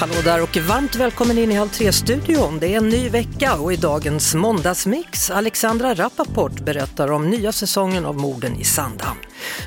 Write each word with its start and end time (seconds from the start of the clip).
Hallå 0.00 0.14
där 0.24 0.42
och 0.42 0.56
varmt 0.56 0.96
välkommen 0.96 1.38
in 1.38 1.50
i 1.50 1.54
Halv 1.54 1.68
tre-studion. 1.68 2.58
Det 2.58 2.68
är 2.68 2.76
en 2.76 2.88
ny 2.88 3.08
vecka 3.08 3.54
och 3.54 3.72
i 3.72 3.76
dagens 3.76 4.34
måndagsmix 4.34 5.30
Alexandra 5.30 5.94
Rappaport 5.94 6.60
berättar 6.60 7.10
om 7.10 7.30
nya 7.30 7.52
säsongen 7.52 8.06
av 8.06 8.16
morden 8.16 8.56
i 8.56 8.64
Sandhamn. 8.64 9.20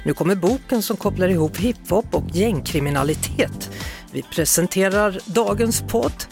Nu 0.05 0.13
kommer 0.13 0.35
boken 0.35 0.81
som 0.81 0.97
kopplar 0.97 1.27
ihop 1.27 1.57
hiphop 1.57 2.05
och 2.15 2.29
gängkriminalitet. 2.31 3.71
Vi 4.11 4.21
presenterar 4.21 5.19
dagens 5.25 5.81
podd. 5.81 6.23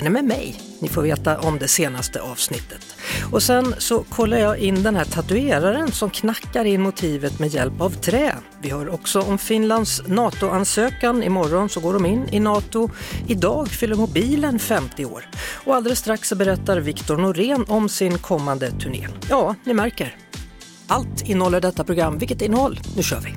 Den 0.00 0.06
är 0.06 0.10
med 0.10 0.24
mig. 0.24 0.60
Ni 0.78 0.88
får 0.88 1.02
veta 1.02 1.40
om 1.40 1.58
det 1.58 1.68
senaste 1.68 2.20
avsnittet. 2.20 2.96
Och 3.32 3.42
sen 3.42 3.74
så 3.78 4.02
kollar 4.02 4.38
jag 4.38 4.58
in 4.58 4.82
den 4.82 4.96
här 4.96 5.04
tatueraren 5.04 5.92
som 5.92 6.10
knackar 6.10 6.64
in 6.64 6.82
motivet 6.82 7.38
med 7.38 7.48
hjälp 7.48 7.80
av 7.80 7.90
trä. 7.90 8.34
Vi 8.62 8.70
hör 8.70 8.88
också 8.88 9.20
om 9.20 9.38
Finlands 9.38 10.02
NATO-ansökan. 10.06 11.22
Imorgon 11.22 11.68
så 11.68 11.80
går 11.80 11.92
de 11.92 12.06
in 12.06 12.28
i 12.32 12.40
NATO. 12.40 12.90
Idag 13.28 13.68
fyller 13.68 13.94
mobilen 13.94 14.58
50 14.58 15.04
år. 15.04 15.28
Och 15.64 15.76
alldeles 15.76 15.98
strax 15.98 16.28
så 16.28 16.36
berättar 16.36 16.80
Viktor 16.80 17.16
Norén 17.16 17.64
om 17.68 17.88
sin 17.88 18.18
kommande 18.18 18.70
turné. 18.70 19.08
Ja, 19.28 19.54
ni 19.64 19.74
märker. 19.74 20.16
Allt 20.86 21.28
innehåller 21.28 21.60
detta 21.60 21.84
program. 21.84 22.18
Vilket 22.18 22.42
innehåll? 22.42 22.80
Nu 22.96 23.02
kör 23.02 23.20
vi! 23.20 23.34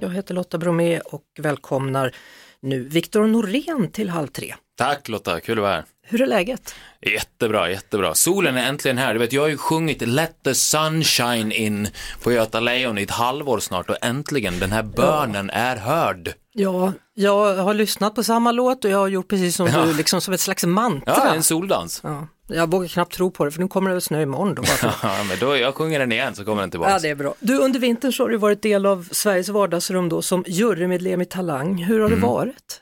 Jag 0.00 0.10
heter 0.10 0.34
Lotta 0.34 0.58
Bromé 0.58 1.00
och 1.00 1.24
välkomnar 1.38 2.14
nu 2.62 2.88
Viktor 2.88 3.26
Norén 3.26 3.90
till 3.90 4.08
Halv 4.10 4.26
tre. 4.26 4.54
Tack 4.78 5.08
Lotta, 5.08 5.40
kul 5.40 5.58
att 5.58 5.62
vara 5.62 5.72
här. 5.74 5.84
Hur 6.06 6.22
är 6.22 6.26
läget? 6.26 6.74
Jättebra, 7.06 7.70
jättebra. 7.70 8.14
Solen 8.14 8.56
är 8.56 8.68
äntligen 8.68 8.98
här. 8.98 9.12
Du 9.12 9.18
vet, 9.20 9.32
jag 9.32 9.42
har 9.42 9.48
ju 9.48 9.56
sjungit 9.56 10.02
Let 10.08 10.42
the 10.44 10.54
sunshine 10.54 11.52
in 11.52 11.88
på 12.22 12.32
Göta 12.32 12.60
Lejon 12.60 12.98
i 12.98 13.02
ett 13.02 13.10
halvår 13.10 13.58
snart 13.60 13.90
och 13.90 13.96
äntligen, 14.02 14.58
den 14.58 14.72
här 14.72 14.82
bönen 14.82 15.50
är 15.50 15.76
hörd. 15.76 16.32
Ja, 16.52 16.92
jag 17.14 17.54
har 17.56 17.74
lyssnat 17.74 18.14
på 18.14 18.22
samma 18.24 18.52
låt 18.52 18.84
och 18.84 18.90
jag 18.90 18.98
har 18.98 19.08
gjort 19.08 19.28
precis 19.28 19.56
som 19.56 19.66
Ja. 19.66 19.84
du, 19.84 19.94
liksom 19.94 20.20
som 20.20 20.34
ett 20.34 20.40
slags 20.40 20.64
mantra. 20.64 21.14
Ja, 21.16 21.34
en 21.34 21.42
soldans. 21.42 22.00
Ja, 22.04 22.28
jag 22.52 22.70
vågar 22.70 22.88
knappt 22.88 23.12
tro 23.14 23.30
på 23.30 23.44
det 23.44 23.50
för 23.50 23.60
nu 23.60 23.68
kommer 23.68 23.90
det 23.90 23.94
väl 23.94 24.02
snö 24.02 24.22
imorgon 24.22 24.54
då. 24.54 24.62
Ja, 25.02 25.24
men 25.28 25.38
då 25.38 25.56
jag 25.56 25.74
sjunger 25.74 25.98
den 25.98 26.12
igen 26.12 26.34
så 26.34 26.44
kommer 26.44 26.60
den 26.62 26.70
tillbaka. 26.70 26.92
ja, 26.92 26.98
det 26.98 27.08
är 27.08 27.14
bra. 27.14 27.34
Du, 27.40 27.58
under 27.58 27.80
vintern 27.80 28.12
så 28.12 28.22
har 28.22 28.28
du 28.28 28.36
varit 28.36 28.62
del 28.62 28.86
av 28.86 29.08
Sveriges 29.12 29.48
vardagsrum 29.48 30.08
då 30.08 30.22
som 30.22 30.44
jurymedlem 30.46 31.20
i 31.20 31.24
Talang. 31.26 31.82
Hur 31.84 32.00
har 32.00 32.06
Mm. 32.06 32.20
det 32.20 32.26
varit? 32.26 32.80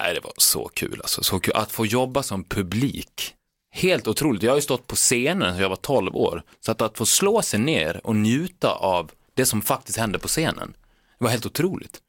Nej, 0.00 0.14
det 0.14 0.20
var 0.20 0.32
så 0.36 0.70
kul 0.74 1.00
alltså. 1.02 1.22
Så 1.22 1.38
kul. 1.40 1.52
Att 1.56 1.72
få 1.72 1.86
jobba 1.86 2.22
som 2.22 2.44
publik. 2.44 3.32
Helt 3.72 4.08
otroligt. 4.08 4.42
Jag 4.42 4.50
har 4.50 4.56
ju 4.56 4.62
stått 4.62 4.86
på 4.86 4.96
scenen 4.96 5.52
sedan 5.52 5.62
jag 5.62 5.68
var 5.68 5.76
12 5.76 6.16
år. 6.16 6.42
Så 6.60 6.72
att, 6.72 6.82
att 6.82 6.98
få 6.98 7.06
slå 7.06 7.42
sig 7.42 7.60
ner 7.60 8.00
och 8.04 8.16
njuta 8.16 8.70
av 8.72 9.10
det 9.34 9.46
som 9.46 9.62
faktiskt 9.62 9.98
hände 9.98 10.18
på 10.18 10.28
scenen. 10.28 10.74
Det 11.18 11.24
var 11.24 11.30
helt 11.30 11.46
otroligt. 11.46 12.00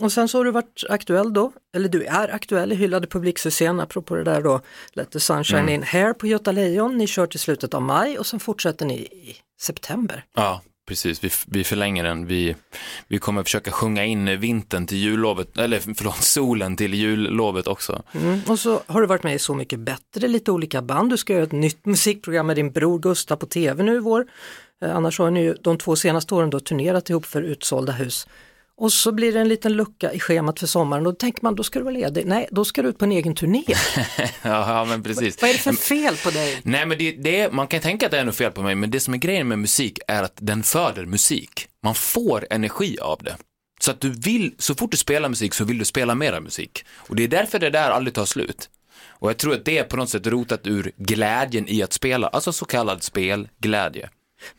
Och 0.00 0.12
sen 0.12 0.28
så 0.28 0.38
har 0.38 0.44
du 0.44 0.50
varit 0.50 0.84
aktuell 0.88 1.32
då, 1.32 1.52
eller 1.76 1.88
du 1.88 2.04
är 2.04 2.34
aktuell 2.34 2.72
i 2.72 2.74
hyllade 2.74 3.06
publiksuccén 3.06 3.80
apropå 3.80 4.14
det 4.14 4.24
där 4.24 4.42
då, 4.42 4.60
Let 4.92 5.10
the 5.10 5.20
sunshine 5.20 5.58
Mm. 5.60 5.74
in 5.74 5.82
here 5.82 6.14
på 6.14 6.26
Göta 6.26 6.52
Lejon. 6.52 6.98
Ni 6.98 7.06
kör 7.06 7.26
till 7.26 7.40
slutet 7.40 7.74
av 7.74 7.82
maj 7.82 8.18
och 8.18 8.26
sen 8.26 8.40
fortsätter 8.40 8.86
ni 8.86 8.94
i 8.94 9.36
september. 9.60 10.24
Ja, 10.34 10.60
precis. 10.88 11.24
Vi, 11.24 11.30
vi 11.46 11.64
förlänger 11.64 12.04
den. 12.04 12.26
Vi, 12.26 12.56
vi 13.08 13.18
kommer 13.18 13.42
försöka 13.42 13.70
sjunga 13.70 14.04
in 14.04 14.40
vintern 14.40 14.86
till 14.86 14.98
jullovet, 14.98 15.58
eller 15.58 15.80
förlåt, 15.94 16.16
solen 16.22 16.76
till 16.76 16.94
jullovet 16.94 17.66
också. 17.66 18.02
Mm. 18.12 18.40
Och 18.48 18.58
så 18.58 18.80
har 18.86 19.00
du 19.00 19.06
varit 19.06 19.22
med 19.22 19.34
i 19.34 19.38
Så 19.38 19.54
mycket 19.54 19.78
bättre, 19.80 20.28
lite 20.28 20.50
olika 20.52 20.82
band. 20.82 21.10
Du 21.10 21.16
ska 21.16 21.32
göra 21.32 21.44
ett 21.44 21.52
nytt 21.52 21.86
musikprogram 21.86 22.46
med 22.46 22.56
din 22.56 22.72
bror 22.72 22.98
Gustav 22.98 23.36
på 23.36 23.46
tv 23.46 23.82
nu 23.82 23.96
i 23.96 23.98
vår. 23.98 24.26
Eh, 24.82 24.96
annars 24.96 25.18
har 25.18 25.30
ni 25.30 25.42
ju 25.42 25.54
de 25.54 25.78
två 25.78 25.96
senaste 25.96 26.34
åren 26.34 26.50
då 26.50 26.60
turnerat 26.60 27.10
ihop 27.10 27.26
för 27.26 27.42
utsålda 27.42 27.92
hus. 27.92 28.26
Och 28.82 28.92
så 28.92 29.12
blir 29.12 29.32
det 29.32 29.40
en 29.40 29.48
liten 29.48 29.72
lucka 29.72 30.12
i 30.12 30.20
schemat 30.20 30.58
för 30.60 30.66
sommaren 30.66 31.06
och 31.06 31.12
då 31.12 31.16
tänker 31.18 31.38
man 31.42 31.54
då 31.54 31.62
ska 31.62 31.78
du 31.78 31.84
vara 31.84 31.94
ledig. 31.94 32.26
Nej, 32.26 32.48
då 32.50 32.64
ska 32.64 32.82
du 32.82 32.88
ut 32.88 32.98
på 32.98 33.04
en 33.04 33.12
egen 33.12 33.34
turné. 33.34 33.62
Ja, 34.42 34.84
men 34.88 35.02
precis. 35.02 35.40
Vad 35.42 35.50
är 35.50 35.54
det 35.54 35.60
för 35.60 35.72
fel 35.72 36.16
på 36.16 36.30
dig? 36.30 36.60
Nej, 36.62 36.86
men 36.86 36.98
det, 36.98 37.12
det, 37.12 37.40
är- 37.40 37.50
man 37.50 37.66
kan 37.66 37.80
tänka 37.80 38.06
att 38.06 38.12
det 38.12 38.18
är 38.18 38.24
något 38.24 38.36
fel 38.36 38.52
på 38.52 38.62
mig, 38.62 38.74
men 38.74 38.90
det 38.90 39.00
som 39.00 39.14
är 39.14 39.18
grejen 39.18 39.48
med 39.48 39.58
musik 39.58 39.98
är 40.08 40.22
att 40.22 40.32
den 40.40 40.62
föder 40.62 41.06
musik. 41.06 41.66
Man 41.82 41.94
får 41.94 42.46
energi 42.50 42.98
av 43.00 43.20
det. 43.22 43.36
Så 43.80 43.90
att 43.90 44.00
du 44.00 44.10
vill, 44.10 44.54
så 44.58 44.74
fort 44.74 44.90
du 44.90 44.96
spelar 44.96 45.28
musik 45.28 45.54
så 45.54 45.64
vill 45.64 45.78
du 45.78 45.84
spela 45.84 46.14
mera 46.14 46.40
musik. 46.40 46.84
Och 46.96 47.16
det 47.16 47.22
är 47.24 47.28
därför 47.28 47.58
det 47.58 47.70
där 47.70 47.90
aldrig 47.90 48.14
tar 48.14 48.24
slut. 48.24 48.70
Och 49.08 49.30
jag 49.30 49.36
tror 49.38 49.54
att 49.54 49.64
det 49.64 49.78
är 49.78 49.84
på 49.84 49.96
något 49.96 50.10
sätt 50.10 50.26
rotat 50.26 50.66
ur 50.66 50.92
glädjen 50.96 51.68
i 51.68 51.82
att 51.82 51.92
spela, 51.92 52.26
alltså 52.28 52.52
så 52.52 52.64
kallad 52.64 53.02
spelglädje. 53.02 54.08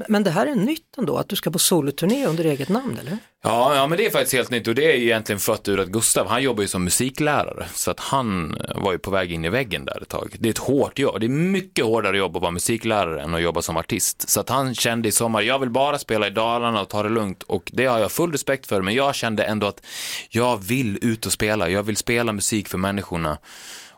Men- 0.08 0.24
det 0.24 0.32
här 0.32 0.46
är 0.48 0.56
nytt 0.56 0.98
ändå, 0.98 1.18
att 1.18 1.30
du 1.30 1.36
ska 1.36 1.52
på 1.52 1.60
soloturné 1.60 2.26
under 2.26 2.44
eget 2.46 2.70
namn 2.70 2.98
eller? 3.02 3.18
Ja, 3.44 3.76
ja, 3.76 3.88
men 3.88 3.98
det 3.98 4.06
är 4.06 4.10
faktiskt 4.10 4.34
helt 4.34 4.50
nytt 4.50 4.68
och 4.68 4.76
det 4.76 4.92
är 4.92 4.96
egentligen 4.96 5.40
fött 5.40 5.68
ur 5.68 5.80
att 5.80 5.88
Gustav, 5.88 6.28
han 6.28 6.44
jobbar 6.44 6.62
ju 6.62 6.68
som 6.68 6.84
musiklärare, 6.84 7.66
så 7.74 7.92
att 7.92 8.00
han 8.00 8.58
var 8.76 8.92
ju 8.92 8.98
på 8.98 9.12
väg 9.12 9.32
in 9.32 9.46
i 9.46 9.50
väggen 9.50 9.86
där 9.86 10.02
ett 10.02 10.10
tag. 10.10 10.36
Det 10.40 10.50
är 10.50 10.52
ett 10.52 10.58
hårt 10.58 11.00
jobb, 11.00 11.20
det 11.20 11.26
är 11.26 11.30
mycket 11.30 11.86
hårdare 11.86 12.18
jobb 12.18 12.36
att 12.36 12.42
vara 12.42 12.52
musiklärare 12.52 13.22
än 13.22 13.34
att 13.36 13.42
jobba 13.42 13.62
som 13.62 13.78
artist. 13.78 14.30
Så 14.30 14.40
att 14.40 14.50
han 14.50 14.76
kände 14.76 15.10
i 15.10 15.12
sommar, 15.12 15.42
jag 15.42 15.60
vill 15.60 15.70
bara 15.70 16.00
spela 16.00 16.28
i 16.28 16.30
Dalarna 16.30 16.82
och 16.82 16.90
ta 16.90 17.04
det 17.04 17.10
lugnt 17.10 17.44
och 17.44 17.72
det 17.74 17.86
har 17.86 18.00
jag 18.00 18.12
full 18.12 18.32
respekt 18.32 18.68
för, 18.68 18.82
men 18.82 18.94
jag 18.94 19.16
kände 19.16 19.44
ändå 19.44 19.68
att 19.68 19.86
jag 20.30 20.58
vill 20.64 21.00
ut 21.02 21.26
och 21.26 21.32
spela, 21.32 21.70
jag 21.70 21.84
vill 21.84 21.98
spela 21.98 22.34
musik 22.34 22.68
för 22.68 22.78
människorna. 22.78 23.38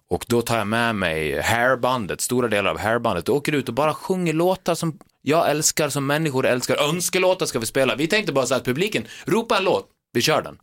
Och 0.10 0.26
då 0.28 0.42
tar 0.42 0.58
jag 0.58 0.68
med 0.68 0.96
mig 0.96 1.42
hairbandet, 1.42 2.22
stora 2.22 2.48
delar 2.48 2.72
av 2.72 2.80
hairbandet 2.80 3.30
och 3.30 3.36
åker 3.36 3.52
ut 3.52 3.70
och 3.70 3.76
bara 3.76 3.94
sjunger 3.94 4.34
låtar 4.34 4.76
som 4.76 5.00
jag 5.22 5.50
älskar, 5.50 5.90
som 5.90 6.08
människor 6.08 6.46
älskar. 6.46 6.90
Önskelåtar 6.90 7.46
ska 7.46 7.60
vi 7.60 7.66
spela. 7.66 7.96
Vi 7.96 8.08
tänkte 8.08 8.34
bara 8.34 8.46
så 8.46 8.56
att 8.56 8.66
publiken, 8.66 9.06
ropa 9.26 9.58
en 9.58 9.64
låt, 9.64 9.88
vi 10.14 10.22
kör 10.22 10.42
den. 10.42 10.58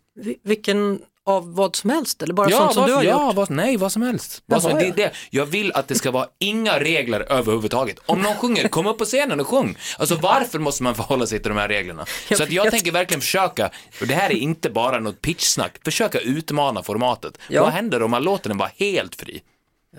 Vilken 0.45 1.01
av 1.27 1.55
vad 1.55 1.77
som 1.77 1.91
helst 1.91 2.23
eller 2.23 2.35
bara 2.35 2.51
ja, 2.51 2.59
sånt 2.59 2.73
som 2.73 2.81
vad, 2.81 2.91
du 2.91 2.95
har 2.95 3.03
ja, 3.03 3.27
gjort? 3.27 3.37
Vad, 3.37 3.51
nej, 3.51 3.77
vad 3.77 3.93
som 3.93 4.03
helst. 4.03 4.43
Vad 4.47 4.63
som, 4.63 4.71
Jaha, 4.71 4.81
det, 4.81 4.85
är 4.85 4.89
ja. 4.89 4.95
det. 4.97 5.13
Jag 5.31 5.47
vill 5.47 5.73
att 5.73 5.89
det 5.89 5.95
ska 5.95 6.11
vara 6.11 6.27
inga 6.39 6.81
regler 6.81 7.33
överhuvudtaget. 7.33 7.99
Om 8.07 8.23
någon 8.23 8.35
sjunger, 8.35 8.69
kom 8.69 8.87
upp 8.87 8.99
på 8.99 9.05
scenen 9.05 9.41
och 9.41 9.47
sjung. 9.47 9.79
Alltså 9.99 10.15
varför 10.17 10.59
måste 10.59 10.83
man 10.83 10.95
förhålla 10.95 11.27
sig 11.27 11.39
till 11.43 11.49
de 11.49 11.59
här 11.59 11.69
reglerna? 11.69 12.07
Jag 12.29 12.39
Så 12.39 12.45
att 12.45 12.53
jag 12.53 12.71
tänker 12.71 12.93
verkligen 12.93 13.21
försöka, 13.21 13.71
och 14.01 14.07
det 14.07 14.15
här 14.15 14.31
är 14.31 14.35
inte 14.35 14.71
bara 14.71 15.01
något 15.01 15.21
pitchsnack, 15.21 15.85
försöka 15.85 16.21
utmana 16.21 16.83
formatet. 16.83 17.39
Ja. 17.49 17.63
Vad 17.63 17.73
händer 17.73 18.03
om 18.03 18.11
man 18.11 18.23
låter 18.23 18.49
den 18.49 18.59
vara 18.59 18.71
helt 18.77 19.15
fri? 19.15 19.43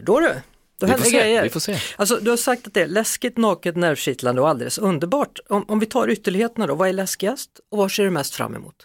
Då 0.02 0.20
du, 0.20 0.36
då 0.80 0.88
Vi 0.88 0.94
får 0.94 1.04
se, 1.04 1.18
grejer. 1.18 1.44
vi 1.44 1.50
får 1.50 1.60
se. 1.60 1.78
Alltså, 1.96 2.16
du 2.22 2.30
har 2.30 2.38
sagt 2.38 2.68
att 2.68 2.74
det 2.74 2.82
är 2.82 2.88
läskigt, 2.88 3.38
naket, 3.38 3.76
nervkittlande 3.76 4.42
och 4.42 4.50
alldeles 4.50 4.78
underbart. 4.78 5.40
Om, 5.50 5.66
om 5.68 5.80
vi 5.80 5.86
tar 5.86 6.10
ytterligheterna 6.10 6.68
då, 6.68 6.76
vad 6.76 6.90
är 6.90 6.94
läskigast 6.94 7.50
och 7.72 7.78
vad 7.78 7.92
ser 7.92 8.04
du 8.04 8.10
mest 8.10 8.36
fram 8.36 8.56
emot? 8.56 8.76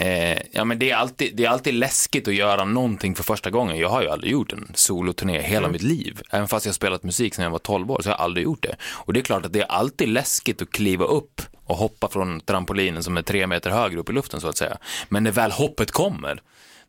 Eh, 0.00 0.38
ja 0.52 0.64
men 0.64 0.78
det 0.78 0.90
är, 0.90 0.96
alltid, 0.96 1.36
det 1.36 1.44
är 1.44 1.48
alltid 1.48 1.74
läskigt 1.74 2.28
att 2.28 2.34
göra 2.34 2.64
någonting 2.64 3.14
för 3.14 3.22
första 3.24 3.50
gången. 3.50 3.78
Jag 3.78 3.88
har 3.88 4.02
ju 4.02 4.08
aldrig 4.08 4.32
gjort 4.32 4.52
en 4.52 4.70
soloturné 4.74 5.40
hela 5.42 5.58
Mm. 5.58 5.72
mitt 5.72 5.82
liv. 5.82 6.20
Även 6.30 6.48
fast 6.48 6.66
jag 6.66 6.70
har 6.70 6.74
spelat 6.74 7.02
musik 7.02 7.34
sedan 7.34 7.42
jag 7.44 7.50
var 7.50 7.58
12 7.58 7.90
år 7.90 8.00
så 8.02 8.08
har 8.08 8.14
jag 8.14 8.20
aldrig 8.20 8.44
gjort 8.44 8.62
det. 8.62 8.76
Och 8.82 9.12
det 9.12 9.20
är 9.20 9.24
klart 9.24 9.46
att 9.46 9.52
det 9.52 9.60
är 9.60 9.66
alltid 9.66 10.08
läskigt 10.08 10.62
att 10.62 10.70
kliva 10.70 11.04
upp 11.04 11.42
och 11.64 11.76
hoppa 11.76 12.08
från 12.08 12.40
trampolinen 12.40 13.02
som 13.02 13.16
är 13.16 13.22
tre 13.22 13.46
meter 13.46 13.70
högre 13.70 13.98
upp 14.00 14.10
i 14.10 14.12
luften 14.12 14.40
så 14.40 14.48
att 14.48 14.56
säga. 14.56 14.78
Men 15.08 15.22
när 15.24 15.30
väl 15.30 15.50
hoppet 15.50 15.90
kommer, 15.90 16.42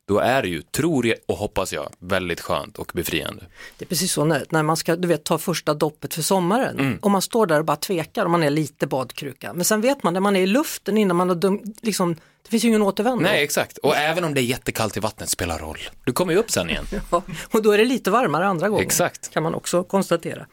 då 0.10 0.20
är 0.20 0.42
det 0.42 0.48
ju, 0.48 0.62
tror 0.62 1.08
jag 1.08 1.18
och 1.26 1.36
hoppas 1.38 1.74
jag, 1.74 1.90
väldigt 2.00 2.42
skönt 2.42 2.78
och 2.78 2.92
befriande. 2.94 3.44
Det 3.78 3.86
är 3.86 3.88
precis 3.90 4.12
så 4.12 4.26
när, 4.26 4.46
när 4.50 4.64
man 4.64 4.78
ska 4.78 4.96
du 4.96 5.08
vet, 5.08 5.24
ta 5.24 5.38
första 5.38 5.74
doppet 5.74 6.14
för 6.14 6.22
sommaren 6.22 6.80
Mm. 6.80 6.98
och 7.02 7.12
man 7.12 7.22
står 7.22 7.46
där 7.46 7.60
och 7.60 7.66
bara 7.66 7.78
tvekar 7.78 8.26
och 8.26 8.32
man 8.32 8.44
är 8.44 8.50
lite 8.50 8.88
badkruka. 8.88 9.54
Men 9.54 9.66
sen 9.66 9.82
vet 9.82 10.04
man 10.04 10.14
när 10.14 10.20
man 10.20 10.36
är 10.36 10.42
i 10.42 10.48
luften 10.48 10.98
innan 10.98 11.18
man 11.18 11.30
har 11.30 11.36
dum, 11.36 11.62
liksom, 11.82 12.14
det 12.44 12.50
finns 12.50 12.64
ju 12.64 12.68
ingen 12.68 12.82
återvändo. 12.82 13.24
Nej, 13.24 13.44
exakt. 13.44 13.78
Och 13.78 13.96
även 13.96 14.24
om 14.24 14.34
det 14.34 14.42
är 14.42 14.44
jättekallt 14.44 14.98
i 14.98 15.00
vattnet 15.00 15.30
spelar 15.30 15.60
roll. 15.60 15.78
Du 16.06 16.12
kommer 16.14 16.34
ju 16.34 16.40
upp 16.40 16.52
sen 16.52 16.70
igen. 16.70 16.86
Ja, 17.12 17.24
och 17.52 17.62
då 17.62 17.72
är 17.72 17.78
det 17.78 17.86
lite 17.86 18.12
varmare 18.12 18.48
andra 18.48 18.70
gången. 18.70 18.86
Exakt. 18.86 19.30
Kan 19.34 19.44
man 19.44 19.54
också 19.54 19.84
konstatera. 19.84 20.46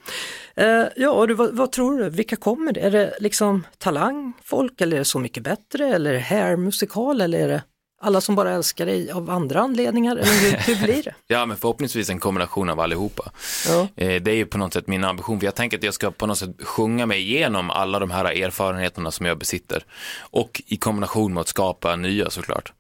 Eh, 0.56 0.84
ja, 0.96 1.10
och 1.10 1.28
du, 1.28 1.34
vad, 1.34 1.56
vad 1.56 1.72
tror 1.72 1.98
du, 1.98 2.10
vilka 2.10 2.36
kommer 2.36 2.72
det? 2.72 2.80
Är 2.80 2.90
det 2.90 3.16
liksom 3.20 3.66
talang, 3.78 4.32
folk 4.44 4.80
eller 4.80 4.96
är 4.96 4.98
det 4.98 5.04
Så 5.04 5.18
mycket 5.18 5.42
bättre 5.42 5.88
eller 5.94 6.10
är 6.10 6.14
det 6.14 6.20
hair 6.20 6.56
musikal 6.56 7.20
eller 7.20 7.38
är 7.38 7.48
det 7.48 7.62
alla 8.00 8.20
som 8.20 8.34
bara 8.34 8.52
älskar 8.52 8.86
dig 8.86 9.10
av 9.10 9.30
andra 9.30 9.60
anledningar, 9.60 10.16
eller 10.16 10.50
hur, 10.50 10.74
hur 10.74 10.84
blir 10.84 11.02
det? 11.02 11.14
Ja, 11.26 11.46
men 11.46 11.56
förhoppningsvis 11.56 12.10
en 12.10 12.20
kombination 12.20 12.68
av 12.70 12.80
allihopa. 12.80 13.30
Ja. 13.68 13.88
Eh, 13.96 14.22
Det 14.22 14.30
är 14.30 14.34
ju 14.36 14.46
på 14.46 14.58
något 14.58 14.72
sätt 14.72 14.86
min 14.86 15.04
ambition, 15.04 15.40
för 15.40 15.46
jag 15.46 15.54
tänker 15.54 15.78
att 15.78 15.82
jag 15.84 15.94
ska 15.94 16.10
på 16.10 16.26
något 16.26 16.38
sätt 16.38 16.50
sjunga 16.62 17.06
mig 17.06 17.20
igenom 17.20 17.70
alla 17.70 17.98
de 17.98 18.10
här 18.10 18.24
erfarenheterna 18.24 19.10
som 19.10 19.26
jag 19.26 19.38
besitter. 19.38 19.84
Och 20.20 20.62
i 20.66 20.76
kombination 20.76 21.34
med 21.34 21.40
att 21.40 21.48
skapa 21.48 21.96
nya 21.96 22.30
såklart. 22.30 22.72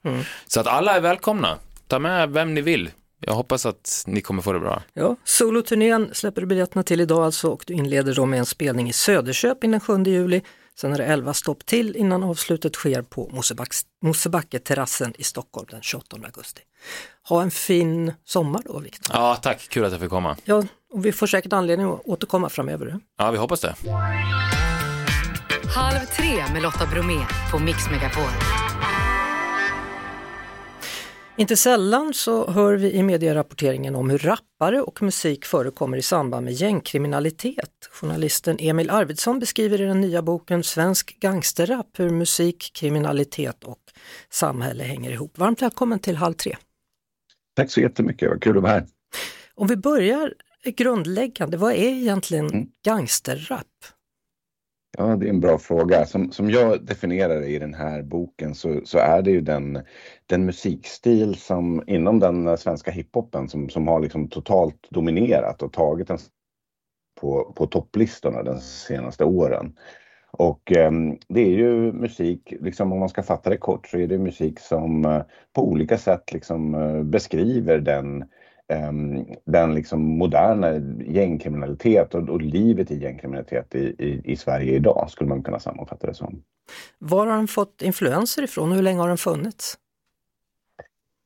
Så 0.46 0.60
att 0.60 0.66
alla 0.66 0.96
är 0.96 1.00
välkomna. 1.00 1.58
Ta 1.88 1.98
med 1.98 2.30
vem 2.30 2.54
ni 2.54 2.60
vill. 2.60 2.90
Jag 3.20 3.34
hoppas 3.34 3.66
att 3.66 4.04
ni 4.06 4.20
kommer 4.20 4.42
få 4.42 4.52
det 4.52 4.60
bra. 4.60 4.82
Ja, 4.94 5.16
soloturnén 5.24 6.10
släpper 6.12 6.40
du 6.40 6.46
biljetterna 6.46 6.82
till 6.82 7.00
idag 7.00 7.24
alltså 7.24 7.48
och 7.48 7.64
du 7.66 7.74
inleder 7.74 8.14
då 8.14 8.26
med 8.26 8.38
en 8.38 8.46
spelning 8.46 8.88
i 8.88 8.92
Söderköping 8.92 9.70
den 9.70 9.80
7 9.80 10.02
juli. 10.02 10.42
Sen 10.80 10.92
är 10.92 10.98
det 10.98 11.04
11 11.04 11.34
stopp 11.34 11.66
till 11.66 11.96
innan 11.96 12.22
avslutet 12.24 12.74
sker 12.74 13.02
på 13.02 13.28
Mosebacks- 13.28 13.84
Mosebacke-terrassen 14.04 15.14
i 15.18 15.24
Stockholm 15.24 15.66
den 15.70 15.82
28 15.82 16.16
augusti. 16.24 16.60
Ha 17.28 17.42
en 17.42 17.50
fin 17.50 18.12
sommar 18.24 18.62
då 18.64 18.78
Viktor. 18.78 19.16
Ja, 19.16 19.36
tack. 19.36 19.68
Kul 19.68 19.84
att 19.84 19.92
jag 19.92 20.00
fick 20.00 20.10
komma. 20.10 20.36
Ja, 20.44 20.64
och 20.92 21.04
vi 21.04 21.12
får 21.12 21.26
säkert 21.26 21.52
anledning 21.52 21.86
att 21.92 22.00
återkomma 22.04 22.48
framöver. 22.48 22.98
Ja, 23.18 23.30
vi 23.30 23.38
hoppas 23.38 23.60
det. 23.60 23.74
Halv 25.74 25.98
tre 26.16 26.44
med 26.52 26.62
Lotta 26.62 26.86
Bromé 26.86 27.26
på 27.50 27.58
Mix 27.58 27.90
Megapol. 27.90 28.30
Inte 31.38 31.56
sällan 31.56 32.14
så 32.14 32.50
hör 32.50 32.76
vi 32.76 32.92
i 32.92 33.02
medierapporteringen 33.02 33.94
om 33.94 34.10
hur 34.10 34.18
rappare 34.18 34.82
och 34.82 35.02
musik 35.02 35.44
förekommer 35.44 35.96
i 35.96 36.02
samband 36.02 36.44
med 36.44 36.52
gängkriminalitet. 36.52 37.88
Journalisten 37.90 38.56
Emil 38.60 38.90
Arvidsson 38.90 39.38
beskriver 39.38 39.80
i 39.80 39.84
den 39.84 40.00
nya 40.00 40.22
boken 40.22 40.62
Svensk 40.62 41.20
gangsterrap 41.20 41.86
hur 41.98 42.10
musik, 42.10 42.70
kriminalitet 42.74 43.64
och 43.64 43.78
samhälle 44.30 44.84
hänger 44.84 45.10
ihop. 45.10 45.38
Varmt 45.38 45.62
välkommen 45.62 45.98
till 45.98 46.16
Halv 46.16 46.34
tre. 46.34 46.56
Tack 47.56 47.70
så 47.70 47.80
jättemycket, 47.80 48.28
vad 48.28 48.42
kul 48.42 48.56
att 48.56 48.62
vara 48.62 48.72
här. 48.72 48.86
Om 49.54 49.66
vi 49.66 49.76
börjar 49.76 50.34
grundläggande, 50.76 51.56
vad 51.56 51.72
är 51.72 51.88
egentligen 51.88 52.46
Mm. 52.46 52.66
gangsterrap? 52.84 53.66
Ja, 54.98 55.16
det 55.16 55.26
är 55.26 55.30
en 55.30 55.40
bra 55.40 55.58
fråga. 55.58 56.06
Som, 56.06 56.32
som 56.32 56.50
jag 56.50 56.84
definierar 56.84 57.40
det 57.40 57.46
i 57.46 57.58
den 57.58 57.74
här 57.74 58.02
boken 58.02 58.54
så, 58.54 58.80
så 58.84 58.98
är 58.98 59.22
det 59.22 59.30
ju 59.30 59.40
den, 59.40 59.78
den 60.26 60.44
musikstil 60.44 61.34
som 61.34 61.82
inom 61.86 62.20
den 62.20 62.46
eh, 62.46 62.56
svenska 62.56 62.90
hiphopen 62.90 63.48
som, 63.48 63.68
som 63.68 63.88
har 63.88 64.00
liksom 64.00 64.28
totalt 64.28 64.88
dominerat 64.90 65.62
och 65.62 65.72
tagit 65.72 66.08
den 66.08 66.18
på, 67.20 67.52
på 67.56 67.66
topplistorna 67.66 68.42
de 68.42 68.60
senaste 68.60 69.24
åren. 69.24 69.76
Och 70.30 70.72
eh, 70.72 70.92
det 71.28 71.40
är 71.40 71.50
ju 71.50 71.92
musik, 71.92 72.54
liksom 72.60 72.92
om 72.92 72.98
man 72.98 73.08
ska 73.08 73.22
fatta 73.22 73.50
det 73.50 73.56
kort, 73.56 73.86
så 73.86 73.98
är 73.98 74.06
det 74.06 74.18
musik 74.18 74.60
som 74.60 75.04
eh, 75.04 75.22
på 75.52 75.68
olika 75.68 75.98
sätt 75.98 76.32
liksom 76.32 76.74
eh, 76.74 77.02
beskriver 77.02 77.78
den 77.78 78.24
ehm, 78.72 79.24
den 79.46 79.74
liksom 79.74 80.18
moderna 80.18 80.72
gängkriminalitet 81.06 82.14
och, 82.14 82.28
och 82.28 82.42
livet 82.42 82.90
i 82.90 82.98
gängkriminalitet 83.02 83.74
i, 83.74 83.78
i, 83.78 84.20
i 84.24 84.36
Sverige 84.36 84.74
idag 84.74 85.10
skulle 85.10 85.28
man 85.28 85.42
kunna 85.42 85.58
sammanfatta 85.58 86.06
det 86.06 86.14
som. 86.14 86.42
Var 86.98 87.26
har 87.26 87.36
den 87.36 87.48
fått 87.48 87.82
influenser 87.82 88.42
ifrån 88.42 88.68
och 88.68 88.74
hur 88.74 88.82
länge 88.82 89.00
har 89.00 89.08
den 89.08 89.18
funnits? 89.18 89.78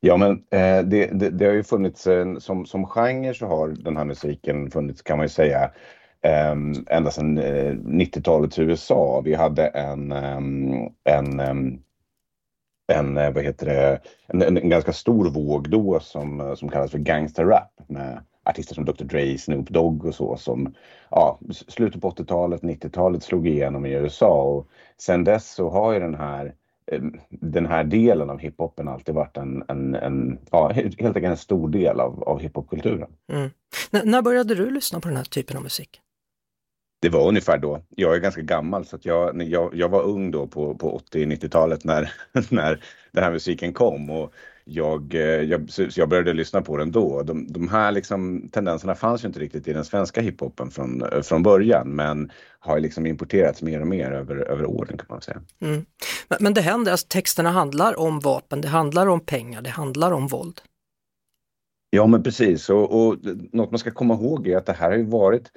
Ja 0.03 0.17
men 0.17 0.31
eh, 0.31 0.83
det, 0.83 1.05
det, 1.19 1.29
det 1.29 1.45
har 1.45 1.53
ju 1.53 1.63
funnits 1.63 2.07
eh, 2.07 2.37
som, 2.37 2.65
som 2.65 2.85
genre 2.85 3.33
så 3.33 3.45
har 3.45 3.67
den 3.67 3.97
här 3.97 4.05
musiken 4.05 4.71
funnits 4.71 5.01
kan 5.01 5.17
man 5.17 5.25
ju 5.25 5.29
säga 5.29 5.71
eh, 6.21 6.51
ända 6.87 7.11
sedan 7.11 7.37
eh, 7.37 7.73
90-talets 7.73 8.59
USA. 8.59 9.21
Vi 9.25 9.33
hade 9.33 9.67
en, 9.67 10.11
ehm, 10.11 10.89
en 11.03 11.39
ehm, 11.39 11.79
en, 12.91 13.17
eh, 13.17 13.31
vad 13.31 13.43
heter 13.43 13.65
det, 13.65 13.99
en, 14.27 14.41
en, 14.41 14.57
en 14.57 14.69
ganska 14.69 14.93
stor 14.93 15.29
våg 15.29 15.69
då 15.69 15.99
som, 15.99 16.41
eh, 16.41 16.53
som 16.53 16.69
kallas 16.69 16.91
för 16.91 16.97
gangsterrap 16.97 17.71
med 17.87 18.23
artister 18.43 18.75
som 18.75 18.85
Dr 18.85 19.03
Dre, 19.03 19.37
Snoop 19.37 19.69
Dogg 19.69 20.05
och 20.05 20.15
så 20.15 20.37
som 20.37 20.73
ja, 21.09 21.39
slutet 21.67 22.01
på 22.01 22.11
80-talet, 22.11 22.61
90-talet 22.61 23.23
slog 23.23 23.47
igenom 23.47 23.85
i 23.85 23.91
USA 23.91 24.43
och 24.43 24.67
sen 24.97 25.23
dess 25.23 25.51
så 25.53 25.69
har 25.69 25.93
ju 25.93 25.99
den 25.99 26.15
här 26.15 26.53
den 27.29 27.65
här 27.65 27.83
delen 27.83 28.29
av 28.29 28.39
hiphopen 28.39 28.87
alltid 28.87 29.15
varit 29.15 29.37
en, 29.37 29.63
en, 29.67 29.95
en 29.95 30.39
ja, 30.51 30.69
helt 30.69 30.99
enkelt 30.99 31.25
en 31.25 31.37
stor 31.37 31.69
del 31.69 31.99
av, 31.99 32.23
av 32.23 32.39
hiphopkulturen. 32.39 33.09
Mm. 33.31 33.49
När 34.03 34.21
började 34.21 34.55
du 34.55 34.69
lyssna 34.69 34.99
på 34.99 35.07
den 35.07 35.17
här 35.17 35.23
typen 35.23 35.57
av 35.57 35.63
musik? 35.63 36.01
Det 37.01 37.09
var 37.09 37.27
ungefär 37.27 37.57
då. 37.57 37.81
Jag 37.89 38.15
är 38.15 38.19
ganska 38.19 38.41
gammal 38.41 38.85
så 38.85 38.95
att 38.95 39.05
jag, 39.05 39.43
jag, 39.43 39.75
jag 39.75 39.89
var 39.89 40.03
ung 40.03 40.31
då 40.31 40.47
på, 40.47 40.75
på 40.75 41.01
80-90-talet 41.13 41.83
när, 41.83 42.13
när 42.49 42.83
den 43.11 43.23
här 43.23 43.31
musiken 43.31 43.73
kom. 43.73 44.09
Och 44.09 44.33
jag, 44.65 45.15
eh, 45.15 45.21
jag, 45.21 45.69
jag 45.95 46.09
började 46.09 46.33
lyssna 46.33 46.61
på 46.61 46.77
den 46.77 46.91
då. 46.91 47.23
De, 47.23 47.47
de 47.53 47.67
här 47.67 47.91
liksom, 47.91 48.49
tendenserna 48.51 48.95
fanns 48.95 49.23
ju 49.23 49.27
inte 49.27 49.39
riktigt 49.39 49.67
i 49.67 49.73
den 49.73 49.85
svenska 49.85 50.21
hiphopen 50.21 50.71
från, 50.71 51.03
eh, 51.03 51.21
från 51.21 51.43
början 51.43 51.95
men 51.95 52.31
har 52.59 52.79
liksom 52.79 53.05
importerats 53.05 53.61
mer 53.61 53.81
och 53.81 53.87
mer 53.87 54.11
över, 54.11 54.35
över 54.35 54.65
åren 54.65 54.97
kan 54.97 55.05
man 55.09 55.21
säga. 55.21 55.41
Mm. 55.61 55.85
Men, 56.27 56.37
men 56.41 56.53
det 56.53 56.61
händer, 56.61 56.91
alltså, 56.91 57.07
texterna 57.09 57.51
handlar 57.51 57.99
om 57.99 58.19
vapen, 58.19 58.61
det 58.61 58.67
handlar 58.67 59.07
om 59.07 59.19
pengar, 59.19 59.61
det 59.61 59.69
handlar 59.69 60.11
om 60.11 60.27
våld. 60.27 60.61
Ja 61.89 62.07
men 62.07 62.23
precis 62.23 62.69
och, 62.69 63.07
och 63.07 63.17
något 63.51 63.71
man 63.71 63.79
ska 63.79 63.91
komma 63.91 64.13
ihåg 64.13 64.47
är 64.47 64.57
att 64.57 64.65
det 64.65 64.73
här 64.73 64.89
har 64.89 64.97
ju 64.97 65.05
varit 65.05 65.51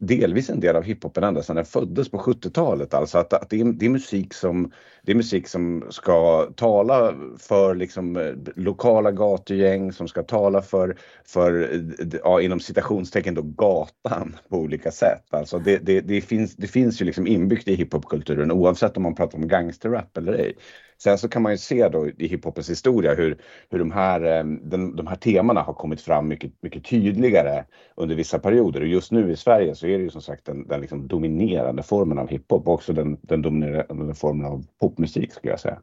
delvis 0.00 0.50
en 0.50 0.60
del 0.60 0.76
av 0.76 0.82
hiphopen 0.82 1.24
ända 1.24 1.42
sedan 1.42 1.56
den 1.56 1.64
föddes 1.64 2.10
på 2.10 2.18
70-talet. 2.18 2.94
Alltså 2.94 3.18
att, 3.18 3.32
att 3.32 3.50
det, 3.50 3.60
är, 3.60 3.64
det, 3.72 3.86
är 3.86 3.90
musik 3.90 4.34
som, 4.34 4.72
det 5.02 5.12
är 5.12 5.16
musik 5.16 5.48
som 5.48 5.86
ska 5.90 6.46
tala 6.56 7.14
för 7.38 7.74
liksom, 7.74 8.16
eh, 8.16 8.32
lokala 8.56 9.12
gatugäng, 9.12 9.92
som 9.92 10.08
ska 10.08 10.22
tala 10.22 10.62
för, 10.62 10.96
för 11.24 11.74
eh, 11.74 12.18
ja, 12.24 12.40
inom 12.40 12.60
citationstecken 12.60 13.34
då, 13.34 13.42
gatan 13.42 14.36
på 14.48 14.56
olika 14.56 14.90
sätt. 14.90 15.24
Alltså 15.30 15.58
det, 15.58 15.78
det, 15.78 16.00
det, 16.00 16.20
finns, 16.20 16.56
det 16.56 16.66
finns 16.66 17.00
ju 17.00 17.04
liksom 17.04 17.26
inbyggt 17.26 17.68
i 17.68 17.74
hiphopkulturen 17.74 18.52
oavsett 18.52 18.96
om 18.96 19.02
man 19.02 19.14
pratar 19.14 19.38
om 19.38 19.48
gangsterrap 19.48 20.16
eller 20.16 20.32
ej. 20.32 20.56
Sen 21.02 21.18
så 21.18 21.28
kan 21.28 21.42
man 21.42 21.52
ju 21.52 21.58
se 21.58 21.88
då 21.88 22.08
i 22.08 22.26
hiphopens 22.28 22.70
historia 22.70 23.14
hur, 23.14 23.38
hur 23.70 23.78
de, 23.78 23.90
här, 23.90 24.20
eh, 24.24 24.44
den, 24.44 24.96
de 24.96 25.06
här 25.06 25.16
temana 25.16 25.62
har 25.62 25.72
kommit 25.74 26.00
fram 26.00 26.28
mycket, 26.28 26.52
mycket 26.62 26.84
tydligare 26.84 27.64
under 27.96 28.14
vissa 28.14 28.38
perioder. 28.38 28.80
Och 28.80 28.86
just 28.86 29.12
nu 29.12 29.32
i 29.32 29.36
Sverige 29.36 29.74
så 29.74 29.86
är 29.86 29.98
det 29.98 30.04
ju 30.04 30.10
som 30.10 30.22
sagt 30.22 30.44
den, 30.46 30.68
den 30.68 30.80
liksom 30.80 31.08
dominerande 31.08 31.82
formen 31.82 32.18
av 32.18 32.28
hiphop 32.28 32.68
och 32.68 32.74
också 32.74 32.92
den, 32.92 33.18
den 33.22 33.42
dominerande 33.42 34.14
formen 34.14 34.46
av 34.46 34.64
popmusik 34.80 35.32
skulle 35.32 35.52
jag 35.52 35.60
säga. 35.60 35.78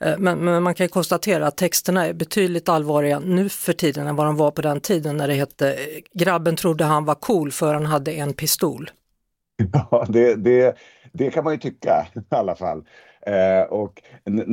Eh, 0.00 0.18
Men, 0.18 0.38
men 0.38 0.62
man 0.62 0.74
kan 0.74 0.84
ju 0.84 0.88
konstatera 0.88 1.46
att 1.46 1.56
texterna 1.56 2.06
är 2.06 2.12
betydligt 2.12 2.68
allvarliga 2.68 3.18
nu 3.18 3.48
för 3.48 3.72
tiden 3.72 4.06
än 4.06 4.16
vad 4.16 4.26
de 4.26 4.36
var 4.36 4.50
på 4.50 4.62
den 4.62 4.80
tiden 4.80 5.16
när 5.16 5.28
det 5.28 5.34
hette 5.34 5.72
eh, 5.72 5.78
“Grabben 6.14 6.56
trodde 6.56 6.84
han 6.84 7.04
var 7.04 7.14
cool 7.14 7.52
för 7.52 7.74
han 7.74 7.86
hade 7.86 8.12
en 8.12 8.32
pistol”. 8.32 8.90
Ja, 9.72 10.06
det, 10.08 10.34
det, 10.34 10.76
det 11.12 11.30
kan 11.30 11.44
man 11.44 11.52
ju 11.52 11.58
tycka 11.58 12.06
i 12.14 12.34
alla 12.34 12.54
fall. 12.56 12.84
Eh, 13.26 13.62
och 13.62 14.02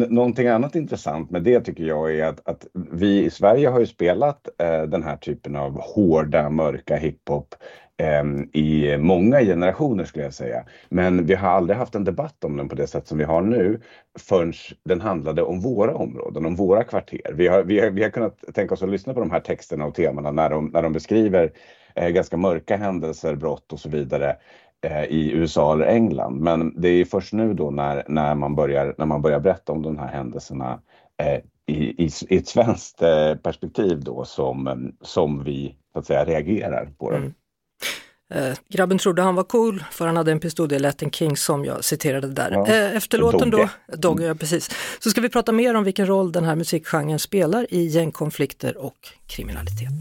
någonting 0.10 0.48
annat 0.48 0.76
intressant 0.76 1.32
med 1.32 1.44
det 1.44 1.62
tycker 1.62 1.84
jag 1.84 2.16
är 2.16 2.26
att, 2.26 2.48
att 2.48 2.68
vi 2.74 3.24
i 3.26 3.30
Sverige 3.30 3.68
har 3.68 3.80
ju 3.80 3.86
spelat 3.86 4.48
eh, 4.62 4.84
den 4.84 5.04
här 5.04 5.18
typen 5.18 5.56
av 5.56 5.82
hårda, 5.82 6.50
mörka 6.50 6.96
hiphop 6.96 7.56
eh, 7.98 8.24
i 8.54 8.98
många 8.98 9.40
generationer 9.40 10.04
skulle 10.04 10.24
jag 10.24 10.34
säga. 10.34 10.66
Men 10.90 11.26
vi 11.26 11.34
har 11.34 11.50
aldrig 11.50 11.78
haft 11.78 11.96
en 11.96 12.04
debatt 12.04 12.44
om 12.44 12.58
den 12.58 12.70
på 12.70 12.76
det 12.76 12.88
sätt 12.88 13.08
som 13.08 13.18
vi 13.18 13.24
har 13.24 13.42
nu 13.42 13.82
förrän 14.20 14.54
den 14.86 15.02
handlade 15.02 15.42
om 15.42 15.62
våra 15.62 15.96
områden, 15.96 16.46
om 16.46 16.56
våra 16.56 16.84
kvarter. 16.84 17.32
Vi 17.34 17.48
har, 17.48 17.64
vi 17.64 17.80
har, 17.80 17.90
vi 17.90 18.04
har 18.04 18.10
kunnat 18.10 18.44
tänka 18.54 18.74
oss 18.74 18.84
att 18.84 18.90
lyssna 18.90 19.14
på 19.14 19.20
de 19.20 19.32
här 19.32 19.40
texterna 19.40 19.86
och 19.86 19.96
temana 19.96 20.32
när 20.32 20.50
de, 20.50 20.66
när 20.66 20.82
de 20.82 20.94
beskriver 20.94 21.52
eh, 21.96 22.10
ganska 22.10 22.38
mörka 22.38 22.78
händelser, 22.78 23.36
brott 23.36 23.74
och 23.74 23.80
så 23.80 23.90
vidare 23.90 24.36
i 25.10 25.32
USA 25.32 25.74
eller 25.74 25.86
England. 25.86 26.40
Men 26.40 26.82
det 26.82 26.88
är 26.88 27.06
först 27.06 27.34
nu 27.34 27.54
då 27.54 27.72
när, 27.72 28.04
när, 28.08 28.36
man, 28.36 28.56
börjar, 28.56 28.96
när 28.98 29.06
man 29.06 29.22
börjar 29.22 29.40
berätta 29.40 29.72
om 29.72 29.82
de 29.82 29.98
här 29.98 30.08
händelserna 30.08 30.80
eh, 31.18 31.40
i, 31.66 32.06
i, 32.06 32.12
i 32.30 32.38
ett 32.38 32.48
svenskt 32.48 33.02
eh, 33.02 33.36
perspektiv 33.36 34.04
då 34.04 34.26
som, 34.26 34.68
eh, 34.68 34.76
som 35.02 35.44
vi 35.44 35.76
så 35.94 36.00
att 36.00 36.06
säga 36.06 36.26
reagerar 36.26 36.90
på 36.98 37.12
dem. 37.12 37.34
Eh, 38.34 38.54
grabben 38.70 38.98
trodde 38.98 39.22
han 39.22 39.36
var 39.36 39.44
cool 39.44 39.84
för 39.92 40.06
han 40.06 40.18
hade 40.18 40.32
en 40.32 40.40
pistol, 40.40 40.68
det 40.68 40.76
är 40.76 40.80
Latin 40.80 41.12
King 41.12 41.38
som 41.38 41.66
jag 41.66 41.84
citerade 41.84 42.28
där. 42.28 42.52
Ja. 42.52 42.68
Eh, 42.68 42.96
efter 42.96 43.18
låten 43.18 43.50
då, 43.50 43.58
Dogge. 43.58 43.70
Dogge, 43.98 44.26
ja, 44.26 44.36
precis, 44.36 44.70
så 45.00 45.10
ska 45.10 45.22
vi 45.22 45.30
prata 45.30 45.52
mer 45.52 45.76
om 45.76 45.84
vilken 45.84 46.08
roll 46.08 46.32
den 46.32 46.44
här 46.44 46.56
musikgenren 46.56 47.20
spelar 47.20 47.74
i 47.74 47.86
gängkonflikter 47.86 48.78
och 48.78 48.98
kriminalitet. 49.28 49.92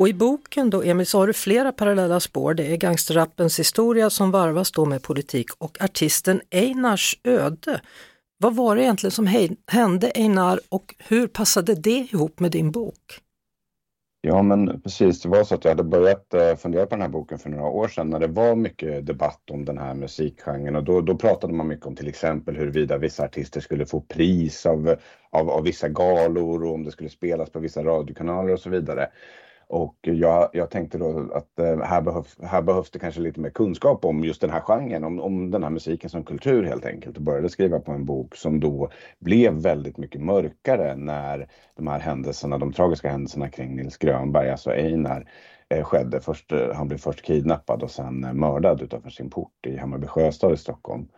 Och 0.00 0.08
i 0.08 0.14
boken 0.14 0.70
då, 0.70 0.82
Emil, 0.82 1.06
så 1.06 1.18
har 1.18 1.26
du 1.26 1.32
flera 1.32 1.72
parallella 1.72 2.20
spår. 2.20 2.54
Det 2.54 2.72
är 2.72 2.76
gangsterrappens 2.76 3.58
historia 3.58 4.10
som 4.10 4.30
varvas 4.30 4.72
då 4.72 4.84
med 4.84 5.02
politik 5.02 5.46
och 5.58 5.82
artisten 5.82 6.40
Einars 6.50 7.18
öde. 7.24 7.80
Vad 8.38 8.56
var 8.56 8.76
det 8.76 8.82
egentligen 8.82 9.10
som 9.10 9.26
hände 9.66 10.10
Einar 10.14 10.60
och 10.68 10.94
hur 10.98 11.26
passade 11.26 11.74
det 11.74 12.08
ihop 12.12 12.40
med 12.40 12.50
din 12.50 12.70
bok? 12.70 13.20
Ja, 14.20 14.42
men 14.42 14.80
precis. 14.80 15.22
Det 15.22 15.28
var 15.28 15.44
så 15.44 15.54
att 15.54 15.64
jag 15.64 15.70
hade 15.70 15.84
börjat 15.84 16.34
eh, 16.34 16.56
fundera 16.56 16.86
på 16.86 16.94
den 16.94 17.02
här 17.02 17.08
boken 17.08 17.38
för 17.38 17.50
några 17.50 17.66
år 17.66 17.88
sedan 17.88 18.10
när 18.10 18.20
det 18.20 18.26
var 18.26 18.54
mycket 18.54 19.06
debatt 19.06 19.50
om 19.50 19.64
den 19.64 19.78
här 19.78 19.94
musikgenren 19.94 20.76
och 20.76 20.84
då, 20.84 21.00
då 21.00 21.16
pratade 21.16 21.52
man 21.52 21.68
mycket 21.68 21.86
om 21.86 21.96
till 21.96 22.08
exempel 22.08 22.56
huruvida 22.56 22.98
vissa 22.98 23.24
artister 23.24 23.60
skulle 23.60 23.86
få 23.86 24.00
pris 24.00 24.66
av, 24.66 24.96
av, 25.30 25.50
av 25.50 25.62
vissa 25.62 25.88
galor 25.88 26.64
och 26.64 26.74
om 26.74 26.84
det 26.84 26.90
skulle 26.90 27.10
spelas 27.10 27.50
på 27.50 27.58
vissa 27.58 27.84
radiokanaler 27.84 28.52
och 28.52 28.60
så 28.60 28.70
vidare. 28.70 29.08
Och 29.70 29.96
jag, 30.00 30.50
jag 30.52 30.70
tänkte 30.70 30.98
då 30.98 31.30
att 31.34 31.58
eh, 31.58 31.78
här, 31.78 32.00
behövs, 32.00 32.36
här 32.42 32.62
behövs 32.62 32.90
det 32.90 32.98
kanske 32.98 33.20
lite 33.20 33.40
mer 33.40 33.50
kunskap 33.50 34.04
om 34.04 34.24
just 34.24 34.40
den 34.40 34.50
här 34.50 34.60
genren, 34.60 35.04
om, 35.04 35.20
om 35.20 35.50
den 35.50 35.62
här 35.62 35.70
musiken 35.70 36.10
som 36.10 36.24
kultur 36.24 36.62
helt 36.62 36.86
enkelt. 36.86 37.16
Och 37.16 37.22
började 37.22 37.48
skriva 37.48 37.80
på 37.80 37.92
en 37.92 38.04
bok 38.04 38.36
som 38.36 38.60
då 38.60 38.90
blev 39.18 39.52
väldigt 39.52 39.96
mycket 39.96 40.20
mörkare 40.20 40.96
när 40.96 41.48
de 41.76 41.86
här 41.86 41.98
händelserna, 41.98 42.58
de 42.58 42.72
tragiska 42.72 43.10
händelserna 43.10 43.48
kring 43.48 43.76
Nils 43.76 43.96
Grönberg, 43.96 44.50
alltså 44.50 44.70
Einar, 44.70 45.30
eh, 45.68 45.84
skedde. 45.84 46.20
Först, 46.20 46.52
eh, 46.52 46.74
han 46.74 46.88
blev 46.88 46.98
först 46.98 47.22
kidnappad 47.22 47.82
och 47.82 47.90
sen 47.90 48.20
mördad 48.20 48.82
utanför 48.82 49.10
sin 49.10 49.30
port 49.30 49.66
i 49.66 49.76
Hammarby 49.76 50.06
sjöstad 50.06 50.52
i 50.52 50.56
Stockholm. 50.56 51.08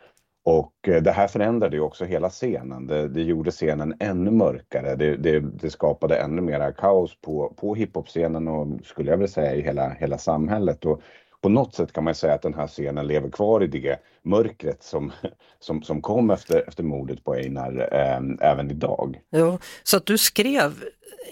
Och 0.44 0.88
eh, 0.88 1.02
det 1.02 1.12
här 1.12 1.28
förändrade 1.28 1.76
ju 1.76 1.82
också 1.82 2.04
hela 2.04 2.30
scenen. 2.30 2.86
Det, 2.86 3.08
det 3.08 3.22
gjorde 3.22 3.50
scenen 3.50 3.94
ännu 4.00 4.30
mörkare. 4.30 4.96
Det, 4.96 5.16
det, 5.16 5.40
det 5.40 5.70
skapade 5.70 6.16
ännu 6.16 6.42
mera 6.42 6.72
kaos 6.72 7.20
på, 7.20 7.54
på 7.56 7.74
hiphop-scenen 7.74 8.48
och 8.48 8.66
skulle 8.84 9.10
jag 9.10 9.16
vilja 9.16 9.32
säga 9.32 9.54
i 9.54 9.62
hela, 9.62 9.88
hela 9.88 10.18
samhället. 10.18 10.84
Och 10.84 11.02
på 11.40 11.48
något 11.48 11.74
sätt 11.74 11.92
kan 11.92 12.04
man 12.04 12.14
säga 12.14 12.34
att 12.34 12.42
den 12.42 12.54
här 12.54 12.66
scenen 12.66 13.06
lever 13.06 13.30
kvar 13.30 13.62
i 13.62 13.66
det 13.66 13.98
mörkret 14.22 14.82
som, 14.82 15.12
som, 15.60 15.82
som 15.82 16.02
kom 16.02 16.30
efter, 16.30 16.68
efter 16.68 16.82
mordet 16.82 17.24
på 17.24 17.34
Einar 17.34 17.88
eh, 17.92 18.50
även 18.50 18.70
idag. 18.70 19.20
Ja, 19.30 19.58
så 19.82 19.96
att 19.96 20.06
du 20.06 20.18
skrev 20.18 20.84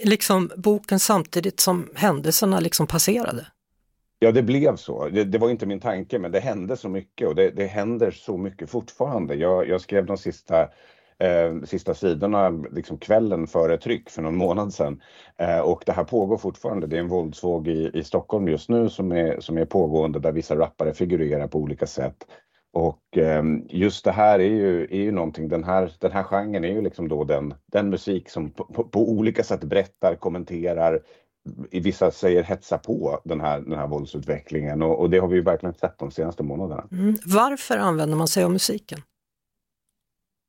liksom 0.04 0.50
boken 0.56 1.00
samtidigt 1.00 1.60
som 1.60 1.88
händelserna 1.94 2.60
liksom 2.60 2.86
passerade? 2.86 3.46
Ja, 4.22 4.32
det 4.32 4.42
blev 4.42 4.76
så. 4.76 5.08
Det, 5.08 5.24
det, 5.24 5.38
var 5.38 5.50
inte 5.50 5.66
min 5.66 5.80
tanke, 5.80 6.18
men 6.18 6.32
det 6.32 6.40
hände 6.40 6.76
så 6.76 6.88
mycket 6.88 7.28
och 7.28 7.34
det, 7.34 7.50
det 7.50 7.66
händer 7.66 8.10
så 8.10 8.36
mycket 8.36 8.70
fortfarande. 8.70 9.34
Jag, 9.34 9.68
jag 9.68 9.80
skrev 9.80 10.06
de 10.06 10.16
sista, 10.16 10.62
eh, 11.18 11.62
sista 11.64 11.94
sidorna 11.94 12.50
liksom 12.50 12.98
kvällen 12.98 13.46
före 13.46 13.78
tryck 13.78 14.10
för 14.10 14.22
någon 14.22 14.36
månad 14.36 14.74
sedan 14.74 15.02
eh, 15.38 15.58
och 15.58 15.82
det 15.86 15.92
här 15.92 16.04
pågår 16.04 16.36
fortfarande. 16.36 16.86
Det 16.86 16.96
är 16.96 17.00
en 17.00 17.08
våldsvåg 17.08 17.68
i, 17.68 17.90
i 17.94 18.04
Stockholm 18.04 18.48
just 18.48 18.68
nu 18.68 18.88
som 18.88 19.12
är, 19.12 19.40
som 19.40 19.58
är 19.58 19.64
pågående 19.64 20.18
där 20.18 20.32
vissa 20.32 20.56
rappare 20.56 20.94
figurerar 20.94 21.46
på 21.48 21.58
olika 21.58 21.86
sätt. 21.86 22.26
Och 22.72 23.18
eh, 23.18 23.42
just 23.68 24.04
det 24.04 24.12
här 24.12 24.38
är 24.38 24.50
ju, 24.50 24.84
är 24.84 25.00
ju 25.02 25.12
någonting, 25.12 25.48
den 25.48 25.64
här, 25.64 25.92
den 25.98 26.12
här 26.12 26.22
genren 26.22 26.64
är 26.64 26.72
ju 26.72 26.82
liksom 26.82 27.08
då 27.08 27.24
den, 27.24 27.54
den 27.66 27.90
musik 27.90 28.28
som 28.28 28.50
på, 28.50 28.64
på, 28.64 28.84
på 28.84 29.10
olika 29.10 29.44
sätt 29.44 29.64
berättar, 29.64 30.14
kommenterar, 30.14 31.00
vissa 31.70 32.10
säger 32.10 32.42
hetsa 32.42 32.78
på 32.78 33.20
den 33.24 33.40
här, 33.40 33.60
den 33.60 33.78
här 33.78 33.86
våldsutvecklingen 33.86 34.82
och, 34.82 35.00
och 35.00 35.10
det 35.10 35.18
har 35.18 35.28
vi 35.28 35.40
verkligen 35.40 35.74
sett 35.74 35.98
de 35.98 36.10
senaste 36.10 36.42
månaderna. 36.42 36.84
Mm. 36.92 37.16
Varför 37.24 37.76
använder 37.76 38.16
man 38.16 38.28
sig 38.28 38.44
av 38.44 38.52
musiken? 38.52 39.02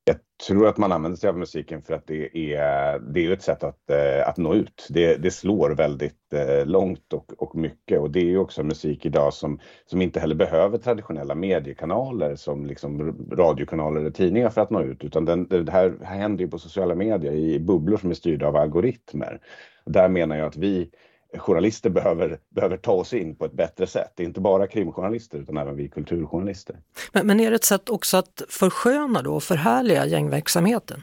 Jag 0.04 0.16
tror 0.46 0.66
att 0.68 0.78
man 0.78 0.92
använder 0.92 1.18
sig 1.18 1.28
av 1.28 1.38
musiken 1.38 1.82
för 1.82 1.94
att 1.94 2.06
det 2.06 2.54
är, 2.54 2.98
det 2.98 3.26
är 3.26 3.32
ett 3.32 3.42
sätt 3.42 3.64
att, 3.64 3.90
eh, 3.90 4.28
att 4.28 4.36
nå 4.36 4.54
ut. 4.54 4.86
Det, 4.90 5.16
det 5.16 5.30
slår 5.30 5.70
väldigt 5.70 6.32
eh, 6.32 6.66
långt 6.66 7.12
och, 7.12 7.32
och 7.38 7.56
mycket 7.56 8.00
och 8.00 8.10
det 8.10 8.20
är 8.20 8.24
ju 8.24 8.38
också 8.38 8.62
musik 8.62 9.06
idag 9.06 9.34
som, 9.34 9.60
som 9.86 10.02
inte 10.02 10.20
heller 10.20 10.34
behöver 10.34 10.78
traditionella 10.78 11.34
mediekanaler 11.34 12.36
som 12.36 12.66
liksom 12.66 13.16
radiokanaler 13.32 14.00
eller 14.00 14.10
tidningar 14.10 14.50
för 14.50 14.60
att 14.60 14.70
nå 14.70 14.82
ut 14.82 15.04
utan 15.04 15.24
den, 15.24 15.48
det 15.48 15.72
här 15.72 15.94
händer 16.02 16.44
ju 16.44 16.50
på 16.50 16.58
sociala 16.58 16.94
medier 16.94 17.32
i 17.32 17.60
bubblor 17.60 17.96
som 17.96 18.10
är 18.10 18.14
styrda 18.14 18.46
av 18.46 18.56
algoritmer. 18.56 19.40
Där 19.86 20.08
menar 20.08 20.36
jag 20.36 20.46
att 20.46 20.56
vi 20.56 20.90
journalister 21.38 21.90
behöver, 21.90 22.38
behöver 22.54 22.76
ta 22.76 22.92
oss 22.92 23.12
in 23.12 23.36
på 23.36 23.44
ett 23.44 23.52
bättre 23.52 23.86
sätt. 23.86 24.12
Det 24.14 24.22
är 24.22 24.26
inte 24.26 24.40
bara 24.40 24.66
krimjournalister 24.66 25.38
utan 25.38 25.56
även 25.56 25.76
vi 25.76 25.88
kulturjournalister. 25.88 26.76
Men, 27.12 27.26
men 27.26 27.40
är 27.40 27.50
det 27.50 27.56
ett 27.56 27.64
sätt 27.64 27.88
också 27.88 28.16
att 28.16 28.42
försköna 28.48 29.22
då 29.22 29.34
och 29.34 29.42
förhärliga 29.42 30.06
gängverksamheten 30.06 31.02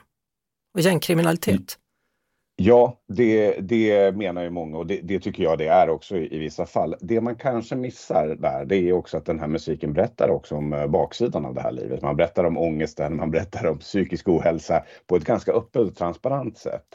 och 0.74 0.82
gängkriminalitet? 0.82 1.78
Ja, 2.62 2.98
det, 3.08 3.52
det 3.52 4.16
menar 4.16 4.44
ju 4.44 4.50
många 4.50 4.78
och 4.78 4.88
det, 4.88 5.00
det, 5.04 5.20
tycker 5.20 5.44
jag 5.44 5.58
det 5.58 5.68
är 5.68 5.90
också 5.90 6.18
i, 6.18 6.36
i, 6.36 6.38
vissa 6.38 6.66
fall. 6.66 6.96
Det 7.02 7.22
man 7.22 7.36
kanske 7.36 7.76
missar 7.76 8.28
där, 8.40 8.66
det 8.66 8.76
är 8.76 8.94
också 8.94 9.18
att 9.18 9.26
den 9.26 9.40
här 9.40 9.48
musiken 9.48 9.94
berättar 9.94 10.30
också 10.30 10.56
om 10.56 10.74
eh, 10.74 10.88
baksidan 10.88 11.46
av 11.46 11.54
det 11.54 11.62
här 11.62 11.72
livet. 11.72 12.02
Man 12.02 12.16
berättar 12.16 12.44
om 12.44 12.58
ångesten, 12.58 13.16
man 13.16 13.32
berättar 13.32 13.68
om 13.68 13.78
psykisk 13.78 14.28
ohälsa 14.28 14.84
på 15.08 15.16
ett 15.16 15.24
ganska 15.24 15.52
öppet 15.52 15.82
och 15.82 15.96
transparent 15.96 16.58
sätt. 16.58 16.86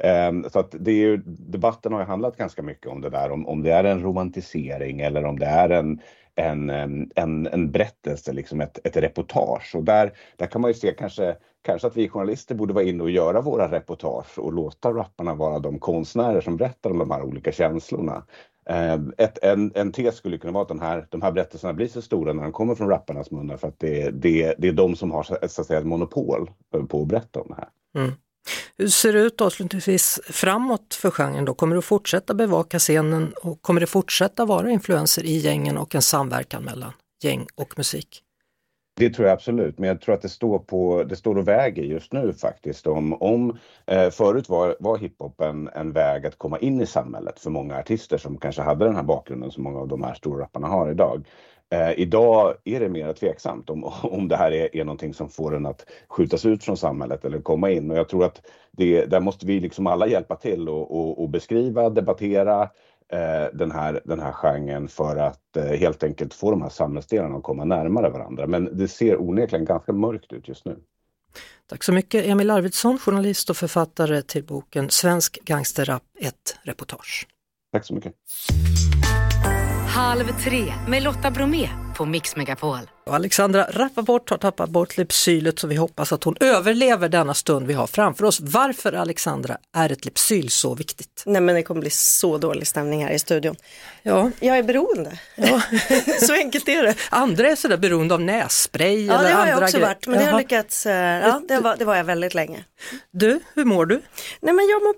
Ehm, 0.00 0.44
så 0.50 0.58
att 0.58 0.74
det 0.80 0.90
är 0.90 0.96
ju, 0.96 1.16
debatten 1.26 1.92
har 1.92 2.00
ju 2.00 2.06
handlat 2.06 2.36
ganska 2.36 2.62
mycket 2.62 2.86
om 2.86 3.00
det 3.00 3.10
där, 3.10 3.30
om, 3.30 3.46
om 3.46 3.62
det 3.62 3.70
är 3.70 3.84
en 3.84 4.02
romantisering 4.02 5.00
eller 5.00 5.24
om 5.24 5.38
det 5.38 5.46
är 5.46 5.70
en, 5.70 6.00
en, 6.34 6.70
en, 7.14 7.46
en 7.46 7.70
berättelse, 7.70 8.32
liksom 8.32 8.60
ett, 8.60 8.78
ett 8.86 8.96
reportage. 8.96 9.72
Och 9.74 9.84
där, 9.84 10.12
där 10.36 10.46
kan 10.46 10.60
man 10.60 10.70
ju 10.70 10.74
se 10.74 10.94
kanske, 10.98 11.36
kanske 11.62 11.86
att 11.86 11.96
vi 11.96 12.08
journalister 12.08 12.54
borde 12.54 12.74
vara 12.74 12.84
inne 12.84 13.02
och 13.02 13.10
göra 13.10 13.40
våra 13.40 13.70
reportage 13.70 14.38
och 14.38 14.52
låta 14.52 14.90
rapparna 14.90 15.34
vara 15.34 15.58
de 15.58 15.78
konstnärer 15.78 16.40
som 16.40 16.56
berättar 16.56 16.90
om 16.90 16.98
de 16.98 17.10
här 17.10 17.22
olika 17.22 17.52
känslorna. 17.52 18.22
Ehm, 18.66 19.12
ett, 19.18 19.38
en, 19.44 19.72
en 19.74 19.92
tes 19.92 20.16
skulle 20.16 20.38
kunna 20.38 20.52
vara 20.52 20.62
att 20.62 20.68
den 20.68 20.80
här, 20.80 21.06
de 21.10 21.22
här 21.22 21.32
berättelserna 21.32 21.72
blir 21.72 21.88
så 21.88 22.02
stora 22.02 22.32
när 22.32 22.42
de 22.42 22.52
kommer 22.52 22.74
från 22.74 22.88
rapparnas 22.88 23.30
munnar 23.30 23.56
för 23.56 23.68
att 23.68 23.78
det, 23.78 24.10
det, 24.10 24.54
det 24.58 24.68
är 24.68 24.72
de 24.72 24.96
som 24.96 25.10
har 25.10 25.22
så 25.22 25.34
att 25.34 25.50
säga, 25.66 25.78
ett 25.80 25.86
monopol 25.86 26.50
på 26.88 27.02
att 27.02 27.08
berätta 27.08 27.40
om 27.40 27.48
det 27.48 27.54
här. 27.54 27.68
Mm. 28.04 28.12
Hur 28.78 28.88
ser 28.88 29.12
det 29.12 29.20
ut 29.20 29.40
avslutningsvis 29.40 30.20
framåt 30.24 30.94
för 30.94 31.10
genren 31.10 31.44
då? 31.44 31.54
Kommer 31.54 31.76
du 31.76 31.82
fortsätta 31.82 32.34
bevaka 32.34 32.78
scenen 32.78 33.34
och 33.42 33.62
kommer 33.62 33.80
det 33.80 33.86
fortsätta 33.86 34.44
vara 34.44 34.70
influenser 34.70 35.24
i 35.24 35.36
gängen 35.36 35.78
och 35.78 35.94
en 35.94 36.02
samverkan 36.02 36.62
mellan 36.62 36.92
gäng 37.22 37.46
och 37.54 37.74
musik? 37.76 38.22
Det 38.96 39.10
tror 39.10 39.28
jag 39.28 39.34
absolut, 39.34 39.78
men 39.78 39.88
jag 39.88 40.00
tror 40.00 40.14
att 40.14 40.22
det 40.22 40.28
står, 40.28 40.58
på, 40.58 41.04
det 41.04 41.16
står 41.16 41.38
och 41.38 41.48
väger 41.48 41.82
just 41.82 42.12
nu 42.12 42.32
faktiskt. 42.32 42.86
Om, 42.86 43.22
om, 43.22 43.58
eh, 43.86 44.10
förut 44.10 44.48
var, 44.48 44.76
var 44.80 44.98
hiphop 44.98 45.40
en, 45.40 45.68
en 45.68 45.92
väg 45.92 46.26
att 46.26 46.38
komma 46.38 46.58
in 46.58 46.80
i 46.80 46.86
samhället 46.86 47.40
för 47.40 47.50
många 47.50 47.78
artister 47.78 48.18
som 48.18 48.38
kanske 48.38 48.62
hade 48.62 48.84
den 48.84 48.96
här 48.96 49.02
bakgrunden 49.02 49.50
som 49.50 49.62
många 49.62 49.78
av 49.78 49.88
de 49.88 50.02
här 50.02 50.14
stora 50.14 50.42
rapparna 50.42 50.68
har 50.68 50.90
idag. 50.90 51.26
Eh, 51.72 51.92
idag 51.98 52.54
är 52.64 52.80
det 52.80 52.88
mer 52.88 53.12
tveksamt 53.12 53.70
om, 53.70 53.84
om 54.02 54.28
det 54.28 54.36
här 54.36 54.52
är, 54.52 54.76
är 54.76 54.84
någonting 54.84 55.14
som 55.14 55.28
får 55.28 55.56
en 55.56 55.66
att 55.66 55.86
skjutas 56.08 56.46
ut 56.46 56.64
från 56.64 56.76
samhället 56.76 57.24
eller 57.24 57.40
komma 57.40 57.70
in. 57.70 57.90
Och 57.90 57.96
jag 57.96 58.08
tror 58.08 58.24
att 58.24 58.46
det, 58.70 59.04
där 59.04 59.20
måste 59.20 59.46
vi 59.46 59.60
liksom 59.60 59.86
alla 59.86 60.06
hjälpa 60.06 60.36
till 60.36 60.68
och, 60.68 61.00
och, 61.00 61.22
och 61.22 61.28
beskriva, 61.28 61.90
debattera 61.90 62.62
eh, 63.12 63.46
den, 63.52 63.70
här, 63.70 64.00
den 64.04 64.20
här 64.20 64.32
genren 64.32 64.88
för 64.88 65.16
att 65.16 65.56
eh, 65.56 65.64
helt 65.64 66.02
enkelt 66.02 66.34
få 66.34 66.50
de 66.50 66.62
här 66.62 66.68
samhällsdelarna 66.68 67.36
att 67.36 67.42
komma 67.42 67.64
närmare 67.64 68.10
varandra. 68.10 68.46
Men 68.46 68.78
det 68.78 68.88
ser 68.88 69.20
onekligen 69.20 69.64
ganska 69.64 69.92
mörkt 69.92 70.32
ut 70.32 70.48
just 70.48 70.64
nu. 70.64 70.76
Tack 71.66 71.84
så 71.84 71.92
mycket 71.92 72.26
Emil 72.26 72.50
Arvidsson, 72.50 72.98
journalist 72.98 73.50
och 73.50 73.56
författare 73.56 74.22
till 74.22 74.44
boken 74.44 74.90
Svensk 74.90 75.38
gangsterrap, 75.44 76.02
ett 76.20 76.56
reportage. 76.62 77.26
Tack 77.72 77.86
så 77.86 77.94
mycket. 77.94 78.14
Halv 79.94 80.24
tre 80.44 80.74
med 80.88 81.02
Lotta 81.02 81.30
Bromé 81.30 81.68
på 81.96 82.04
Mix 82.04 82.36
Megapol. 82.36 82.78
Och 83.06 83.14
Alexandra 83.14 83.66
Rappaport 83.70 84.30
har 84.30 84.38
tappat 84.38 84.70
bort 84.70 84.96
lypsylet 84.96 85.58
så 85.58 85.66
vi 85.66 85.76
hoppas 85.76 86.12
att 86.12 86.24
hon 86.24 86.36
överlever 86.40 87.08
denna 87.08 87.34
stund 87.34 87.66
vi 87.66 87.74
har 87.74 87.86
framför 87.86 88.24
oss. 88.24 88.40
Varför 88.40 88.92
Alexandra 88.92 89.56
är 89.76 89.92
ett 89.92 90.04
lypsyl 90.04 90.50
så 90.50 90.74
viktigt? 90.74 91.22
Nej 91.26 91.40
men 91.40 91.54
det 91.54 91.62
kommer 91.62 91.80
bli 91.80 91.90
så 91.90 92.38
dålig 92.38 92.66
stämning 92.66 93.04
här 93.04 93.12
i 93.12 93.18
studion. 93.18 93.56
Ja. 94.02 94.30
Jag 94.40 94.58
är 94.58 94.62
beroende. 94.62 95.18
Ja. 95.36 95.62
så 96.26 96.32
enkelt 96.32 96.68
är 96.68 96.82
det. 96.82 96.94
Andra 97.10 97.48
är 97.48 97.56
sådär 97.56 97.76
beroende 97.76 98.14
av 98.14 98.20
nässpray 98.20 99.06
ja, 99.06 99.18
eller 99.20 99.30
andra 99.30 99.30
Ja 99.30 99.34
det 99.34 99.40
har 99.40 99.46
jag 99.46 99.62
också 99.62 99.76
grejer. 99.76 99.88
varit 99.88 100.06
men 100.06 100.14
Jaha. 100.14 100.24
det 100.24 100.32
har 100.32 100.38
lyckats, 100.38 100.86
eh, 100.86 100.94
ja 101.28 101.42
det 101.48 101.58
var, 101.58 101.76
det 101.76 101.84
var 101.84 101.96
jag 101.96 102.04
väldigt 102.04 102.34
länge. 102.34 102.64
Du, 103.10 103.40
hur 103.54 103.64
mår 103.64 103.86
du? 103.86 104.02
Nej 104.40 104.54
men 104.54 104.68
jag 104.68 104.82
mår 104.82 104.94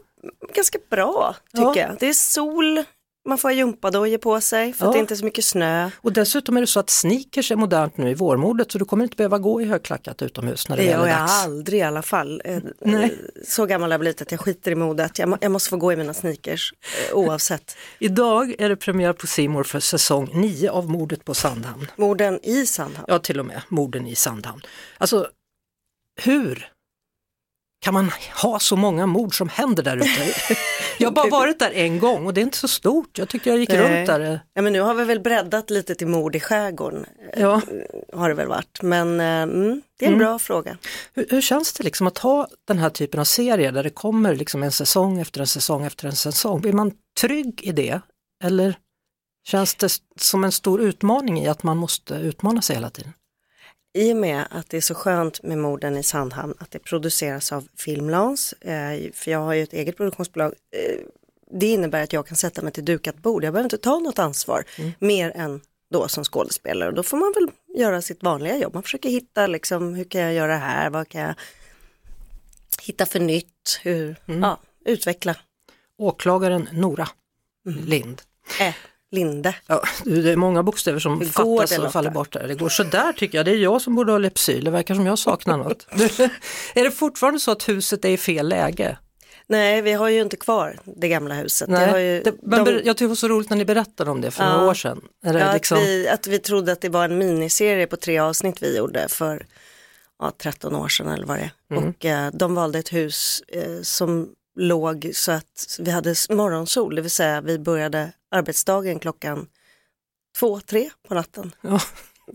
ganska 0.55 0.79
bra 0.91 1.37
tycker 1.53 1.67
ja. 1.67 1.77
jag. 1.77 1.97
Det 2.01 2.09
är 2.09 2.13
sol, 2.13 2.85
man 3.29 3.39
får 3.39 3.49
ha 3.49 3.55
gympadojor 3.55 4.19
på 4.19 4.41
sig 4.41 4.73
för 4.73 4.85
ja. 4.85 4.89
att 4.89 4.95
det 4.95 4.99
inte 4.99 5.15
är 5.15 5.17
så 5.17 5.25
mycket 5.25 5.45
snö. 5.45 5.91
Och 5.97 6.13
dessutom 6.13 6.57
är 6.57 6.61
det 6.61 6.67
så 6.67 6.81
att 6.81 6.91
sneakers 6.91 7.53
är 7.53 7.57
modernt 7.57 7.97
nu 7.97 8.11
i 8.11 8.15
vårmodet 8.15 8.73
så 8.73 8.79
du 8.79 8.85
kommer 8.85 9.05
inte 9.05 9.17
behöva 9.17 9.39
gå 9.39 9.63
i 9.63 9.65
högklackat 9.65 10.23
utomhus 10.23 10.69
när 10.69 10.77
det, 10.77 10.83
det 10.83 10.89
är 10.89 10.99
jag 10.99 11.09
dags. 11.09 11.45
aldrig 11.45 11.79
i 11.79 11.83
alla 11.83 12.03
fall. 12.03 12.43
Eh, 12.45 12.59
Nej. 12.81 13.19
Så 13.47 13.67
gammal 13.67 13.91
har 13.91 13.95
jag 13.95 14.01
blivit 14.01 14.23
att 14.23 14.31
jag 14.31 14.41
skiter 14.41 14.71
i 14.71 14.75
modet. 14.75 15.19
Jag, 15.19 15.39
jag 15.41 15.53
måste 15.53 15.71
få 15.71 15.77
gå 15.77 15.93
i 15.93 15.97
mina 15.97 16.15
sneakers 16.15 16.75
eh, 17.11 17.17
oavsett. 17.17 17.77
Idag 17.99 18.55
är 18.59 18.69
det 18.69 18.77
premiär 18.77 19.13
på 19.13 19.27
Simor 19.27 19.63
för 19.65 19.81
säsong 19.81 20.31
9 20.33 20.71
av 20.71 20.91
Mordet 20.91 21.25
på 21.25 21.35
Sandhamn. 21.35 21.87
Morden 21.97 22.41
i 22.43 22.67
Sandhamn? 22.67 23.07
Ja, 23.09 23.19
till 23.19 23.41
och 23.41 23.47
med 23.47 23.63
Morden 23.69 24.07
i 24.07 24.15
Sandhamn. 24.15 24.61
Alltså, 24.99 25.29
hur 26.23 26.73
kan 27.83 27.95
man 27.95 28.11
ha 28.43 28.59
så 28.59 28.77
många 28.77 29.07
mord 29.07 29.39
som 29.39 29.49
händer 29.49 29.83
där 29.83 29.97
ute? 29.97 30.09
jag 30.99 31.07
har 31.09 31.13
bara 31.15 31.31
varit 31.31 31.59
där 31.59 31.71
en 31.71 31.99
gång 31.99 32.27
och 32.27 32.35
det 32.35 32.41
är 32.41 32.43
inte 32.43 32.59
så 32.59 32.69
stort. 32.69 33.19
Jag 33.19 33.29
tyckte 33.29 33.49
jag 33.49 33.59
gick 33.59 33.69
Nej. 33.69 33.79
runt 33.79 34.07
där. 34.07 34.41
Ja, 34.55 34.63
men 34.63 34.73
nu 34.73 34.81
har 34.81 34.95
vi 34.95 35.05
väl 35.05 35.21
breddat 35.21 35.71
lite 35.71 35.95
till 35.95 36.07
mord 36.07 36.37
i 36.37 36.41
skärgården, 36.41 37.07
Ja. 37.37 37.61
har 38.13 38.29
det 38.29 38.35
väl 38.35 38.49
varit. 38.49 38.83
Men 38.83 39.21
eh, 39.21 39.27
mm, 39.27 39.83
det 39.99 40.07
är 40.07 40.13
en 40.13 40.19
bra 40.19 40.39
fråga. 40.39 40.79
Hur, 41.15 41.27
hur 41.31 41.41
känns 41.41 41.73
det 41.73 41.85
liksom 41.85 42.07
att 42.07 42.19
ha 42.19 42.49
den 42.69 42.79
här 42.79 42.91
typen 42.91 43.21
av 43.21 43.25
serier 43.25 43.73
där 43.73 43.83
det 43.83 43.91
kommer 43.91 44.35
liksom 44.35 44.63
en 44.63 44.73
säsong 44.73 45.21
efter 45.21 45.41
en 45.41 45.47
säsong 45.47 45.85
efter 45.85 46.07
en 46.07 46.17
säsong? 46.17 46.61
Blir 46.61 46.73
man 46.73 46.93
trygg 47.21 47.61
i 47.63 47.73
det? 47.73 48.01
Eller 48.45 48.77
känns 49.49 49.75
det 49.75 49.93
som 50.21 50.45
en 50.45 50.53
stor 50.53 50.81
utmaning 50.81 51.41
i 51.41 51.49
att 51.49 51.63
man 51.63 51.77
måste 51.77 52.15
utmana 52.15 52.63
sig 52.63 52.77
hela 52.77 52.91
tiden? 52.91 53.13
I 53.93 54.13
och 54.13 54.17
med 54.17 54.47
att 54.51 54.71
det 54.71 54.77
är 54.77 54.81
så 54.81 54.95
skönt 54.95 55.43
med 55.43 55.59
morden 55.59 55.97
i 55.97 56.03
Sandhamn 56.03 56.55
att 56.59 56.71
det 56.71 56.79
produceras 56.79 57.53
av 57.53 57.69
Filmlans, 57.77 58.53
eh, 58.53 59.13
för 59.13 59.31
jag 59.31 59.39
har 59.39 59.53
ju 59.53 59.63
ett 59.63 59.73
eget 59.73 59.97
produktionsbolag, 59.97 60.55
eh, 60.71 61.01
det 61.51 61.67
innebär 61.67 62.03
att 62.03 62.13
jag 62.13 62.27
kan 62.27 62.37
sätta 62.37 62.63
mig 62.63 62.73
till 62.73 62.85
dukat 62.85 63.17
bord. 63.17 63.45
Jag 63.45 63.53
behöver 63.53 63.67
inte 63.67 63.79
ta 63.79 63.99
något 63.99 64.19
ansvar 64.19 64.65
mer 64.99 65.33
än 65.35 65.61
då 65.91 66.09
som 66.09 66.25
skådespelare. 66.25 66.89
Och 66.89 66.95
då 66.95 67.03
får 67.03 67.17
man 67.17 67.33
väl 67.33 67.51
göra 67.81 68.03
sitt 68.03 68.23
vanliga 68.23 68.59
jobb. 68.59 68.75
Man 68.75 68.83
försöker 68.83 69.09
hitta 69.09 69.47
liksom, 69.47 69.95
hur 69.95 70.05
kan 70.05 70.21
jag 70.21 70.35
göra 70.35 70.57
här, 70.57 70.91
vad 70.91 71.09
kan 71.09 71.21
jag 71.21 71.35
hitta 72.83 73.07
för 73.07 73.21
nytt, 73.21 73.81
hur, 73.83 74.17
ja, 74.25 74.61
utveckla. 74.85 75.37
Åklagaren 75.99 76.69
Nora 76.73 77.09
Mm. 77.67 77.85
Lind. 77.85 78.23
Äh, 78.61 78.75
Linde. 79.13 79.55
Ja, 79.67 79.83
det 80.05 80.31
är 80.31 80.37
många 80.37 80.63
bokstäver 80.63 80.99
som 80.99 81.21
fattas 81.21 81.79
och 81.79 81.93
faller 81.93 82.11
bort 82.11 82.33
där. 82.33 82.49
Det 82.49 82.55
går 82.55 82.69
sådär 82.69 83.13
tycker 83.13 83.39
jag. 83.39 83.45
Det 83.45 83.51
är 83.51 83.57
jag 83.57 83.83
som 83.83 83.95
borde 83.95 84.13
ha 84.13 84.19
Lypsyl. 84.19 84.65
Det 84.65 84.71
verkar 84.71 84.95
som 84.95 85.07
jag 85.07 85.19
saknar 85.19 85.57
något. 85.59 85.87
är 86.75 86.85
det 86.85 86.91
fortfarande 86.91 87.41
så 87.41 87.51
att 87.51 87.69
huset 87.69 88.05
är 88.05 88.09
i 88.09 88.17
fel 88.17 88.49
läge? 88.49 88.99
Nej, 89.47 89.83
vi 89.83 89.93
har 89.93 90.09
ju 90.09 90.21
inte 90.21 90.37
kvar 90.37 90.79
det 90.85 91.09
gamla 91.09 91.35
huset. 91.35 91.69
Nej, 91.69 92.05
ju, 92.05 92.23
det, 92.23 92.35
men 92.43 92.65
de- 92.65 92.71
jag 92.71 92.97
tycker 92.97 93.05
det 93.05 93.09
var 93.09 93.15
så 93.15 93.29
roligt 93.29 93.51
när 93.51 93.57
ni 93.57 93.65
berättade 93.65 94.11
om 94.11 94.21
det 94.21 94.31
för 94.31 94.45
Ja. 94.45 94.53
några 94.53 94.71
år 94.71 94.75
sedan. 94.75 95.01
Det 95.23 95.39
Ja, 95.39 95.53
liksom, 95.53 95.79
att, 95.79 95.85
vi, 95.85 96.09
att 96.09 96.27
vi 96.27 96.39
trodde 96.39 96.73
att 96.73 96.81
det 96.81 96.89
var 96.89 97.05
en 97.05 97.19
miniserie 97.19 97.87
på 97.87 97.97
tre 97.97 98.19
avsnitt 98.19 98.63
vi 98.63 98.77
gjorde 98.77 99.09
för 99.09 99.47
ja, 100.19 100.33
13 100.39 100.75
år 100.75 100.89
sedan 100.89 101.09
eller 101.09 101.27
vad 101.27 101.39
det 101.39 101.51
är. 101.71 101.77
Mm. 101.77 101.89
Och 101.89 102.05
eh, 102.05 102.31
de 102.33 102.55
valde 102.55 102.79
ett 102.79 102.93
hus 102.93 103.43
eh, 103.49 103.83
som 103.83 104.29
låg 104.57 105.11
så 105.15 105.33
att 105.33 105.77
vi 105.79 105.91
hade 105.91 106.15
morgonsol, 106.31 106.95
det 106.95 107.03
vill 107.03 107.11
säga 107.11 107.41
vi 107.41 107.59
började 107.59 108.13
arbetsdagen 108.33 108.99
klockan 108.99 109.47
två, 110.39 110.61
tre 110.61 110.91
på 111.09 111.15
natten. 111.15 111.55
Ja. 111.61 111.81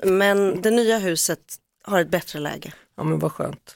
Men 0.04 0.62
det 0.62 0.72
nya 0.72 0.98
huset 0.98 1.40
har 1.84 2.02
ett 2.02 2.10
bättre 2.10 2.40
läge. 2.40 2.74
Ja 2.98 3.04
men 3.04 3.20
vad 3.20 3.32
skönt. 3.32 3.76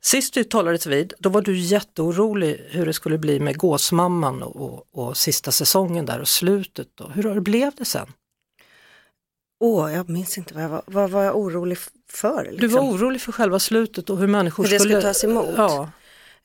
Sist 0.00 0.36
vi 0.36 0.44
talades 0.44 0.86
vid, 0.86 1.14
då 1.18 1.28
var 1.28 1.42
du 1.42 1.58
jätteorolig 1.58 2.66
hur 2.70 2.86
det 2.86 2.92
skulle 2.92 3.18
bli 3.18 3.40
med 3.40 3.58
Gåsmamman 3.58 4.42
och, 4.42 4.86
och, 4.92 5.16
sista 5.16 5.52
säsongen 5.52 6.06
där 6.06 6.20
och 6.20 6.28
slutet. 6.28 6.88
Då. 6.94 7.08
Hur 7.08 7.22
har 7.22 7.34
det 7.34 7.40
blev 7.40 7.72
det 7.76 7.84
sen? 7.84 8.12
Åh, 9.60 9.94
jag 9.94 10.08
minns 10.08 10.38
inte 10.38 10.54
vad 10.54 10.62
jag 10.62 10.68
var, 10.68 10.82
vad 10.86 11.10
var 11.10 11.22
jag 11.22 11.36
orolig 11.36 11.78
för. 12.10 12.44
Liksom. 12.44 12.60
Du 12.60 12.66
var 12.66 12.80
orolig 12.80 13.20
för 13.20 13.32
själva 13.32 13.58
slutet 13.58 14.10
och 14.10 14.18
hur 14.18 14.26
människor 14.26 14.64
Hur 14.64 14.70
det 14.70 14.78
skulle... 14.78 14.94
skulle 14.94 15.12
tas 15.12 15.24
emot? 15.24 15.54
Ja, 15.56 15.90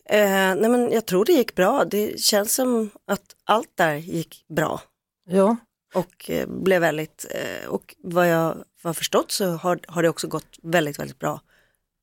Eh, 0.09 0.55
nej 0.55 0.69
men 0.69 0.91
jag 0.91 1.05
tror 1.05 1.25
det 1.25 1.31
gick 1.31 1.55
bra. 1.55 1.85
Det 1.85 2.19
känns 2.19 2.55
som 2.55 2.89
att 3.07 3.35
allt 3.45 3.71
där 3.75 3.95
gick 3.95 4.45
bra. 4.47 4.81
Ja. 5.27 5.57
och 5.93 6.29
eh, 6.29 6.47
blev 6.47 6.81
väldigt, 6.81 7.25
eh, 7.29 7.69
och 7.69 7.95
vad 8.03 8.29
jag 8.29 8.63
har 8.83 8.93
förstått 8.93 9.31
så 9.31 9.51
har, 9.51 9.79
har 9.87 10.03
det 10.03 10.09
också 10.09 10.27
gått 10.27 10.57
väldigt, 10.61 10.99
väldigt 10.99 11.19
bra 11.19 11.41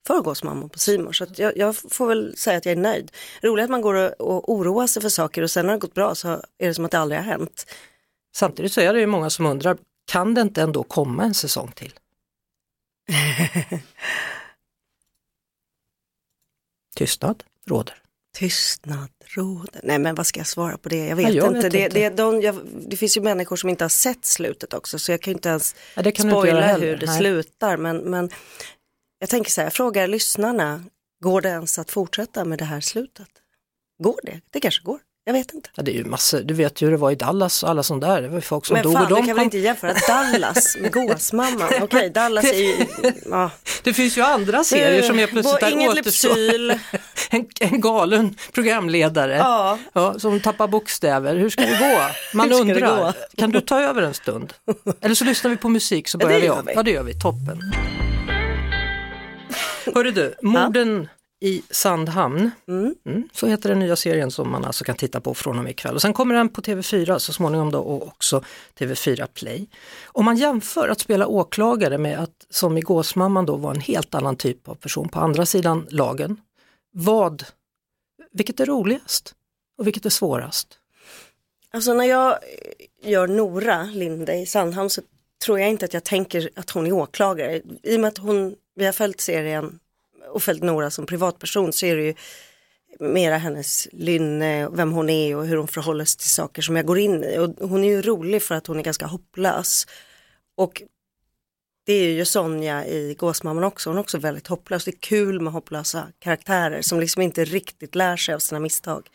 för 0.07 0.21
Gåsmamman 0.21 0.69
på 0.69 0.79
Simor. 0.79 1.13
Så 1.13 1.27
jag, 1.37 1.57
jag 1.57 1.77
får 1.77 2.07
väl 2.07 2.37
säga 2.37 2.59
att 2.59 2.65
jag 2.65 2.73
är 2.73 2.77
nöjd. 2.77 3.13
Roligt 3.43 3.65
att 3.65 3.71
man 3.71 3.81
går 3.81 3.95
och, 3.95 4.21
och 4.21 4.53
oroar 4.53 4.87
sig 4.87 5.03
för 5.03 5.09
saker 5.09 5.43
och 5.43 5.51
sen 5.51 5.67
när 5.67 5.73
det 5.73 5.79
gått 5.79 5.95
bra 5.95 6.15
så 6.15 6.29
är 6.59 6.69
det 6.69 6.75
som 6.75 6.85
att 6.85 6.91
det 6.91 6.99
aldrig 6.99 7.21
har 7.21 7.25
hänt. 7.25 7.67
Samtidigt 8.37 8.73
så 8.73 8.81
är 8.81 8.95
det 8.95 9.01
ju 9.01 9.07
många 9.07 9.31
som 9.31 9.47
undrar, 9.47 9.79
kan 10.07 10.35
det 10.35 10.41
inte 10.41 10.63
ändå 10.63 10.83
komma 10.83 11.25
en 11.25 11.35
säsong 11.35 11.73
till? 11.73 11.95
Tystnad 16.97 17.45
råder. 17.67 18.04
Tystnad 18.35 19.09
råder. 19.37 19.81
Nej 19.83 19.99
men 19.99 20.15
vad 20.15 20.27
ska 20.27 20.41
jag 20.41 20.47
svara 20.47 20.77
på 20.79 20.89
det? 20.89 21.07
Jag 21.07 21.17
vet 21.17 21.29
Ja, 21.29 21.33
jag 21.35 21.57
inte. 21.57 21.61
vet 21.61 21.73
det, 21.73 21.79
inte. 21.85 21.99
Det, 21.99 22.11
de, 22.17 22.41
jag, 22.43 22.61
det 22.89 22.97
finns 22.97 23.17
ju 23.17 23.21
människor 23.21 23.57
som 23.57 23.71
inte 23.71 23.85
har 23.85 23.89
sett 23.89 24.25
slutet 24.25 24.75
också 24.75 24.99
så 24.99 25.13
jag 25.13 25.21
kan 25.23 25.31
ju 25.31 25.35
inte 25.35 25.49
ens 25.49 25.75
Ja, 25.95 26.03
inte 26.03 26.23
spoila 26.23 26.77
hur 26.77 26.97
det 26.97 27.07
Nej. 27.07 27.19
slutar. 27.19 27.77
Men, 27.77 27.97
men 27.97 28.31
jag 29.19 29.29
tänker 29.29 29.51
så 29.51 29.61
här, 29.61 29.67
jag 29.67 29.73
frågar 29.73 30.07
lyssnarna, 30.07 30.85
går 31.23 31.41
det 31.41 31.49
ens 31.49 31.79
att 31.79 31.91
fortsätta 31.91 32.45
med 32.45 32.59
det 32.59 32.65
här 32.65 32.81
slutet? 32.81 33.29
Går 34.03 34.21
det? 34.23 34.41
Det 34.51 34.61
kanske 34.61 34.83
går. 34.83 34.99
Jag 35.27 35.33
vet 35.35 35.55
inte. 35.55 35.71
Ja, 35.75 35.83
det 35.83 35.91
är 35.91 35.95
ju 35.95 36.05
massor, 36.05 36.41
du 36.41 36.55
vet 36.55 36.83
ju 36.83 36.87
hur 36.87 36.93
det 36.93 36.99
var 36.99 37.11
i 37.11 37.15
Dallas 37.15 37.63
och 37.63 37.71
alla 37.71 37.83
sånt 37.83 38.01
där, 38.01 38.23
det 38.23 38.29
var 38.29 38.35
ju 38.35 38.41
folk 38.41 38.67
som 38.67 38.75
Men 38.75 38.83
dog 38.83 38.93
fan, 38.93 39.13
och 39.13 39.19
du 39.21 39.27
kan 39.27 39.37
väl 39.37 39.45
inte 39.45 39.59
jämföra 39.59 39.95
Dallas 40.09 40.77
med 40.81 40.93
Gåsmamman? 40.93 41.69
Okej, 41.83 42.11
Dallas 42.11 42.45
är 42.45 42.63
ju... 42.63 42.87
Ja. 43.31 43.51
Det 43.83 43.93
finns 43.93 44.19
ju 44.19 44.23
andra 44.23 44.65
serier 44.65 45.03
som 45.03 45.19
är 45.19 45.27
plötsligt 45.27 45.61
där 45.61 45.89
återstår. 45.89 46.81
En, 47.31 47.47
en 47.61 47.81
galen 47.81 48.37
programledare 48.53 49.37
Ja. 49.37 49.79
Ja, 49.93 50.19
som 50.19 50.41
tappar 50.41 50.69
bokstäver. 50.69 51.37
Hur 51.37 51.51
ska 51.51 51.63
det 51.63 51.79
gå? 51.79 52.01
Man 52.39 52.53
undrar. 52.53 52.97
gå? 52.97 53.13
Kan 53.37 53.51
du 53.51 53.61
ta 53.61 53.81
över 53.81 54.03
en 54.03 54.15
stund? 54.15 54.53
Eller 55.01 55.15
så 55.15 55.25
lyssnar 55.25 55.51
vi 55.51 55.57
på 55.57 55.69
musik 55.69 56.09
så 56.09 56.19
Ja, 56.21 56.27
börjar 56.27 56.41
det 56.41 56.47
vi 56.47 56.51
om. 56.51 56.69
Ja 56.75 56.83
det 56.83 56.91
gör 56.91 57.03
vi, 57.03 57.21
toppen. 57.21 57.61
Hörru 59.95 60.11
du, 60.11 60.35
morden 60.43 61.09
i 61.45 61.63
Sandhamn. 61.71 62.51
Mm. 62.69 62.95
Mm, 63.07 63.29
så 63.33 63.47
heter 63.47 63.69
den 63.69 63.79
nya 63.79 63.97
serien 63.97 64.31
som 64.31 64.51
man 64.51 64.65
alltså 64.65 64.85
kan 64.85 64.97
titta 64.97 65.21
på 65.21 65.35
från 65.35 65.59
och 65.59 65.65
med 65.65 65.71
ikväll. 65.71 65.95
Och 65.95 66.03
sen 66.03 66.13
kommer 66.13 66.35
den 66.35 66.49
på 66.49 66.61
TV4 66.61 67.19
så 67.19 67.33
småningom 67.33 67.71
då 67.71 67.79
och 67.79 68.07
också 68.07 68.45
TV4 68.79 69.27
Play. 69.27 69.67
Om 70.05 70.25
man 70.25 70.37
jämför 70.37 70.89
att 70.89 71.01
spela 71.01 71.27
åklagare 71.27 71.99
med 71.99 72.19
att 72.19 72.47
som 72.51 72.79
i 72.79 72.81
Gåsmamman 72.81 73.47
då 73.47 73.57
var 73.57 73.71
en 73.71 73.81
helt 73.81 74.15
annan 74.15 74.37
typ 74.37 74.69
av 74.69 74.75
person 74.75 75.09
på 75.09 75.21
andra 75.21 75.47
sidan 75.47 75.87
lagen. 75.91 76.41
Vad, 76.93 77.45
vilket 78.33 78.61
är 78.61 78.67
roligast 78.67 79.35
och 79.79 79.87
vilket 79.87 80.07
är 80.07 80.11
svårast? 80.11 80.79
Alltså 81.71 81.95
när 81.95 82.05
jag 82.05 82.39
gör 83.03 83.29
Nora 83.29 83.83
Linde 83.83 84.35
i 84.35 84.47
Sandhamn 84.47 84.91
så 84.91 85.03
tror 85.45 85.61
jag 85.61 85.71
inte 85.71 85.85
att 85.85 85.95
jag 85.95 86.05
tänker 86.05 86.51
att 86.57 86.71
hon 86.71 86.87
är 86.87 86.93
åklagare. 86.93 87.61
I 87.83 87.97
och 87.97 88.01
med 88.01 88.09
att 88.09 88.19
hon, 88.19 88.55
vi 88.75 88.85
har 88.85 88.93
följt 88.93 89.21
serien 89.21 89.79
och 90.35 90.43
följt 90.43 90.63
Nora 90.63 90.91
som 90.91 91.07
privatperson 91.07 91.73
så 91.73 91.87
är 91.87 91.97
det 91.97 92.03
ju 92.03 92.15
mera 92.99 93.39
hennes 93.39 93.89
lynne, 93.93 94.69
vem 94.69 94.93
hon 94.93 95.11
är 95.11 95.37
och 95.37 95.47
hur 95.47 95.57
hon 95.57 95.69
förhåller 95.69 96.05
sig 96.05 96.19
till 96.19 96.31
saker 96.31 96.63
som 96.63 96.77
jag 96.77 96.87
går 96.87 96.99
in 96.99 97.25
i. 97.25 97.39
Och 97.39 97.69
hon 97.69 97.85
är 97.85 97.89
ju 97.89 98.03
rolig 98.03 98.43
för 98.43 98.55
att 98.55 98.67
hon 98.67 98.79
är 98.79 98.83
ganska 98.83 99.07
hopplös. 99.07 99.87
Och 100.57 100.83
det 101.87 101.93
är 101.93 102.11
ju 102.11 102.25
Sonja 102.25 102.87
i 102.87 103.15
Gåsmamman 103.19 103.65
också, 103.65 103.91
hon 103.91 103.97
är 103.97 104.01
också 104.01 104.19
väldigt 104.19 104.47
hopplös. 104.47 104.85
Det 104.85 104.91
är 104.91 105.01
kul 105.01 105.41
med 105.41 105.53
hopplösa 105.53 106.09
karaktärer 106.19 106.83
som 106.83 107.01
liksom 107.01 107.23
inte 107.23 107.45
riktigt 107.45 107.95
lär 107.95 108.17
sig 108.17 108.35
av 108.35 108.39
sina 108.39 108.61
misstag. 108.61 109.09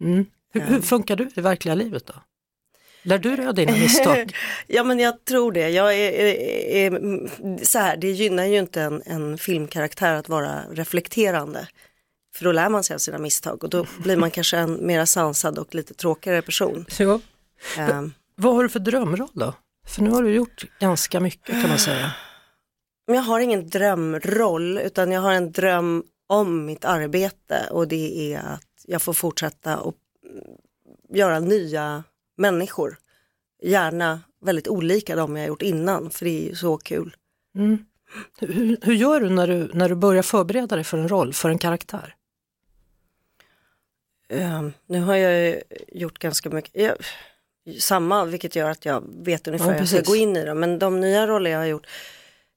Mm. 0.00 0.26
Hur, 0.52 0.60
hur 0.60 0.80
funkar 0.80 1.16
du 1.16 1.30
i 1.34 1.40
verkliga 1.40 1.74
livet 1.74 2.06
då? 2.06 2.14
Lär 3.06 3.18
du 3.18 3.36
dig 3.36 3.46
av 3.46 3.54
dina 3.54 3.72
misstag? 3.72 4.36
Ja 4.66 4.84
men 4.84 4.98
jag 4.98 5.24
tror 5.24 5.52
det. 5.52 5.68
Jag 5.68 5.94
är, 5.94 6.12
är, 6.12 6.94
är, 6.94 7.64
så 7.64 7.78
här, 7.78 7.96
det 7.96 8.10
gynnar 8.10 8.44
ju 8.44 8.58
inte 8.58 8.82
en, 8.82 9.02
en 9.06 9.38
filmkaraktär 9.38 10.14
att 10.14 10.28
vara 10.28 10.62
reflekterande. 10.70 11.68
För 12.36 12.44
då 12.44 12.52
lär 12.52 12.68
man 12.68 12.84
sig 12.84 12.94
av 12.94 12.98
sina 12.98 13.18
misstag 13.18 13.64
och 13.64 13.70
då 13.70 13.86
blir 13.98 14.16
man 14.16 14.30
kanske 14.30 14.56
en 14.56 14.86
mera 14.86 15.06
sansad 15.06 15.58
och 15.58 15.74
lite 15.74 15.94
tråkigare 15.94 16.42
person. 16.42 16.86
Ja. 16.98 17.20
Ehm, 17.78 18.12
Vad 18.34 18.54
har 18.54 18.62
du 18.62 18.68
för 18.68 18.80
drömroll 18.80 19.28
då? 19.32 19.54
För 19.86 20.02
nu 20.02 20.10
har 20.10 20.22
du 20.22 20.34
gjort 20.34 20.64
ganska 20.80 21.20
mycket 21.20 21.60
kan 21.62 21.68
man 21.68 21.78
säga. 21.78 22.12
Jag 23.06 23.20
har 23.22 23.40
ingen 23.40 23.68
drömroll 23.68 24.78
utan 24.78 25.12
jag 25.12 25.20
har 25.20 25.32
en 25.32 25.52
dröm 25.52 26.04
om 26.26 26.64
mitt 26.66 26.84
arbete 26.84 27.68
och 27.70 27.88
det 27.88 28.34
är 28.34 28.38
att 28.38 28.84
jag 28.84 29.02
får 29.02 29.12
fortsätta 29.12 29.78
och 29.78 29.94
mm, 30.30 30.44
göra 31.14 31.40
nya 31.40 32.04
människor. 32.36 32.98
Gärna 33.62 34.20
väldigt 34.40 34.68
olika 34.68 35.16
de 35.16 35.36
jag 35.36 35.46
gjort 35.46 35.62
innan 35.62 36.10
för 36.10 36.24
det 36.24 36.30
är 36.30 36.48
ju 36.48 36.54
så 36.54 36.78
kul. 36.78 37.16
Mm. 37.54 37.78
Hur, 38.38 38.76
hur 38.82 38.94
gör 38.94 39.20
du 39.20 39.30
när, 39.30 39.46
du 39.46 39.70
när 39.74 39.88
du 39.88 39.94
börjar 39.94 40.22
förbereda 40.22 40.76
dig 40.76 40.84
för 40.84 40.98
en 40.98 41.08
roll, 41.08 41.32
för 41.32 41.50
en 41.50 41.58
karaktär? 41.58 42.14
Ehm, 44.28 44.72
nu 44.86 45.00
har 45.00 45.14
jag 45.14 45.40
ju 45.40 45.62
gjort 45.88 46.18
ganska 46.18 46.50
mycket, 46.50 46.82
jag, 46.82 46.96
samma 47.80 48.24
vilket 48.24 48.56
gör 48.56 48.70
att 48.70 48.84
jag 48.84 49.04
vet 49.24 49.48
ungefär 49.48 49.66
Ja, 49.66 49.72
hur 49.72 49.78
jag 49.78 49.88
ska 49.88 50.12
gå 50.12 50.16
in 50.16 50.36
i 50.36 50.44
dem. 50.44 50.60
Men 50.60 50.78
de 50.78 51.00
nya 51.00 51.26
roller 51.26 51.50
jag 51.50 51.58
har 51.58 51.66
gjort, 51.66 51.86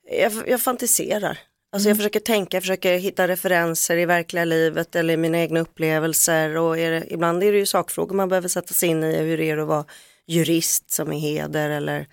jag, 0.04 0.32
jag 0.48 0.62
fantiserar. 0.62 1.40
Alltså 1.72 1.90
jag 1.90 1.98
försöker 1.98 2.20
tänka, 2.20 2.58
jag 2.58 2.64
försöker 2.64 2.98
hitta 2.98 3.28
referenser 3.28 3.98
i 3.98 4.06
verkliga 4.06 4.46
livet 4.46 4.96
eller 4.96 5.14
i 5.14 5.18
mina 5.18 5.38
egna 5.40 5.60
upplevelser 5.60 6.58
och 6.58 6.78
är 6.78 6.92
det, 6.92 7.14
ibland 7.14 7.44
är 7.44 7.52
det 7.52 7.58
ju 7.58 7.66
sakfrågor 7.66 8.16
man 8.16 8.30
behöver 8.30 8.48
sätta 8.48 8.74
sig 8.74 8.90
in 8.90 9.04
i, 9.04 9.18
hur 9.18 9.38
det 9.38 9.50
är 9.50 9.58
att 9.58 9.68
vara 9.68 9.86
jurist 10.28 10.92
som 10.92 11.14
är 11.14 11.20
heder 11.20 11.70
eller 11.70 12.08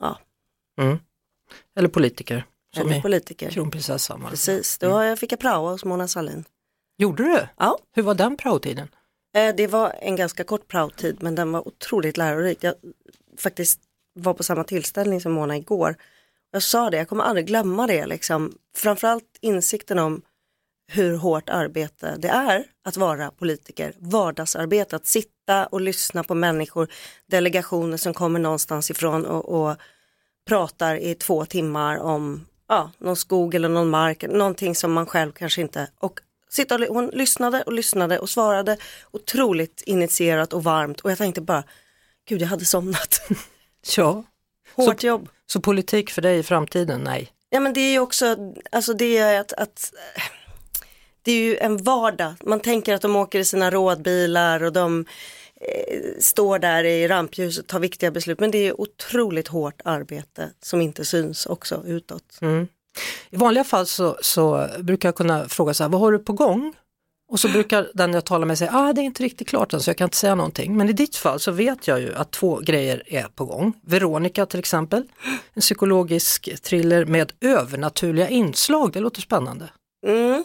ja, 0.00 0.18
Mm. 0.80 0.98
Eller 1.76 1.88
politiker, 1.88 2.44
som 2.76 2.86
eller 2.88 2.98
i 2.98 3.02
politiker. 3.02 3.50
kronprinsessan. 3.50 4.26
Precis, 4.30 4.78
då 4.78 4.86
jag 4.86 5.18
fick 5.18 5.32
jag 5.32 5.40
praoa 5.40 5.70
hos 5.70 5.84
Mona 5.84 6.08
Sahlin. 6.08 6.44
Gjorde 6.98 7.22
du? 7.24 7.46
Ja. 7.56 7.78
Hur 7.94 8.02
var 8.02 8.14
den 8.14 8.36
praotiden? 8.36 8.88
Eh, 9.36 9.54
Det 9.54 9.66
var 9.66 9.94
en 10.00 10.16
ganska 10.16 10.44
kort 10.44 10.68
praotid 10.68 11.16
men 11.22 11.34
den 11.34 11.52
var 11.52 11.68
otroligt 11.68 12.16
lärorik. 12.16 12.58
Jag 12.60 12.74
faktiskt 13.38 13.80
var 14.14 14.34
på 14.34 14.42
samma 14.42 14.64
tillställning 14.64 15.20
som 15.20 15.32
Mona 15.32 15.56
igår. 15.56 15.96
Jag 16.52 16.62
sa 16.62 16.90
det, 16.90 16.96
jag 16.96 17.08
kommer 17.08 17.24
aldrig 17.24 17.46
glömma 17.46 17.86
det. 17.86 18.06
Liksom. 18.06 18.52
Framförallt 18.76 19.38
insikten 19.40 19.98
om 19.98 20.22
hur 20.92 21.16
hårt 21.16 21.48
arbete 21.48 22.16
det 22.18 22.28
är 22.28 22.64
att 22.84 22.96
vara 22.96 23.30
politiker. 23.30 23.92
Vardagsarbete, 23.98 24.96
att 24.96 25.06
sitta 25.06 25.66
och 25.66 25.80
lyssna 25.80 26.24
på 26.24 26.34
människor, 26.34 26.88
delegationer 27.26 27.96
som 27.96 28.14
kommer 28.14 28.40
någonstans 28.40 28.90
ifrån 28.90 29.26
och, 29.26 29.48
och 29.48 29.76
pratar 30.46 30.96
i 30.96 31.14
två 31.14 31.44
timmar 31.44 31.98
om 31.98 32.46
ja, 32.68 32.90
någon 32.98 33.16
skog 33.16 33.54
eller 33.54 33.68
någon 33.68 33.90
mark, 33.90 34.24
någonting 34.28 34.74
som 34.74 34.92
man 34.92 35.06
själv 35.06 35.32
kanske 35.32 35.60
inte... 35.60 35.88
Och 35.98 36.20
sitta 36.48 36.74
och, 36.74 36.80
hon 36.80 37.06
lyssnade 37.06 37.62
och 37.62 37.72
lyssnade 37.72 38.18
och 38.18 38.30
svarade 38.30 38.76
otroligt 39.10 39.82
initierat 39.86 40.52
och 40.52 40.64
varmt 40.64 41.00
och 41.00 41.10
jag 41.10 41.18
tänkte 41.18 41.40
bara, 41.40 41.64
gud 42.28 42.42
jag 42.42 42.48
hade 42.48 42.64
somnat. 42.64 43.22
Ja. 43.96 44.24
Hårt 44.74 45.02
jobb. 45.02 45.28
Så 45.52 45.60
politik 45.60 46.10
för 46.10 46.22
dig 46.22 46.38
i 46.38 46.42
framtiden? 46.42 47.00
Nej. 47.00 47.32
Ja 47.50 47.60
men 47.60 47.72
det 47.72 47.80
är 47.80 47.92
ju 47.92 47.98
också, 47.98 48.36
alltså 48.72 48.94
det 48.94 49.18
är 49.18 49.40
att, 49.40 49.52
att 49.52 49.92
det 51.22 51.32
är 51.32 51.36
ju 51.36 51.56
en 51.56 51.76
vardag. 51.76 52.34
Man 52.44 52.60
tänker 52.60 52.94
att 52.94 53.02
de 53.02 53.16
åker 53.16 53.38
i 53.38 53.44
sina 53.44 53.70
rådbilar 53.70 54.62
och 54.62 54.72
de 54.72 55.06
eh, 55.60 55.98
står 56.20 56.58
där 56.58 56.84
i 56.84 57.08
rampljuset 57.08 57.64
och 57.64 57.68
tar 57.68 57.80
viktiga 57.80 58.10
beslut. 58.10 58.40
Men 58.40 58.50
det 58.50 58.58
är 58.58 58.80
otroligt 58.80 59.48
hårt 59.48 59.80
arbete 59.84 60.50
som 60.62 60.80
inte 60.80 61.04
syns 61.04 61.46
också 61.46 61.82
utåt. 61.86 62.38
I 63.30 63.36
vanliga 63.36 63.64
fall 63.64 63.86
så, 63.86 64.16
så 64.20 64.68
brukar 64.78 65.08
jag 65.08 65.16
kunna 65.16 65.48
fråga 65.48 65.74
så 65.74 65.84
här, 65.84 65.88
vad 65.88 66.00
har 66.00 66.12
du 66.12 66.18
på 66.18 66.32
gång? 66.32 66.74
Och 67.32 67.40
så 67.40 67.48
brukar 67.48 67.90
den 67.94 68.12
jag 68.12 68.24
talar 68.24 68.46
med 68.46 68.58
säga, 68.58 68.70
ah, 68.74 68.92
det 68.92 69.00
är 69.00 69.02
inte 69.02 69.22
riktigt 69.22 69.48
klart 69.48 69.72
än 69.72 69.80
så 69.80 69.90
jag 69.90 69.96
kan 69.96 70.06
inte 70.06 70.16
säga 70.16 70.34
någonting. 70.34 70.76
Men 70.76 70.88
i 70.88 70.92
ditt 70.92 71.16
fall 71.16 71.40
så 71.40 71.52
vet 71.52 71.88
jag 71.88 72.00
ju 72.00 72.14
att 72.14 72.30
två 72.30 72.60
grejer 72.60 73.02
är 73.06 73.22
på 73.22 73.44
gång. 73.44 73.72
Veronica 73.82 74.46
till 74.46 74.58
exempel, 74.58 75.02
en 75.54 75.60
psykologisk 75.60 76.62
thriller 76.62 77.04
med 77.04 77.32
övernaturliga 77.40 78.28
inslag, 78.28 78.92
det 78.92 79.00
låter 79.00 79.20
spännande. 79.20 79.70
Mm. 80.06 80.44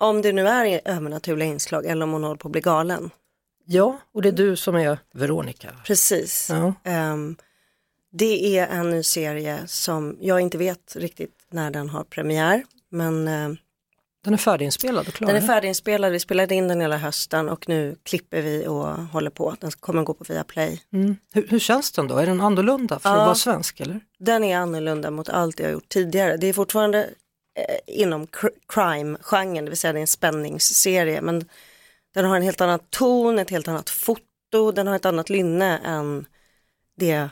Om 0.00 0.22
det 0.22 0.32
nu 0.32 0.48
är 0.48 0.80
övernaturliga 0.84 1.48
inslag 1.48 1.86
eller 1.86 2.04
om 2.04 2.12
hon 2.12 2.22
håller 2.22 2.36
på 2.36 2.48
att 2.48 2.52
bli 2.52 2.60
galen. 2.60 3.10
Ja, 3.64 3.98
och 4.14 4.22
det 4.22 4.28
är 4.28 4.32
du 4.32 4.56
som 4.56 4.76
är 4.76 4.98
Veronica. 5.14 5.68
Precis. 5.86 6.48
Ja. 6.50 6.74
Ehm, 6.84 7.36
det 8.12 8.58
är 8.58 8.66
en 8.66 8.90
ny 8.90 9.02
serie 9.02 9.58
som 9.66 10.18
jag 10.20 10.40
inte 10.40 10.58
vet 10.58 10.96
riktigt 10.96 11.46
när 11.50 11.70
den 11.70 11.88
har 11.88 12.04
premiär. 12.04 12.64
Men 12.90 13.28
ehm, 13.28 13.56
Den 14.24 14.34
är 14.34 14.38
färdiginspelad 14.38 15.08
och 15.08 15.14
klar. 15.14 15.26
Den 15.28 15.36
är 15.42 15.46
färdiginspelad, 15.46 16.12
vi 16.12 16.20
spelade 16.20 16.54
in 16.54 16.68
den 16.68 16.80
hela 16.80 16.96
hösten 16.96 17.48
och 17.48 17.68
nu 17.68 17.96
klipper 18.02 18.42
vi 18.42 18.66
och 18.66 18.86
håller 18.86 19.30
på. 19.30 19.56
Den 19.60 19.70
kommer 19.70 20.02
gå 20.02 20.14
på 20.14 20.24
Viaplay. 20.24 20.82
mm. 20.92 21.16
hur, 21.32 21.46
hur 21.48 21.58
känns 21.58 21.92
den 21.92 22.08
då? 22.08 22.16
Är 22.16 22.26
den 22.26 22.40
annorlunda 22.40 22.98
för 22.98 23.10
att 23.10 23.16
Ja. 23.18 23.24
vara 23.24 23.34
svensk 23.34 23.80
eller? 23.80 24.00
Den 24.18 24.44
är 24.44 24.56
annorlunda 24.56 25.10
mot 25.10 25.28
allt 25.28 25.58
jag 25.60 25.66
har 25.66 25.72
gjort 25.72 25.88
tidigare. 25.88 26.36
Det 26.36 26.46
är 26.46 26.52
fortfarande 26.52 26.98
eh, 27.58 28.00
inom 28.00 28.26
cr- 28.26 28.50
crime-genren, 28.68 29.64
det 29.64 29.70
vill 29.70 29.78
säga 29.78 29.92
det 29.92 29.98
är 29.98 30.00
en 30.00 30.06
spänningsserie. 30.06 31.20
Men 31.20 31.44
den 32.14 32.24
har 32.24 32.36
en 32.36 32.42
helt 32.42 32.60
annan 32.60 32.78
ton, 32.90 33.38
ett 33.38 33.50
helt 33.50 33.68
annat 33.68 33.90
foto, 33.90 34.72
den 34.74 34.86
har 34.86 34.96
ett 34.96 35.04
annat 35.06 35.30
lynne 35.30 35.78
än 35.78 36.26
det 36.96 37.28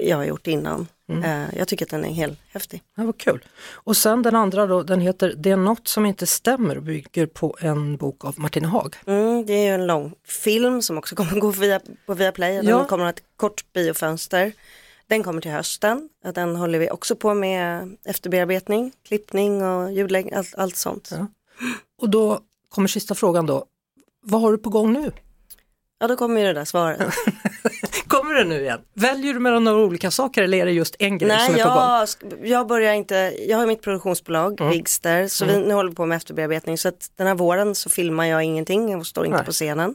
jag 0.00 0.16
har 0.16 0.24
gjort 0.24 0.46
innan. 0.46 0.86
Eh, 1.08 1.58
jag 1.58 1.68
tycker 1.68 1.84
att 1.86 1.90
den 1.90 2.04
är 2.04 2.12
helt 2.12 2.38
häftig. 2.48 2.82
Ja, 2.96 3.04
vad 3.04 3.18
kul. 3.18 3.44
Och 3.72 3.96
sen 3.96 4.22
den 4.22 4.36
andra 4.36 4.66
då, 4.66 4.82
den 4.82 5.00
heter 5.00 5.34
Det 5.36 5.50
är 5.50 5.56
något 5.56 5.88
som 5.88 6.06
inte 6.06 6.26
stämmer 6.26 6.76
och 6.76 6.82
bygger 6.82 7.26
på 7.26 7.56
en 7.60 7.96
bok 7.96 8.24
av 8.24 8.34
Martina 8.40 8.68
Haag. 8.68 8.96
Mm, 9.06 9.46
det 9.46 9.52
är 9.52 9.64
ju 9.68 9.74
en 9.74 9.86
lång 9.86 10.14
film 10.24 10.82
som 10.82 10.98
också 10.98 11.16
kommer 11.16 11.40
gå 11.40 11.50
via, 11.50 11.80
på 12.06 12.14
Viaplay. 12.14 12.56
Den 12.56 12.66
Ja. 12.66 12.84
kommer 12.84 13.04
att 13.04 13.08
ha 13.18 13.22
ett 13.22 13.36
kort 13.36 13.72
biofönster. 13.72 14.52
Den 15.06 15.22
kommer 15.22 15.40
till 15.40 15.50
hösten. 15.50 16.08
Den 16.34 16.56
håller 16.56 16.78
vi 16.78 16.90
också 16.90 17.16
på 17.16 17.34
med 17.34 17.96
efterbearbetning, 18.04 18.92
klippning 19.08 19.62
och 19.64 19.92
ljudläggning, 19.92 20.34
allt, 20.34 20.54
allt 20.54 20.76
sånt. 20.76 21.08
Ja. 21.12 21.26
Och 21.98 22.10
då 22.10 22.40
kommer 22.68 22.88
sista 22.88 23.14
frågan 23.14 23.46
då, 23.46 23.64
vad 24.22 24.40
har 24.40 24.52
du 24.52 24.58
på 24.58 24.70
gång 24.70 24.92
nu? 24.92 25.12
Ja, 25.98 26.06
då 26.06 26.16
kommer 26.16 26.40
ju 26.40 26.46
det 26.46 26.52
där 26.52 26.64
svaret. 26.64 27.00
Kommer 28.06 28.34
det 28.34 28.44
nu 28.44 28.60
igen? 28.60 28.80
Väljer 28.94 29.34
du 29.34 29.40
mellan 29.40 29.64
några 29.64 29.78
olika 29.84 30.10
saker 30.10 30.42
eller 30.42 30.58
är 30.58 30.66
det 30.66 30.72
just 30.72 30.96
en 30.98 31.18
grej 31.18 31.30
som 31.30 31.52
Nej, 31.52 31.60
är 31.60 31.64
på 31.64 31.70
gång? 31.74 32.38
jag, 32.40 32.48
jag 32.48 32.66
börjar 32.66 32.94
inte, 32.94 33.34
jag 33.48 33.58
har 33.58 33.66
mitt 33.66 33.82
produktionsbolag, 33.82 34.60
Mm. 34.60 34.72
Bigster, 34.72 35.28
så 35.28 35.44
vi, 35.44 35.58
nu 35.58 35.74
håller 35.74 35.90
vi 35.90 35.96
på 35.96 36.06
med 36.06 36.16
efterbearbetning. 36.16 36.78
Så 36.78 36.88
att 36.88 37.10
den 37.16 37.26
här 37.26 37.34
våren 37.34 37.74
så 37.74 37.90
filmar 37.90 38.24
jag 38.24 38.42
ingenting, 38.42 38.90
jag 38.90 39.06
står 39.06 39.26
inte 39.26 39.36
Nej. 39.36 39.46
på 39.46 39.52
scenen. 39.52 39.94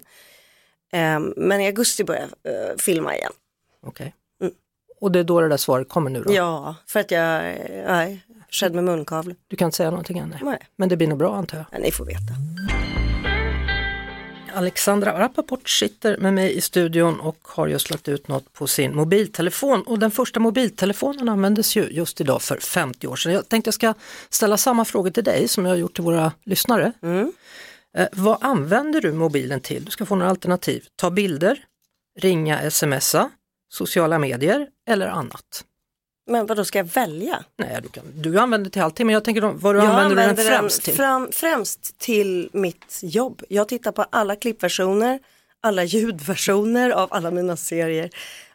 Ehm, 0.92 1.34
men 1.38 1.62
i 1.62 1.66
augusti 1.66 2.04
börjar 2.04 2.28
jag 2.44 2.54
eh, 2.54 2.76
filma 2.78 3.16
igen. 3.16 3.32
Okej. 3.86 4.16
Mm. 4.42 4.54
Och 5.02 5.12
det 5.12 5.20
är 5.20 5.24
då 5.24 5.42
det 5.42 5.50
där 5.50 5.58
svaret 5.58 5.90
kommer 5.90 6.10
nu 6.10 6.24
då? 6.24 6.34
Ja, 6.34 6.76
för 6.88 7.00
att 7.00 7.12
jag 7.12 7.36
eh, 7.50 7.56
nej, 7.88 8.26
försedd 8.48 8.76
med 8.76 8.84
munkavle. 8.84 9.36
Du 9.48 9.56
kan 9.56 9.66
inte 9.66 9.78
säga 9.78 9.90
någonting 9.90 10.18
än? 10.18 10.30
Nej. 10.30 10.40
Nej. 10.44 10.60
Men 10.76 10.90
det 10.90 10.98
blir 10.98 11.08
nog 11.08 11.18
bra 11.18 11.36
antar 11.36 11.58
jag. 11.58 11.66
Men 11.72 11.82
ni 11.82 11.92
får 11.92 12.06
veta. 12.06 12.34
Alexandra 14.54 15.20
Rappaport 15.20 15.70
sitter 15.70 16.18
med 16.18 16.34
mig 16.34 16.58
i 16.58 16.62
studion 16.62 17.20
och 17.20 17.38
har 17.44 17.68
just 17.68 17.90
lagt 17.90 18.08
ut 18.08 18.28
något 18.28 18.54
på 18.54 18.68
sin 18.68 18.96
mobiltelefon 18.96 19.82
och 19.82 20.00
den 20.00 20.12
första 20.12 20.40
mobiltelefonen 20.40 21.30
användes 21.30 21.76
ju 21.76 21.90
just 21.90 22.22
idag 22.22 22.42
för 22.42 22.58
50 22.58 23.08
år 23.08 23.16
sedan. 23.16 23.34
Jag 23.34 23.50
tänkte 23.50 23.68
jag 23.68 23.74
ska 23.74 23.94
ställa 24.30 24.58
samma 24.58 24.86
frågor 24.86 25.12
till 25.12 25.24
dig 25.24 25.48
som 25.48 25.66
jag 25.66 25.72
har 25.72 25.78
gjort 25.78 25.94
till 25.94 26.04
våra 26.04 26.32
lyssnare. 26.44 26.92
Mm. 27.02 27.34
Eh, 27.98 28.08
vad 28.12 28.38
använder 28.42 29.02
du 29.02 29.14
mobilen 29.14 29.62
till? 29.62 29.86
Du 29.86 29.92
ska 29.92 30.06
få 30.06 30.16
några 30.16 30.30
alternativ. 30.30 30.86
Ta 30.96 31.12
bilder, 31.12 31.60
ringa, 32.20 32.72
smsa, 32.72 33.30
sociala 33.70 34.20
medier 34.20 34.68
eller 34.90 35.08
annat. 35.08 35.66
Men 36.32 36.46
vad 36.46 36.58
då 36.58 36.66
ska 36.66 36.80
jag 36.80 36.86
välja? 36.86 37.44
Nej, 37.58 37.80
du, 37.84 37.90
kan, 37.90 38.04
du 38.16 38.40
använder 38.40 38.70
till 38.70 38.82
allting 38.82 39.08
men 39.08 39.14
jag 39.14 39.24
tänker 39.24 39.42
vad 39.42 39.76
du 39.76 39.82
använder 39.82 40.16
du 40.16 40.34
den 40.34 40.48
främst 40.48 40.84
till? 40.84 40.94
Fram, 40.94 41.30
främst 41.32 42.00
till 42.00 42.50
mitt 42.54 43.00
jobb. 43.02 43.44
Jag 43.50 43.68
tittar 43.68 43.92
på 43.92 44.06
alla 44.10 44.36
klippversioner, 44.36 45.20
alla 45.62 45.84
ljudversioner 45.84 46.90
av 46.90 47.14
alla 47.14 47.32
mina 47.32 47.58
serier, 47.58 48.10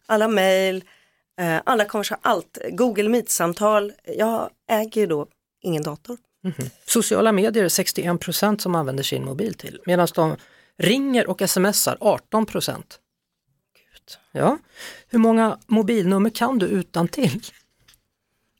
alla 0.06 0.28
mejl, 0.28 0.84
eh, 1.40 1.60
alla 1.64 1.84
konversationer, 1.84 2.34
allt. 2.34 2.58
Google 2.70 3.08
Meet-samtal. 3.08 3.92
Jag 4.04 4.50
äger 4.70 5.00
ju 5.00 5.06
då 5.06 5.26
ingen 5.62 5.82
dator. 5.82 6.16
Sociala 6.86 7.32
medier 7.32 7.64
är 7.64 7.68
61 7.68 8.20
procent 8.20 8.60
som 8.60 8.74
använder 8.74 9.02
sin 9.02 9.24
mobil 9.24 9.54
till 9.54 9.80
medan 9.86 10.08
de 10.14 10.36
ringer 10.78 11.30
och 11.30 11.42
smsar 11.50 11.96
18 12.00 12.46
procent. 12.46 13.00
Ja. 14.32 14.58
Hur 15.08 15.18
många 15.18 15.58
mobilnummer 15.66 16.30
kan 16.30 16.58
du 16.58 16.66
utan 16.66 17.08
till? 17.08 17.40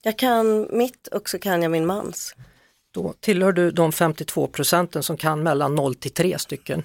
Jag 0.07 0.19
kan 0.19 0.69
mitt 0.73 1.07
och 1.07 1.29
så 1.29 1.39
kan 1.39 1.63
jag 1.63 1.71
min 1.71 1.87
mans. 1.87 2.35
Då 2.91 3.15
tillhör 3.21 3.53
du 3.53 3.71
de 3.71 3.93
52 3.93 4.47
procenten 4.47 5.03
som 5.03 5.17
kan 5.17 5.43
mellan 5.43 5.75
0 5.75 5.95
till 5.95 6.11
3 6.11 6.39
stycken. 6.39 6.83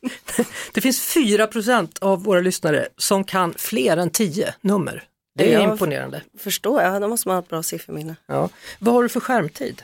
det 0.74 0.80
finns 0.80 1.00
4 1.00 1.46
procent 1.46 1.98
av 1.98 2.22
våra 2.24 2.40
lyssnare 2.40 2.88
som 2.96 3.24
kan 3.24 3.54
fler 3.54 3.96
än 3.96 4.10
10 4.10 4.54
nummer. 4.60 5.04
Det 5.34 5.54
är 5.54 5.60
Ja. 5.60 5.72
imponerande. 5.72 6.22
Förstår 6.38 6.82
jag, 6.82 7.02
då 7.02 7.08
måste 7.08 7.28
man 7.28 7.34
ha 7.34 7.42
ett 7.42 7.48
bra 7.48 7.62
sifferminne. 7.62 8.16
Ja. 8.26 8.48
Vad 8.78 8.94
har 8.94 9.02
du 9.02 9.08
för 9.08 9.20
skärmtid? 9.20 9.82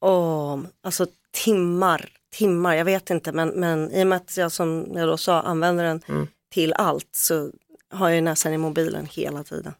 Åh, 0.00 0.58
alltså 0.82 1.06
timmar, 1.30 2.08
timmar, 2.34 2.74
jag 2.74 2.84
vet 2.84 3.10
inte 3.10 3.32
men, 3.32 3.48
men 3.48 3.90
i 3.92 4.02
och 4.02 4.06
med 4.06 4.16
att 4.16 4.36
jag 4.36 4.52
som 4.52 4.86
jag 4.94 5.08
då 5.08 5.16
sa 5.16 5.40
använder 5.42 5.84
den 5.84 6.02
Mm. 6.08 6.26
till 6.52 6.72
allt 6.72 7.08
så 7.12 7.50
har 7.90 8.08
jag 8.08 8.16
ju 8.16 8.20
näsan 8.22 8.52
i 8.52 8.58
mobilen 8.58 9.06
hela 9.12 9.44
tiden. 9.44 9.72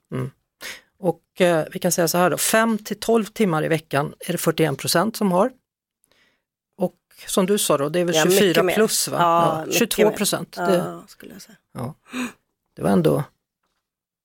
Och 1.03 1.41
eh, 1.41 1.65
vi 1.73 1.79
kan 1.79 1.93
säga 1.93 2.09
så 2.09 2.19
här 2.19 2.31
då, 2.31 2.37
5 2.37 2.79
till 2.79 3.01
12 3.01 3.25
timmar 3.25 3.65
i 3.65 3.69
veckan 3.69 4.15
är 4.21 4.33
det 4.33 4.39
41 4.39 4.79
procent 4.79 5.17
som 5.17 5.33
har. 5.33 5.51
Och 6.79 6.95
som 7.27 7.47
du 7.47 7.59
sa 7.59 7.79
då, 7.79 7.89
det 7.89 8.01
är 8.01 8.05
väl 8.05 8.15
Ja, 8.15 8.23
24 8.25 8.47
mycket 8.49 8.65
mer. 8.65 8.75
plus 8.75 9.09
va? 9.09 9.17
Ja, 9.21 9.61
mycket 9.67 9.79
22 9.79 10.05
mer. 10.11 10.17
procent. 10.17 10.53
Det, 10.57 10.77
Ja, 10.77 11.05
skulle 11.09 11.33
jag 11.33 11.43
säga. 11.43 11.57
det 12.77 12.83
var 12.83 12.91
ändå, 12.91 13.25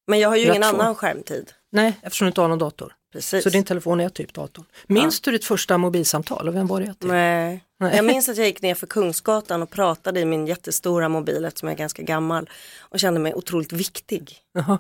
Men 0.08 0.20
jag 0.20 0.30
har 0.30 0.36
ju 0.36 0.44
ingen 0.46 0.64
så. 0.64 0.70
annan 0.70 0.96
skärmtid. 0.96 1.52
nej 1.72 2.00
eftersom 2.02 2.26
du 2.26 2.30
inte 2.30 2.42
har 2.42 2.48
någon 2.48 2.60
dator. 2.60 2.94
Precis. 3.14 3.44
Så 3.44 3.50
din 3.50 3.64
telefon 3.64 4.00
är 4.00 4.10
typ 4.10 4.34
datorn. 4.34 4.66
Minns 4.88 5.22
du 5.22 5.32
ditt 5.32 5.46
första 5.46 5.78
mobilsamtal 5.78 6.48
och 6.48 6.56
vem 6.56 6.68
var 6.68 6.82
det 6.82 6.94
till? 6.94 7.08
Nej. 7.10 7.64
Nej. 7.80 7.96
Jag 7.96 8.06
minns 8.06 8.30
att 8.30 8.38
jag 8.38 8.46
gick 8.48 8.62
ner 8.62 8.76
för 8.76 8.88
Kungsgatan 8.88 9.62
och 9.62 9.70
pratade 9.70 10.20
i 10.20 10.26
min 10.26 10.48
jättestora 10.48 11.10
mobil 11.10 11.46
eftersom 11.46 11.68
jag 11.70 11.74
är 11.74 11.78
ganska 11.80 12.02
gammal 12.02 12.50
och 12.80 13.00
kände 13.00 13.20
mig 13.20 13.34
otroligt 13.34 13.72
viktig. 13.74 14.38
Jaha. 14.54 14.78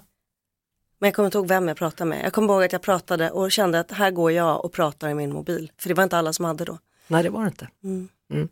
Men 0.99 1.07
jag 1.07 1.15
kommer 1.15 1.27
inte 1.27 1.37
ihåg 1.37 1.47
vem 1.47 1.67
jag 1.67 1.77
pratade 1.77 2.09
med. 2.09 2.25
Jag 2.25 2.33
kommer 2.33 2.53
ihåg 2.53 2.63
att 2.63 2.71
jag 2.71 2.81
pratade 2.81 3.31
och 3.31 3.51
kände 3.51 3.79
att 3.79 3.91
här 3.91 4.11
går 4.11 4.31
jag 4.31 4.65
och 4.65 4.71
pratar 4.71 5.09
i 5.09 5.13
min 5.13 5.33
mobil. 5.33 5.71
För 5.77 5.89
det 5.89 5.95
var 5.95 6.03
inte 6.03 6.17
alla 6.17 6.33
som 6.33 6.45
hade 6.45 6.65
då. 6.65 6.77
Nej 7.07 7.23
det 7.23 7.29
var 7.29 7.41
det 7.41 7.47
inte. 7.47 7.67
Mm. 7.83 8.09
Mm. 8.33 8.49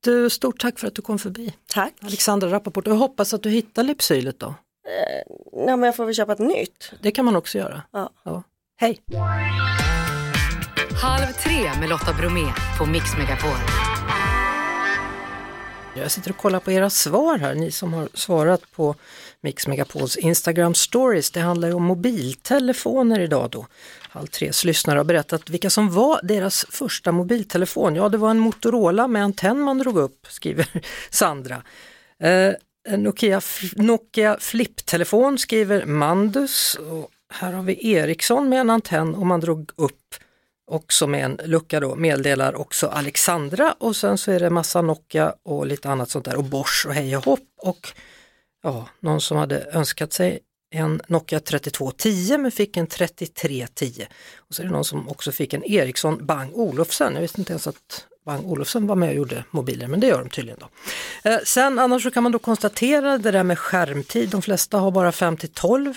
Du, 0.00 0.30
stort 0.30 0.60
tack 0.60 0.78
för 0.78 0.86
att 0.86 0.94
du 0.94 1.02
kom 1.02 1.18
förbi. 1.18 1.54
Tack. 1.66 1.92
Alexandra 2.00 2.50
Rappaport, 2.50 2.86
jag 2.86 2.94
hoppas 2.94 3.34
att 3.34 3.42
du 3.42 3.50
hittar 3.50 3.82
Lypsylet 3.82 4.40
då. 4.40 4.54
Ja, 5.52 5.76
men 5.76 5.82
jag 5.82 5.96
får 5.96 6.04
väl 6.04 6.14
köpa 6.14 6.32
ett 6.32 6.38
nytt. 6.38 6.92
Det 7.02 7.10
kan 7.10 7.24
man 7.24 7.36
också 7.36 7.58
göra. 7.58 7.82
Ja. 7.90 8.42
Hej! 8.76 9.00
Halv 11.02 11.32
tre 11.44 11.80
med 11.80 11.88
Lotta 11.88 12.12
Bromé 12.12 12.46
på 12.78 12.86
Mix 12.86 13.04
Megapol. 13.18 13.99
Jag 15.94 16.10
sitter 16.10 16.30
och 16.30 16.36
kollar 16.36 16.60
på 16.60 16.72
era 16.72 16.90
svar 16.90 17.38
här, 17.38 17.54
ni 17.54 17.70
som 17.70 17.92
har 17.92 18.08
svarat 18.14 18.70
på 18.72 18.94
Mix 19.40 19.66
Megapols 19.66 20.16
Instagram 20.16 20.74
stories. 20.74 21.30
Det 21.30 21.40
handlar 21.40 21.68
ju 21.68 21.74
om 21.74 21.82
mobiltelefoner 21.82 23.20
idag 23.20 23.50
då. 23.50 23.66
Halv 24.08 24.26
tres 24.26 24.64
lyssnare 24.64 24.98
har 24.98 25.04
berättat 25.04 25.50
vilka 25.50 25.70
som 25.70 25.90
var 25.90 26.20
deras 26.22 26.66
första 26.68 27.12
mobiltelefon. 27.12 27.94
Ja, 27.94 28.08
det 28.08 28.18
var 28.18 28.30
en 28.30 28.38
Motorola 28.38 29.08
med 29.08 29.24
antenn 29.24 29.60
man 29.60 29.78
drog 29.78 29.96
upp, 29.96 30.26
skriver 30.28 30.66
Sandra. 31.10 31.62
Eh, 32.18 32.52
Nokia, 32.98 33.40
Nokia 33.76 34.36
Flip-telefon 34.40 35.38
skriver 35.38 35.86
Mandus. 35.86 36.74
Och 36.90 37.10
här 37.32 37.52
har 37.52 37.62
vi 37.62 37.92
Ericsson 37.92 38.48
med 38.48 38.60
en 38.60 38.70
antenn 38.70 39.14
och 39.14 39.26
man 39.26 39.40
drog 39.40 39.70
upp 39.76 40.14
också 40.70 41.06
med 41.06 41.24
en 41.24 41.40
lucka 41.44 41.80
då, 41.80 41.94
meddelar 41.94 42.54
också 42.54 42.86
Alexandra 42.86 43.74
och 43.78 43.96
sen 43.96 44.18
så 44.18 44.30
är 44.32 44.40
det 44.40 44.50
massa 44.50 44.82
Nokia 44.82 45.34
och 45.42 45.66
lite 45.66 45.88
annat 45.88 46.10
sånt 46.10 46.24
där 46.24 46.36
och 46.36 46.44
Bosch 46.44 46.84
och 46.88 46.94
hej 46.94 47.16
och 47.16 47.24
hopp 47.24 47.48
och 47.62 47.88
ja, 48.62 48.88
någon 49.00 49.20
som 49.20 49.36
hade 49.36 49.66
önskat 49.72 50.12
sig 50.12 50.40
en 50.74 51.00
Nokia 51.06 51.40
3210 51.40 52.38
men 52.38 52.50
fick 52.50 52.76
en 52.76 52.86
3310. 52.86 54.06
Och 54.36 54.54
så 54.54 54.62
är 54.62 54.66
det 54.66 54.72
någon 54.72 54.84
som 54.84 55.08
också 55.08 55.32
fick 55.32 55.54
en 55.54 55.64
Ericsson 55.64 56.26
Bang 56.26 56.54
Olufsen. 56.54 57.14
Jag 57.14 57.20
visste 57.20 57.40
inte 57.40 57.52
ens 57.52 57.66
att 57.66 58.06
Bang 58.26 58.46
Olufsen 58.46 58.86
var 58.86 58.96
med 58.96 59.08
och 59.08 59.14
gjorde 59.14 59.44
mobiler, 59.50 59.86
men 59.86 60.00
det 60.00 60.06
gör 60.06 60.18
de 60.18 60.28
tydligen. 60.28 60.60
då. 60.60 60.68
Eh, 61.30 61.38
sen 61.44 61.78
annars 61.78 62.02
så 62.02 62.10
kan 62.10 62.22
man 62.22 62.32
då 62.32 62.38
konstatera 62.38 63.18
det 63.18 63.30
där 63.30 63.42
med 63.42 63.58
skärmtid. 63.58 64.28
De 64.28 64.42
flesta 64.42 64.78
har 64.78 64.90
bara 64.90 65.12
5 65.12 65.36
till 65.36 65.48
12 65.48 65.94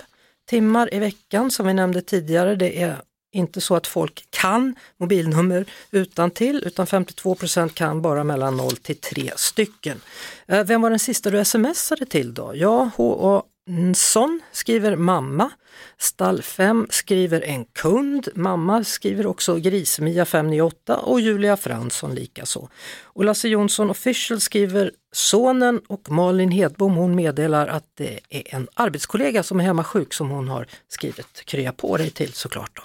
timmar 0.49 0.93
i 0.93 0.99
veckan 0.99 1.51
som 1.51 1.67
vi 1.67 1.73
nämnde 1.73 2.01
tidigare. 2.01 2.55
Det 2.55 2.81
är 2.81 3.01
inte 3.33 3.61
så 3.61 3.75
att 3.75 3.87
folk 3.87 4.25
kan 4.29 4.75
mobilnummer 4.97 5.65
utan 5.91 6.31
till 6.31 6.63
utan 6.65 6.85
52% 6.85 7.69
kan 7.69 8.01
bara 8.01 8.23
mellan 8.23 8.57
0 8.57 8.75
till 8.75 8.97
3 8.97 9.31
stycken. 9.35 10.01
Eh, 10.47 10.63
vem 10.63 10.81
var 10.81 10.89
den 10.89 10.99
sista 10.99 11.29
du 11.29 11.45
smsade 11.45 12.05
till 12.05 12.33
då? 12.33 12.51
Ja, 12.55 12.89
H.A. 12.95 13.43
Nsson 13.69 14.41
skriver 14.51 14.95
mamma. 14.95 15.51
Stall 15.97 16.41
5 16.41 16.87
skriver 16.89 17.41
en 17.41 17.65
kund. 17.65 18.27
Mamma 18.35 18.83
skriver 18.83 19.27
också 19.27 19.55
Grismia 19.55 20.25
598 20.25 20.97
och 20.97 21.21
Julia 21.21 21.57
Fransson 21.57 22.15
likaså. 22.15 22.69
Och 23.03 23.25
Lasse 23.25 23.47
Jonsson 23.47 23.89
official 23.89 24.41
skriver 24.41 24.91
sonen 25.11 25.81
och 25.87 26.11
Malin 26.11 26.51
Hedbom 26.51 26.93
hon 26.93 27.15
meddelar 27.15 27.67
att 27.67 27.85
det 27.93 28.19
är 28.29 28.55
en 28.55 28.67
arbetskollega 28.73 29.43
som 29.43 29.59
är 29.59 29.63
hemma 29.63 29.83
sjuk 29.83 30.13
som 30.13 30.29
hon 30.29 30.47
har 30.47 30.67
skrivit 30.87 31.45
krya 31.45 31.71
på 31.71 31.97
dig 31.97 32.09
till 32.09 32.33
såklart. 32.33 32.71
Då. 32.75 32.83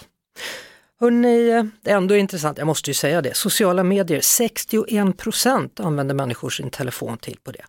Hörrni, 1.01 1.71
det 1.83 1.91
är 1.91 1.97
ändå 1.97 2.17
intressant, 2.17 2.59
jag 2.59 2.67
måste 2.67 2.91
ju 2.91 2.95
säga 2.95 3.23
det, 3.23 3.37
sociala 3.37 3.85
medier, 3.85 4.21
61% 4.21 5.83
använder 5.83 6.15
människor 6.15 6.51
sin 6.51 6.71
telefon 6.71 7.19
till 7.19 7.39
på 7.45 7.53
det. 7.53 7.65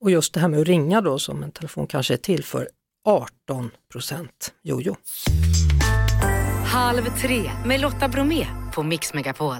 Och 0.00 0.10
just 0.10 0.34
det 0.34 0.40
här 0.40 0.48
med 0.48 0.60
att 0.60 0.66
ringa 0.66 1.00
då 1.00 1.18
som 1.18 1.42
en 1.42 1.50
telefon 1.50 1.86
kanske 1.86 2.14
är 2.14 2.18
till 2.18 2.44
för 2.44 2.68
18 3.04 3.70
procent. 3.92 4.52
Jojo. 4.62 4.96
Halv 6.66 7.02
tre 7.20 7.50
med 7.66 7.80
Lotta 7.80 8.08
Bromé 8.08 8.46
på 8.74 8.82
Mix 8.82 9.14
Megapol. 9.14 9.56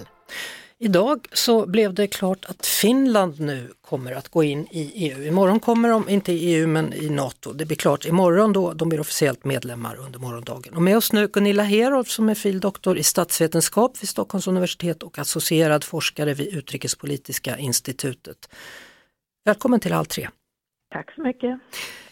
Idag 0.83 1.27
så 1.31 1.65
blev 1.65 1.93
det 1.93 2.07
klart 2.07 2.45
att 2.45 2.65
Finland 2.65 3.39
nu 3.39 3.69
kommer 3.81 4.11
att 4.11 4.29
gå 4.29 4.43
in 4.43 4.67
i 4.71 4.91
EU. 4.95 5.23
Imorgon 5.23 5.59
kommer 5.59 5.89
de, 5.89 6.09
inte 6.09 6.31
i 6.31 6.55
EU 6.55 6.67
men 6.67 6.93
i 6.93 7.09
NATO. 7.09 7.53
Det 7.53 7.65
blir 7.65 7.77
klart 7.77 8.05
imorgon 8.05 8.53
då 8.53 8.73
de 8.73 8.89
blir 8.89 8.99
officiellt 8.99 9.45
medlemmar 9.45 9.95
under 9.95 10.19
morgondagen. 10.19 10.73
Och 10.75 10.81
med 10.81 10.97
oss 10.97 11.13
nu 11.13 11.27
Gunilla 11.27 11.63
Herold 11.63 12.07
som 12.07 12.29
är 12.29 12.35
fil.doktor 12.35 12.97
i 12.97 13.03
statsvetenskap 13.03 13.91
vid 14.01 14.09
Stockholms 14.09 14.47
universitet 14.47 15.03
och 15.03 15.19
associerad 15.19 15.83
forskare 15.83 16.33
vid 16.33 16.57
Utrikespolitiska 16.57 17.57
institutet. 17.57 18.49
Välkommen 19.45 19.79
till 19.79 19.93
All 19.93 20.05
tre. 20.05 20.29
Tack 20.93 21.15
så 21.15 21.21
mycket. 21.21 21.59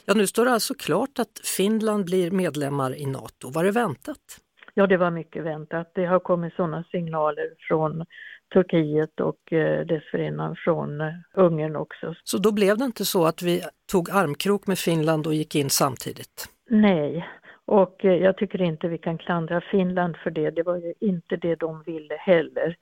Ja, 0.06 0.14
nu 0.14 0.28
står 0.28 0.46
det 0.46 0.52
alltså 0.52 0.74
klart 0.74 1.20
att 1.20 1.42
Finland 1.58 2.06
blir 2.06 2.32
medlemmar 2.32 2.96
i 2.96 3.06
NATO. 3.06 3.50
Var 3.50 3.64
det 3.64 3.72
väntat? 3.72 4.42
Ja, 4.74 4.88
det 4.88 4.98
var 4.98 5.12
mycket 5.12 5.44
väntat. 5.44 5.92
Det 5.96 6.06
har 6.06 6.20
kommit 6.20 6.54
sådana 6.54 6.84
signaler 6.92 7.50
från 7.68 8.06
Turkiet 8.54 9.20
och 9.20 9.54
eh, 9.54 9.86
dessförinnan 9.86 10.56
från 10.56 11.02
eh, 11.02 11.14
Ungern 11.34 11.76
också. 11.76 12.16
Så 12.24 12.38
då 12.38 12.52
blev 12.52 12.78
det 12.78 12.86
inte 12.86 13.06
så 13.06 13.26
att 13.26 13.42
vi 13.42 13.62
tog 13.92 14.10
armkrok 14.10 14.68
med 14.68 14.78
Finland 14.78 15.28
och 15.28 15.34
gick 15.34 15.56
in 15.56 15.70
samtidigt? 15.70 16.50
Nej, 16.70 17.28
och 17.66 18.06
eh, 18.06 18.16
jag 18.16 18.38
tycker 18.38 18.62
inte 18.62 18.88
vi 18.88 18.98
kan 18.98 19.18
klandra 19.18 19.62
Finland 19.62 20.18
för 20.18 20.32
det. 20.32 20.50
Det 20.52 20.64
var 20.64 20.78
ju 20.78 20.94
inte 21.00 21.36
det 21.36 21.56
de 21.56 21.84
ville 21.86 22.16
heller. 22.16 22.76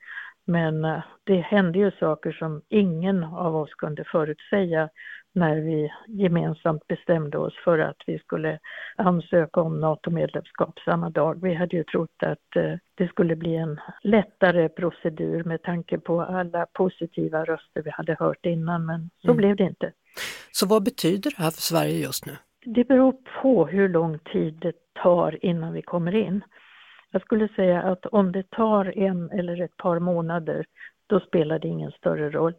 Men 0.45 0.81
det 1.23 1.41
hände 1.41 1.79
ju 1.79 1.91
saker 1.91 2.31
som 2.31 2.61
ingen 2.69 3.23
av 3.23 3.55
oss 3.55 3.73
kunde 3.73 4.03
förutsäga 4.03 4.89
när 5.33 5.55
vi 5.55 5.91
gemensamt 6.07 6.87
bestämde 6.87 7.37
oss 7.37 7.53
för 7.63 7.79
att 7.79 7.97
vi 8.07 8.19
skulle 8.19 8.59
ansöka 8.95 9.61
om 9.61 9.79
NATO-medlemskap 9.79 10.79
samma 10.85 11.09
dag. 11.09 11.41
Vi 11.41 11.53
hade 11.53 11.75
ju 11.75 11.83
trott 11.83 12.23
att 12.23 12.55
eh, 12.55 12.73
det 12.95 13.07
skulle 13.07 13.35
bli 13.35 13.55
en 13.55 13.79
lättare 14.03 14.69
procedur 14.69 15.43
med 15.43 15.63
tanke 15.63 15.99
på 15.99 16.21
alla 16.21 16.65
positiva 16.65 17.45
röster 17.45 17.81
vi 17.81 17.89
hade 17.89 18.15
hört 18.19 18.45
innan, 18.45 18.85
men 18.85 19.09
så 19.21 19.27
mm. 19.27 19.37
blev 19.37 19.55
det 19.55 19.63
inte. 19.63 19.91
Så 20.51 20.67
vad 20.67 20.83
betyder 20.83 21.31
det 21.37 21.43
här 21.43 21.51
för 21.51 21.61
Sverige 21.61 21.97
just 21.97 22.25
nu? 22.25 22.31
Det 22.65 22.87
beror 22.87 23.15
på 23.41 23.67
hur 23.67 23.89
lång 23.89 24.19
tid 24.19 24.57
det 24.61 24.73
tar 25.03 25.45
innan 25.45 25.73
vi 25.73 25.81
kommer 25.81 26.15
in. 26.15 26.43
Jag 27.11 27.21
skulle 27.21 27.47
säga 27.47 27.81
att 27.81 28.05
om 28.05 28.31
det 28.31 28.49
tar 28.49 28.97
en 28.97 29.31
eller 29.31 29.61
ett 29.61 29.77
par 29.77 29.99
månader 29.99 30.65
då 31.09 31.19
spelar 31.19 31.59
det 31.59 31.67
ingen 31.67 31.91
större 31.91 32.29
roll. 32.29 32.53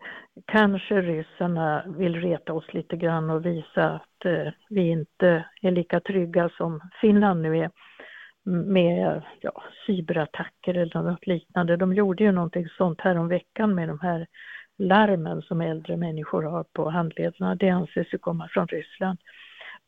Kanske 0.46 1.00
ryssarna 1.00 1.84
vill 1.86 2.20
reta 2.20 2.52
oss 2.52 2.74
lite 2.74 2.96
grann 2.96 3.30
och 3.30 3.46
visa 3.46 3.90
att 3.90 4.24
eh, 4.24 4.52
vi 4.68 4.88
inte 4.88 5.44
är 5.62 5.70
lika 5.70 6.00
trygga 6.00 6.48
som 6.48 6.80
Finland 7.00 7.42
nu 7.42 7.58
är 7.58 7.70
med 8.44 9.22
ja, 9.40 9.62
cyberattacker 9.86 10.74
eller 10.74 11.02
något 11.02 11.26
liknande. 11.26 11.76
De 11.76 11.94
gjorde 11.94 12.24
ju 12.24 12.32
någonting 12.32 12.68
sånt 12.68 13.00
här 13.00 13.16
om 13.16 13.28
veckan 13.28 13.74
med 13.74 13.88
de 13.88 14.00
här 14.00 14.26
larmen 14.78 15.42
som 15.42 15.60
äldre 15.60 15.96
människor 15.96 16.42
har 16.42 16.64
på 16.64 16.90
handlederna. 16.90 17.54
Det 17.54 17.68
anses 17.68 18.14
ju 18.14 18.18
komma 18.18 18.48
från 18.48 18.66
Ryssland. 18.66 19.18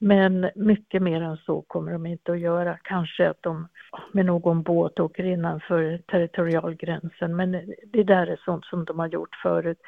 Men 0.05 0.51
mycket 0.55 1.03
mer 1.03 1.23
än 1.23 1.37
så 1.37 1.63
kommer 1.63 1.93
de 1.93 2.07
inte 2.07 2.33
att 2.33 2.41
göra. 2.41 2.79
Kanske 2.83 3.31
att 3.31 3.43
de 3.43 3.69
med 4.13 4.27
någon 4.27 4.63
båt 4.63 5.01
åker 5.01 5.25
innanför 5.25 5.99
territorialgränsen, 5.99 7.37
men 7.37 7.53
det 7.93 8.03
där 8.03 8.27
är 8.27 8.41
sånt 8.45 8.65
som 8.65 8.85
de 8.85 8.99
har 8.99 9.07
gjort 9.07 9.37
förut. 9.43 9.79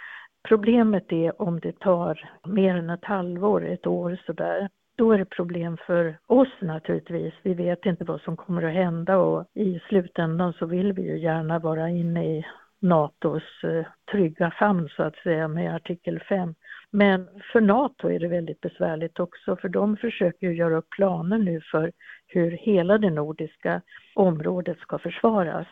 Problemet 0.49 1.13
är 1.13 1.43
om 1.43 1.61
det 1.61 1.79
tar 1.79 2.31
mer 2.47 2.77
än 2.77 2.91
ett 2.91 3.05
halvår, 3.05 3.67
ett 3.67 3.87
år 3.87 4.19
sådär. 4.27 4.69
Då 4.97 5.13
är 5.13 5.19
det 5.19 5.25
problem 5.25 5.77
för 5.87 6.19
oss 6.27 6.53
naturligtvis. 6.61 7.35
Vi 7.43 7.55
vet 7.55 7.87
inte 7.87 8.05
vad 8.05 8.21
som 8.21 8.37
kommer 8.37 8.63
att 8.63 8.75
hända 8.75 9.19
och 9.19 9.47
i 9.55 9.81
slutändan 9.89 10.53
så 10.53 10.67
vill 10.67 10.93
vi 10.93 11.03
ju 11.03 11.19
gärna 11.19 11.59
vara 11.59 11.89
inne 11.89 12.27
i 12.27 12.47
NATOs 12.85 13.43
eh, 13.63 13.87
trygga 14.13 14.51
famn 14.51 14.89
så 14.97 15.03
att 15.03 15.17
säga 15.17 15.49
med 15.49 15.75
artikel 15.75 16.21
5. 16.29 16.55
Men 16.91 17.29
för 17.53 17.61
NATO 17.61 18.09
är 18.09 18.19
det 18.19 18.29
väldigt 18.29 18.61
besvärligt 18.61 19.21
också 19.21 19.57
för 19.57 19.69
de 19.69 19.97
försöker 19.97 20.51
göra 20.51 20.77
upp 20.77 20.91
planer 20.91 21.39
nu 21.39 21.61
för 21.61 21.93
hur 22.27 22.51
hela 22.51 22.99
det 22.99 23.11
nordiska 23.11 23.81
området 24.15 24.79
ska 24.79 24.99
försvaras. 24.99 25.67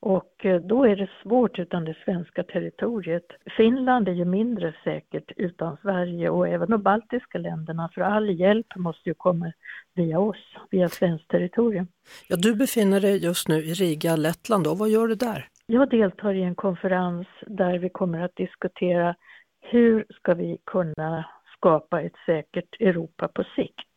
Och 0.00 0.46
eh, 0.46 0.60
då 0.60 0.84
är 0.84 0.96
det 0.96 1.10
svårt 1.22 1.58
utan 1.58 1.84
det 1.84 1.96
svenska 2.04 2.42
territoriet. 2.42 3.26
Finland 3.56 4.08
är 4.08 4.12
ju 4.12 4.24
mindre 4.24 4.74
säkert 4.84 5.32
utan 5.36 5.76
Sverige 5.82 6.30
och 6.30 6.48
även 6.48 6.70
de 6.70 6.82
baltiska 6.82 7.38
länderna 7.38 7.90
för 7.94 8.00
all 8.00 8.30
hjälp 8.30 8.66
måste 8.76 9.08
ju 9.08 9.14
komma 9.14 9.52
via 9.94 10.18
oss, 10.18 10.56
via 10.70 10.88
svenskt 10.88 11.28
territorium. 11.28 11.86
Ja, 12.28 12.36
du 12.36 12.54
befinner 12.54 13.00
dig 13.00 13.24
just 13.24 13.48
nu 13.48 13.56
i 13.56 13.74
Riga, 13.74 14.16
Lettland. 14.16 14.64
Då. 14.64 14.74
Vad 14.74 14.88
gör 14.88 15.08
du 15.08 15.14
där? 15.14 15.48
Jag 15.68 15.90
deltar 15.90 16.34
i 16.34 16.42
en 16.42 16.54
konferens 16.54 17.26
där 17.46 17.78
vi 17.78 17.88
kommer 17.88 18.20
att 18.20 18.36
diskutera 18.36 19.14
hur 19.60 20.06
ska 20.10 20.34
vi 20.34 20.58
kunna 20.66 21.24
skapa 21.56 22.00
ett 22.00 22.16
säkert 22.26 22.80
Europa 22.80 23.28
på 23.28 23.44
sikt? 23.56 23.92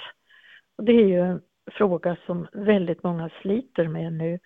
Och 0.78 0.84
det 0.84 0.92
är 0.92 1.08
ju 1.08 1.20
en 1.20 1.42
fråga 1.72 2.18
som 2.26 2.48
väldigt 2.54 3.04
många 3.04 3.30
sliter 3.42 3.88
med 3.88 4.14
nu. 4.14 4.40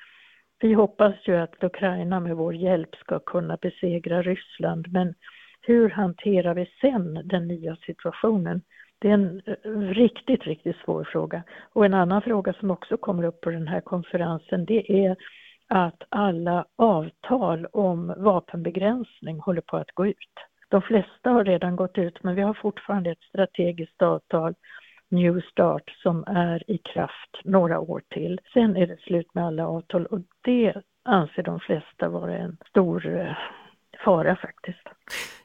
Vi 0.59 0.73
hoppas 0.73 1.15
ju 1.25 1.36
att 1.36 1.63
Ukraina 1.63 2.19
med 2.19 2.36
vår 2.36 2.55
hjälp 2.55 2.95
ska 2.95 3.19
kunna 3.19 3.57
besegra 3.62 4.21
Ryssland, 4.21 4.88
men 4.91 5.13
hur 5.62 5.89
hanterar 5.89 6.53
vi 6.53 6.65
sen 6.81 7.27
den 7.27 7.47
nya 7.47 7.75
situationen? 7.75 8.62
Det 8.99 9.09
är 9.09 9.13
en 9.13 9.41
eh, 9.45 9.71
riktigt, 9.79 10.43
riktigt 10.43 10.77
svår 10.86 11.03
fråga. 11.03 11.43
Och 11.73 11.86
en 11.86 11.93
annan 11.93 12.21
fråga 12.21 12.53
som 12.53 12.71
också 12.71 12.97
kommer 12.97 13.23
upp 13.23 13.41
på 13.41 13.49
den 13.49 13.67
här 13.67 13.81
konferensen, 13.81 14.65
det 14.65 15.05
är 15.05 15.15
att 15.69 16.04
alla 16.10 16.65
avtal 16.76 17.65
om 17.65 18.13
vapenbegränsning 18.17 19.39
håller 19.39 19.62
på 19.62 19.78
att 19.78 19.91
gå 19.91 20.08
ut. 20.08 20.34
De 20.69 20.82
flesta 20.82 21.30
har 21.30 21.45
redan 21.45 21.76
gått 21.76 21.97
ut 21.97 22.23
men 22.23 22.36
vi 22.36 22.41
har 22.41 22.54
fortfarande 22.54 23.12
ett 23.12 23.23
strategiskt 23.23 24.02
avtal, 24.02 24.54
New 25.10 25.41
Start, 25.41 25.89
som 25.89 26.23
är 26.28 26.71
i 26.71 26.78
kraft 26.78 27.41
några 27.43 27.80
år 27.80 28.02
till. 28.10 28.39
Sen 28.54 28.76
är 28.76 28.88
det 28.88 28.99
slut 28.99 29.34
med 29.34 29.45
alla 29.45 29.67
avtal 29.67 30.06
och 30.06 30.19
det 30.41 30.73
anser 31.04 31.43
de 31.43 31.60
flesta 31.60 32.10
vara 32.10 32.38
en 32.38 32.58
stor 32.69 33.17
eh, 33.19 33.38
fara 34.03 34.35
faktiskt. 34.35 34.87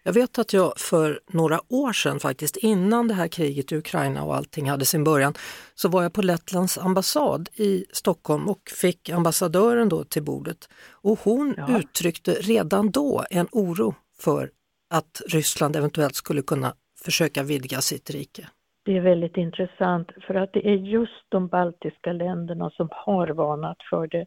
Jag 0.02 0.12
vet 0.12 0.38
att 0.38 0.52
jag 0.52 0.72
för 0.76 1.20
några 1.26 1.60
år 1.68 1.92
sedan 1.92 2.20
faktiskt, 2.20 2.56
innan 2.56 3.08
det 3.08 3.14
här 3.14 3.28
kriget 3.28 3.72
i 3.72 3.76
Ukraina 3.76 4.24
och 4.24 4.36
allting 4.36 4.70
hade 4.70 4.84
sin 4.84 5.04
början, 5.04 5.32
så 5.74 5.88
var 5.88 6.02
jag 6.02 6.12
på 6.12 6.22
Lettlands 6.22 6.78
ambassad 6.78 7.48
i 7.54 7.84
Stockholm 7.92 8.48
och 8.48 8.62
fick 8.80 9.10
ambassadören 9.10 9.88
då 9.88 10.04
till 10.04 10.22
bordet. 10.22 10.68
Och 10.90 11.18
hon 11.18 11.54
ja. 11.56 11.78
uttryckte 11.78 12.30
redan 12.30 12.90
då 12.90 13.24
en 13.30 13.48
oro 13.52 13.94
för 14.20 14.50
att 14.90 15.22
Ryssland 15.28 15.76
eventuellt 15.76 16.14
skulle 16.14 16.42
kunna 16.42 16.72
försöka 17.04 17.42
vidga 17.42 17.80
sitt 17.80 18.10
rike. 18.10 18.46
Det 18.84 18.96
är 18.96 19.00
väldigt 19.00 19.36
intressant 19.36 20.08
för 20.26 20.34
att 20.34 20.52
det 20.52 20.68
är 20.68 20.74
just 20.74 21.24
de 21.28 21.48
baltiska 21.48 22.12
länderna 22.12 22.70
som 22.70 22.88
har 22.90 23.28
varnat 23.28 23.76
för 23.90 24.06
det. 24.06 24.26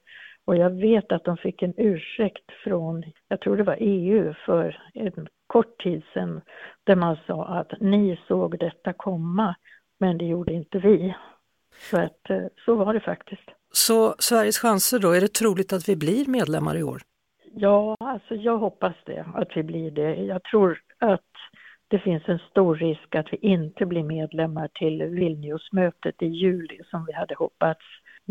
Och 0.52 0.58
jag 0.58 0.70
vet 0.70 1.12
att 1.12 1.24
de 1.24 1.38
fick 1.38 1.62
en 1.62 1.74
ursäkt 1.78 2.52
från, 2.64 3.04
jag 3.28 3.42
tror 3.42 3.58
det 3.58 3.64
var 3.64 3.78
EU 3.80 4.34
för 4.46 4.82
en 4.94 5.28
kort 5.48 5.84
tid 5.84 6.04
sedan, 6.14 6.42
där 6.84 6.96
man 6.96 7.18
sa 7.28 7.46
att 7.46 7.72
ni 7.80 8.20
såg 8.28 8.60
detta 8.60 8.94
komma, 8.94 9.56
men 10.00 10.18
det 10.18 10.26
gjorde 10.26 10.54
inte 10.54 10.80
vi. 10.80 11.16
Så 11.90 11.98
att 11.98 12.30
eh, 12.30 12.44
så 12.66 12.76
var 12.76 12.94
det 12.94 13.00
faktiskt. 13.00 13.50
Så 13.74 14.16
Sveriges 14.20 14.60
chanser 14.60 15.00
då, 15.00 15.12
är 15.12 15.22
det 15.22 15.34
troligt 15.34 15.74
att 15.74 15.90
vi 15.90 15.96
blir 15.96 16.26
medlemmar 16.26 16.78
i 16.78 16.84
år? 16.84 17.02
Ja, 17.54 17.96
alltså 18.00 18.36
jag 18.36 18.58
hoppas 18.58 18.96
det, 19.06 19.26
att 19.36 19.58
vi 19.58 19.64
blir 19.64 19.92
det. 19.92 20.16
Jag 20.16 20.44
tror 20.44 20.80
att 21.00 21.32
det 21.88 22.00
finns 22.00 22.24
en 22.26 22.40
stor 22.40 22.76
risk 22.76 23.16
att 23.16 23.34
vi 23.34 23.38
inte 23.38 23.86
blir 23.86 24.04
medlemmar 24.04 24.70
till 24.74 25.04
Vilniusmötet 25.04 26.22
i 26.22 26.28
juli 26.28 26.80
som 26.90 27.06
vi 27.06 27.14
hade 27.14 27.36
hoppats. 27.36 27.82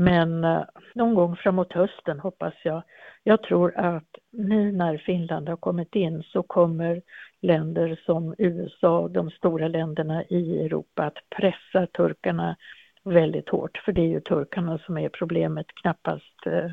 Men 0.00 0.44
eh, 0.44 0.62
någon 0.94 1.14
gång 1.14 1.36
framåt 1.36 1.72
hösten 1.72 2.20
hoppas 2.20 2.54
jag. 2.64 2.82
Jag 3.22 3.42
tror 3.42 3.78
att 3.78 4.08
nu 4.32 4.72
när 4.72 4.98
Finland 4.98 5.48
har 5.48 5.56
kommit 5.56 5.94
in 5.94 6.22
så 6.22 6.42
kommer 6.42 7.02
länder 7.42 8.00
som 8.06 8.34
USA, 8.38 9.08
de 9.08 9.30
stora 9.30 9.68
länderna 9.68 10.24
i 10.24 10.64
Europa, 10.64 11.02
att 11.02 11.16
pressa 11.36 11.86
turkarna 11.86 12.56
väldigt 13.04 13.48
hårt. 13.48 13.82
För 13.84 13.92
det 13.92 14.00
är 14.00 14.06
ju 14.06 14.20
turkarna 14.20 14.78
som 14.78 14.98
är 14.98 15.08
problemet, 15.08 15.66
knappast 15.82 16.46
eh, 16.46 16.70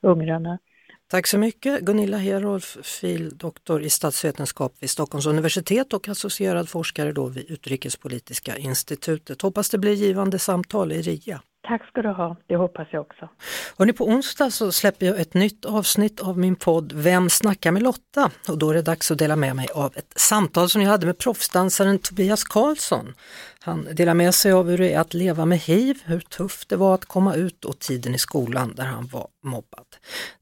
ungrarna. 0.00 0.58
Tack 1.10 1.26
så 1.26 1.38
mycket 1.38 1.80
Gunilla 1.80 2.16
Herolf, 2.16 2.76
fil.doktor 2.82 3.82
i 3.82 3.90
statsvetenskap 3.90 4.72
vid 4.80 4.90
Stockholms 4.90 5.26
universitet 5.26 5.92
och 5.92 6.08
associerad 6.08 6.68
forskare 6.68 7.12
då 7.12 7.26
vid 7.26 7.50
Utrikespolitiska 7.50 8.56
institutet. 8.56 9.42
Hoppas 9.42 9.70
det 9.70 9.78
blir 9.78 9.92
givande 9.92 10.38
samtal 10.38 10.92
i 10.92 11.02
RIA. 11.02 11.42
Tack 11.68 11.88
ska 11.88 12.02
du 12.02 12.08
ha, 12.08 12.36
det 12.46 12.56
hoppas 12.56 12.88
jag 12.90 13.00
också. 13.00 13.28
Hörrni, 13.78 13.92
på 13.92 14.04
onsdag 14.04 14.50
så 14.50 14.72
släpper 14.72 15.06
jag 15.06 15.20
ett 15.20 15.34
nytt 15.34 15.64
avsnitt 15.64 16.20
av 16.20 16.38
min 16.38 16.56
podd 16.56 16.92
Vem 16.92 17.30
snackar 17.30 17.72
med 17.72 17.82
Lotta? 17.82 18.30
Och 18.48 18.58
då 18.58 18.70
är 18.70 18.74
det 18.74 18.82
dags 18.82 19.10
att 19.10 19.18
dela 19.18 19.36
med 19.36 19.56
mig 19.56 19.68
av 19.74 19.92
ett 19.96 20.12
samtal 20.16 20.68
som 20.68 20.82
jag 20.82 20.90
hade 20.90 21.06
med 21.06 21.18
proffsdansaren 21.18 21.98
Tobias 21.98 22.44
Karlsson. 22.44 23.14
Han 23.64 23.88
delar 23.92 24.14
med 24.14 24.34
sig 24.34 24.52
av 24.52 24.70
hur 24.70 24.78
det 24.78 24.92
är 24.92 25.00
att 25.00 25.14
leva 25.14 25.44
med 25.44 25.58
hiv, 25.58 26.02
hur 26.04 26.20
tufft 26.20 26.68
det 26.68 26.76
var 26.76 26.94
att 26.94 27.04
komma 27.04 27.34
ut 27.34 27.64
och 27.64 27.78
tiden 27.78 28.14
i 28.14 28.18
skolan 28.18 28.74
där 28.76 28.84
han 28.84 29.06
var 29.06 29.28
mobbad. 29.44 29.84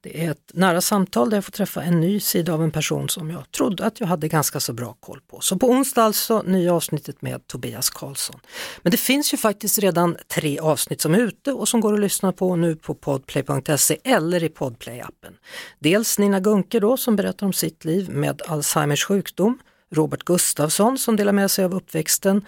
Det 0.00 0.24
är 0.24 0.30
ett 0.30 0.50
nära 0.54 0.80
samtal 0.80 1.30
där 1.30 1.36
jag 1.36 1.44
får 1.44 1.52
träffa 1.52 1.82
en 1.82 2.00
ny 2.00 2.20
sida 2.20 2.52
av 2.52 2.62
en 2.62 2.70
person 2.70 3.08
som 3.08 3.30
jag 3.30 3.50
trodde 3.50 3.84
att 3.84 4.00
jag 4.00 4.06
hade 4.06 4.28
ganska 4.28 4.60
så 4.60 4.72
bra 4.72 4.96
koll 5.00 5.20
på. 5.30 5.40
Så 5.40 5.56
på 5.56 5.70
onsdag 5.70 6.02
alltså, 6.02 6.42
nya 6.42 6.74
avsnittet 6.74 7.22
med 7.22 7.46
Tobias 7.46 7.90
Karlsson. 7.90 8.40
Men 8.82 8.90
det 8.90 8.96
finns 8.96 9.32
ju 9.32 9.36
faktiskt 9.36 9.78
redan 9.78 10.16
tre 10.28 10.58
avsnitt 10.58 11.00
som 11.00 11.14
är 11.14 11.18
ute 11.18 11.52
och 11.52 11.68
som 11.68 11.80
går 11.80 11.94
att 11.94 12.00
lyssna 12.00 12.32
på 12.32 12.56
nu 12.56 12.76
på 12.76 12.94
podplay.se 12.94 13.96
eller 14.04 14.44
i 14.44 14.48
podplay-appen. 14.48 15.32
Dels 15.78 16.18
Nina 16.18 16.40
Gunke 16.40 16.80
då 16.80 16.96
som 16.96 17.16
berättar 17.16 17.46
om 17.46 17.52
sitt 17.52 17.84
liv 17.84 18.10
med 18.10 18.42
Alzheimers 18.46 19.04
sjukdom, 19.04 19.58
Robert 19.94 20.22
Gustafsson 20.22 20.98
som 20.98 21.16
delar 21.16 21.32
med 21.32 21.50
sig 21.50 21.64
av 21.64 21.74
uppväxten, 21.74 22.44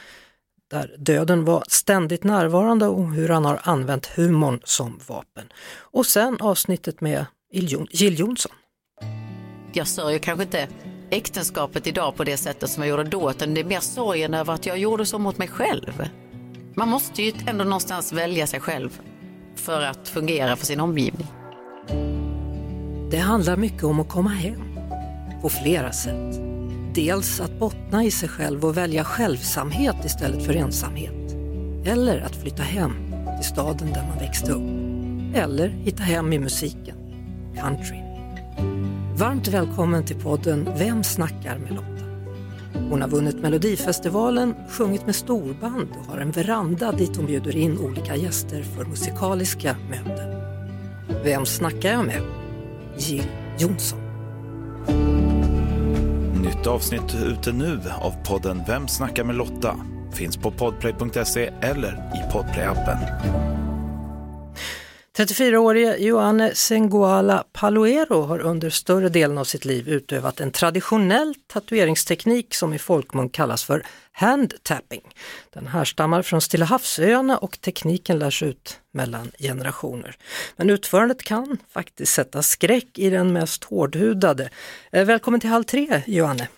där 0.73 0.95
döden 0.99 1.45
var 1.45 1.65
ständigt 1.69 2.25
närvarande 2.25 2.87
och 2.87 3.13
hur 3.13 3.29
han 3.29 3.45
har 3.45 3.61
använt 3.63 4.07
humorn 4.07 4.61
som 4.65 5.01
vapen. 5.09 5.45
Och 5.75 6.07
sen 6.07 6.37
avsnittet 6.41 7.01
med 7.01 7.27
Jill 7.91 8.19
Johnson. 8.19 8.53
Jag 9.73 9.87
sörjer 9.87 10.19
kanske 10.19 10.43
inte 10.43 10.69
äktenskapet 11.11 11.87
idag 11.87 12.17
på 12.17 12.25
det 12.25 12.37
sättet 12.37 12.71
som 12.71 12.83
jag 12.83 12.91
gjorde 12.91 13.11
då, 13.11 13.31
utan 13.31 13.55
det 13.55 13.61
är 13.61 13.65
mer 13.65 13.81
sorgen 13.81 14.35
över 14.35 14.53
att 14.55 14.67
jag 14.67 14.79
gjorde 14.79 15.07
så 15.07 15.19
mot 15.19 15.39
mig 15.39 15.49
själv. 15.49 16.09
Man 16.75 16.89
måste 16.89 17.23
ju 17.23 17.33
ändå 17.47 17.65
någonstans 17.65 18.13
välja 18.13 18.47
sig 18.47 18.61
själv 18.61 19.01
för 19.57 19.83
att 19.83 20.09
fungera 20.09 20.57
för 20.57 20.67
sin 20.67 20.81
omgivning. 20.81 21.27
Det 23.11 23.19
handlar 23.19 23.57
mycket 23.57 23.85
om 23.85 24.01
att 24.01 24.09
komma 24.09 24.31
hem 24.31 24.79
på 25.43 25.49
flera 25.49 25.93
sätt. 25.93 26.53
Dels 26.95 27.41
att 27.41 27.59
bottna 27.59 28.05
i 28.05 28.11
sig 28.11 28.29
själv 28.29 28.65
och 28.65 28.77
välja 28.77 29.05
självsamhet 29.05 29.97
istället 30.05 30.47
för 30.47 30.57
ensamhet. 30.57 31.33
Eller 31.85 32.21
att 32.21 32.37
flytta 32.37 32.63
hem 32.63 32.93
till 33.41 33.49
staden 33.49 33.93
där 33.93 34.07
man 34.09 34.19
växte 34.19 34.53
upp. 34.53 34.63
Eller 35.35 35.69
hitta 35.69 36.03
hem 36.03 36.33
i 36.33 36.39
musiken, 36.39 36.97
country. 37.57 37.97
Varmt 39.17 39.49
välkommen 39.49 40.05
till 40.05 40.17
podden 40.17 40.69
Vem 40.79 41.05
snackar 41.05 41.59
med 41.59 41.71
Lotta? 41.71 42.05
Hon 42.91 43.03
har 43.03 43.09
vunnit 43.09 43.37
Melodifestivalen, 43.37 44.55
sjungit 44.69 45.07
med 45.07 45.15
storband 45.15 45.89
och 46.01 46.13
har 46.13 46.19
en 46.19 46.31
veranda 46.31 46.93
dit 46.93 47.17
hon 47.17 47.27
bjuder 47.27 47.57
in 47.57 47.79
olika 47.79 48.17
gäster 48.17 48.63
för 48.63 48.85
musikaliska 48.85 49.77
möten. 49.91 50.43
Vem 51.25 51.47
snackar 51.47 51.93
jag 51.93 52.07
med? 52.07 52.23
Jill 52.99 53.27
Johnson. 53.59 53.99
Nytt 56.63 56.69
avsnitt 56.69 57.15
ute 57.15 57.53
nu 57.53 57.81
av 58.01 58.15
podden 58.25 58.63
Vem 58.67 58.89
snackar 58.89 59.25
med 59.25 59.37
Lotta? 59.37 59.77
Finns 60.13 60.37
på 60.37 60.51
podplay.se 60.51 61.51
eller 61.61 61.93
i 61.93 62.33
podplayappen. 62.33 62.99
34-årige 65.17 65.97
Joanne 65.97 66.55
Senguala 66.55 67.45
Paloero 67.53 68.23
har 68.23 68.39
under 68.39 68.71
större 68.71 69.09
delen 69.09 69.39
av 69.39 69.45
sitt 69.45 69.65
liv 69.65 69.89
utövat 69.89 70.41
en 70.41 70.51
traditionell 70.51 71.35
tatueringsteknik 71.47 72.55
som 72.55 72.75
i 72.75 72.79
folkmun 72.79 73.29
kallas 73.29 73.65
för 73.65 73.87
handtapping. 74.13 75.01
Den 75.51 75.67
härstammar 75.67 76.23
från 76.23 76.41
Stilla 76.41 76.65
havsöarna 76.65 77.39
och 77.39 77.61
tekniken 77.61 78.19
lärs 78.19 78.43
ut 78.43 78.81
mellan 78.93 79.31
generationer. 79.39 80.17
Men 80.57 80.71
utförandet 80.71 81.23
kan 81.23 81.59
faktiskt 81.71 82.13
sätta 82.13 82.43
skräck 82.43 82.99
i 82.99 83.11
den 83.11 83.33
mest 83.33 83.65
hårdhudade. 83.65 84.51
Eh, 84.93 85.05
välkommen 85.05 85.41
till 85.41 85.51
Halv 85.51 85.65
tre, 85.65 86.03
Joanne! 86.07 86.49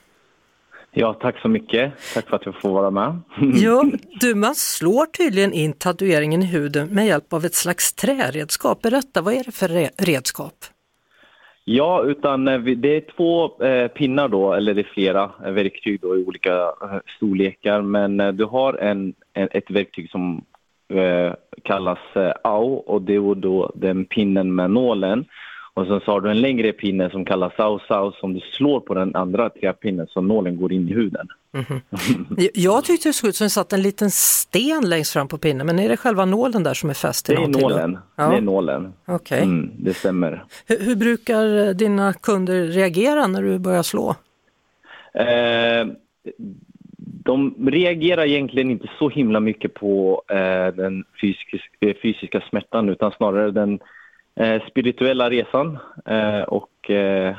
Ja, 0.97 1.15
tack 1.15 1.41
så 1.41 1.49
mycket. 1.49 1.93
Tack 2.15 2.29
för 2.29 2.37
att 2.37 2.47
jag 2.47 2.61
får 2.61 2.71
vara 2.71 2.91
med. 2.91 3.21
ja, 3.55 3.85
du, 4.21 4.35
man 4.35 4.55
slår 4.55 5.07
tydligen 5.07 5.53
in 5.53 5.73
tatueringen 5.73 6.43
i 6.43 6.47
huden 6.47 6.89
med 6.89 7.07
hjälp 7.07 7.33
av 7.33 7.45
ett 7.45 7.55
slags 7.55 7.93
träredskap. 7.93 8.83
Berätta, 8.83 9.23
vad 9.23 9.35
är 9.35 9.45
det 9.45 9.53
för 9.53 9.69
redskap? 10.05 10.55
Ja, 11.65 12.03
utan 12.05 12.49
eh, 12.49 12.61
det 12.61 12.97
är 12.97 13.17
två 13.17 13.63
eh, 13.65 13.89
pinnar 13.89 14.29
då, 14.29 14.53
eller 14.53 14.75
det 14.75 14.81
är 14.81 14.91
flera 14.95 15.31
eh, 15.45 15.51
verktyg 15.51 16.01
då 16.01 16.17
i 16.17 16.25
olika 16.25 16.73
storlekar. 17.17 17.83
Men 17.83 18.37
du 18.37 18.45
har 18.45 18.75
en, 18.75 19.15
ett 19.35 19.71
verktyg 19.71 20.11
som 20.11 20.45
kallas 21.63 21.99
AU 22.45 22.77
och 22.87 23.03
det 23.03 23.15
är 23.15 23.35
då 23.35 23.73
den 23.75 24.05
pinnen 24.05 24.55
med 24.55 24.71
nålen. 24.71 25.25
Och 25.77 25.87
sen 25.87 26.01
så 26.01 26.13
har 26.13 26.21
du 26.21 26.31
en 26.31 26.41
längre 26.41 26.73
pinne 26.73 27.11
som 27.11 27.25
kallas 27.25 27.53
sau 27.57 27.79
sau 27.89 28.13
som 28.13 28.35
du 28.35 28.41
slår 28.41 28.81
på 28.81 28.95
den 28.95 29.17
andra 29.17 29.51
träpinnen 29.51 30.07
så 30.07 30.21
nålen 30.21 30.57
går 30.57 30.73
in 30.73 30.89
i 30.89 30.93
huden. 30.93 31.29
Mm 31.55 31.67
-hmm. 31.67 32.51
Jag 32.55 32.85
tyckte 32.85 33.09
det 33.09 33.13
såg 33.13 33.29
ut 33.29 33.37
som 33.37 33.45
det 33.45 33.51
satt 33.51 33.73
en 33.73 33.83
liten 33.83 34.11
sten 34.11 34.89
längst 34.89 35.13
fram 35.13 35.29
på 35.29 35.39
pinnen, 35.39 35.67
men 35.67 35.79
är 35.79 35.89
det 35.89 35.97
själva 35.97 36.25
nålen 36.25 36.63
där 36.63 36.75
som 36.75 36.91
är 36.91 36.95
fäst 36.95 37.27
Det 37.27 37.35
är 37.35 37.49
nålen. 37.49 37.99
Ja. 38.17 38.29
Det 38.29 38.37
är 38.37 38.41
nålen. 38.41 38.93
Okay. 39.07 39.43
Mm, 39.43 39.71
det 39.79 39.95
stämmer. 39.95 40.45
Hur, 40.67 40.79
hur, 40.79 40.97
brukar 40.97 41.75
dina 41.75 42.13
kunder 42.13 42.67
reagera 42.67 43.27
när 43.27 43.43
du 43.43 43.59
börjar 43.59 43.83
slå? 43.83 44.15
Eh, 45.15 45.87
de 47.25 47.55
reagerar 47.67 48.27
egentligen 48.27 48.71
inte 48.71 48.91
så 48.99 49.09
himla 49.09 49.41
mycket 49.41 49.75
på 49.75 50.23
eh, 50.29 50.75
den 50.75 51.05
fysiska, 51.21 51.95
fysiska 52.03 52.41
smärtan 52.51 52.89
utan 52.89 53.13
snarare 53.13 53.51
den 53.51 53.73
eh, 53.75 53.79
spirituella 54.71 55.31
resan 55.31 55.79
eh, 56.07 56.43
och 56.43 56.91
eh, 56.91 57.37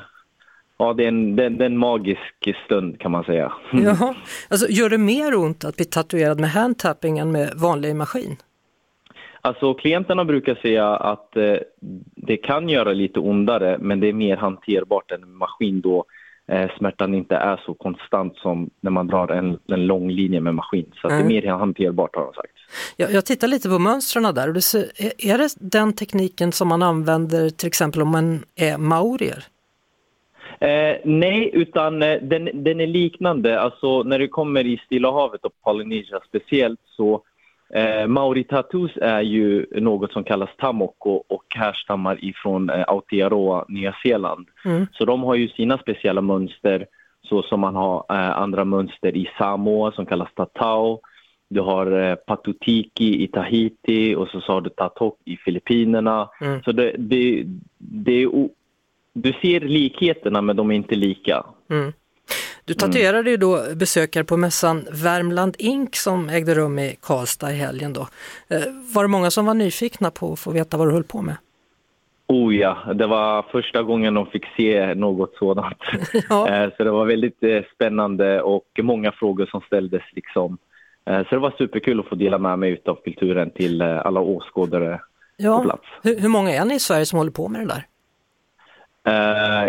ja, 0.77 0.93
det 0.93 1.03
är, 1.03 1.07
en, 1.07 1.35
det, 1.35 1.49
det 1.49 1.63
är 1.63 1.69
en 1.69 1.77
magisk 1.77 2.55
stund 2.65 2.99
kan 2.99 3.11
man 3.11 3.23
säga. 3.23 3.53
Ja, 3.71 4.15
alltså, 4.49 4.67
gör 4.69 4.89
det 4.89 4.97
mer 4.97 5.35
ont 5.35 5.65
att 5.65 5.75
bli 5.75 5.85
tatuerad 5.85 6.39
med 6.39 6.49
handtapping 6.49 7.17
än 7.17 7.31
med 7.31 7.53
vanlig 7.55 7.95
maskin? 7.95 8.37
Alltså 9.41 9.73
klienterna 9.73 10.25
brukar 10.25 10.55
säga 10.55 10.95
att 10.95 11.37
eh, 11.37 11.57
det 12.15 12.37
kan 12.37 12.69
göra 12.69 12.93
lite 12.93 13.19
ondare 13.19 13.77
men 13.79 13.99
det 13.99 14.07
är 14.07 14.13
mer 14.13 14.37
hanterbart 14.37 15.11
än 15.11 15.23
en 15.23 15.35
maskin 15.35 15.81
då 15.81 15.97
eh, 15.97 16.03
smärtan 16.77 17.13
inte 17.13 17.35
är 17.35 17.61
så 17.65 17.73
konstant 17.73 18.37
som 18.37 18.69
när 18.81 18.91
man 18.91 19.07
drar 19.07 19.27
en, 19.27 19.59
en 19.67 19.87
lång 19.87 20.09
linje 20.09 20.41
med 20.41 20.55
maskin. 20.55 20.91
Så 20.95 21.07
mm. 21.07 21.17
det 21.17 21.37
är 21.37 21.41
mer 21.41 21.51
hanterbart 21.51 22.15
har 22.15 22.23
de 22.23 22.33
sagt. 22.33 22.53
Jag, 22.97 23.11
jag 23.11 23.25
tittar 23.25 23.47
lite 23.47 23.69
på 23.69 23.79
mönstren 23.79 24.23
där. 24.35 24.47
Och 24.47 24.53
det 24.53 24.61
ser, 24.61 24.85
är 25.17 25.37
det 25.37 25.49
den 25.59 25.93
tekniken 25.93 26.51
som 26.51 26.67
man 26.67 26.81
använder 26.81 27.49
till 27.49 27.67
exempel 27.67 28.01
om 28.01 28.11
man 28.11 28.43
är 28.55 28.77
maorier? 28.77 29.43
Eh, 30.59 30.97
nej, 31.03 31.49
utan 31.53 32.03
eh, 32.03 32.21
den, 32.21 32.49
den 32.63 32.79
är 32.79 32.87
liknande. 32.87 33.59
Alltså 33.59 34.03
när 34.03 34.19
det 34.19 34.27
kommer 34.27 34.65
i 34.65 34.77
Stilla 34.85 35.11
havet 35.11 35.45
och 35.45 35.61
Polynesia 35.63 36.19
speciellt 36.27 36.79
så 36.85 37.21
eh, 37.73 38.07
Maori 38.07 38.43
tattoos 38.43 38.91
är 39.01 39.21
ju 39.21 39.65
något 39.71 40.11
som 40.11 40.23
kallas 40.23 40.49
tamoko 40.57 41.23
och 41.27 41.43
härstammar 41.55 42.25
ifrån 42.25 42.69
eh, 42.69 42.83
Aotearoa, 42.87 43.65
Nya 43.67 43.95
Zeeland. 44.03 44.47
Mm. 44.65 44.87
Så 44.91 45.05
de 45.05 45.23
har 45.23 45.35
ju 45.35 45.47
sina 45.47 45.77
speciella 45.77 46.21
mönster 46.21 46.85
så 47.21 47.41
som 47.41 47.59
man 47.59 47.75
har 47.75 48.05
eh, 48.09 48.37
andra 48.37 48.65
mönster 48.65 49.17
i 49.17 49.29
Samoa 49.37 49.91
som 49.91 50.05
kallas 50.05 50.33
tatau. 50.35 50.99
Du 51.49 51.61
har 51.61 51.91
eh, 51.91 52.15
patutiki 52.15 53.23
i 53.23 53.27
Tahiti 53.27 54.15
och 54.15 54.27
så 54.27 54.39
har 54.47 54.61
du 54.61 54.69
tatok 54.69 55.19
i 55.25 55.37
Filippinerna. 55.37 56.29
Mm. 56.41 56.63
Så 56.63 56.71
det, 56.71 56.95
det, 56.97 57.43
det 57.77 58.23
är 58.23 58.49
du 59.13 59.33
ser 59.41 59.59
likheterna 59.59 60.41
men 60.41 60.55
de 60.55 60.71
är 60.71 60.75
inte 60.75 60.95
lika. 60.95 61.45
Mm. 61.69 61.93
Du 62.65 62.73
tatuerade 62.73 63.29
ju 63.29 63.37
då 63.37 63.59
besökare 63.75 64.23
på 64.23 64.37
mässan 64.37 64.87
Värmland 64.91 65.55
Ink 65.59 65.95
som 65.95 66.29
ägde 66.29 66.53
rum 66.55 66.79
i 66.79 66.97
Karlstad 67.01 67.51
i 67.51 67.55
helgen 67.55 67.93
då. 67.93 68.01
Eh, 68.49 68.61
Var 68.95 69.03
det 69.03 69.07
många 69.07 69.31
som 69.31 69.45
var 69.45 69.53
nyfikna 69.53 70.11
på 70.11 70.33
att 70.33 70.39
få 70.39 70.51
veta 70.51 70.77
vad 70.77 70.87
du 70.87 70.91
höll 70.91 71.03
på 71.03 71.21
med? 71.21 71.35
Oh 72.27 72.55
ja, 72.55 72.77
det 72.95 73.07
var 73.07 73.41
första 73.51 73.83
gången 73.83 74.13
de 74.13 74.25
fick 74.25 74.45
se 74.57 74.93
något 74.95 75.35
sådant. 75.39 75.77
Eh, 76.49 76.69
Så 76.77 76.83
det 76.83 76.91
var 76.91 77.05
väldigt 77.05 77.43
eh, 77.43 77.61
spännande 77.75 78.41
och 78.41 78.65
många 78.83 79.11
frågor 79.11 79.45
som 79.45 79.61
ställdes. 79.61 80.01
Liksom. 80.11 80.57
Så 81.05 81.25
det 81.29 81.37
var 81.39 81.53
superkul 81.57 81.99
att 81.99 82.05
få 82.05 82.15
dela 82.15 82.37
med 82.37 82.59
mig 82.59 82.81
av 82.85 82.95
kulturen 83.03 83.51
till 83.51 83.81
alla 83.81 84.19
åskådare 84.19 84.97
på 84.97 85.03
Ja, 85.37 85.61
plats. 85.63 85.83
hur, 86.03 86.19
hur 86.19 86.29
många 86.29 86.51
är 86.51 86.65
ni 86.65 86.75
i 86.75 86.79
Sverige 86.79 87.05
som 87.05 87.17
håller 87.17 87.31
på 87.31 87.47
med 87.47 87.61
det 87.61 87.73
där? 87.73 87.85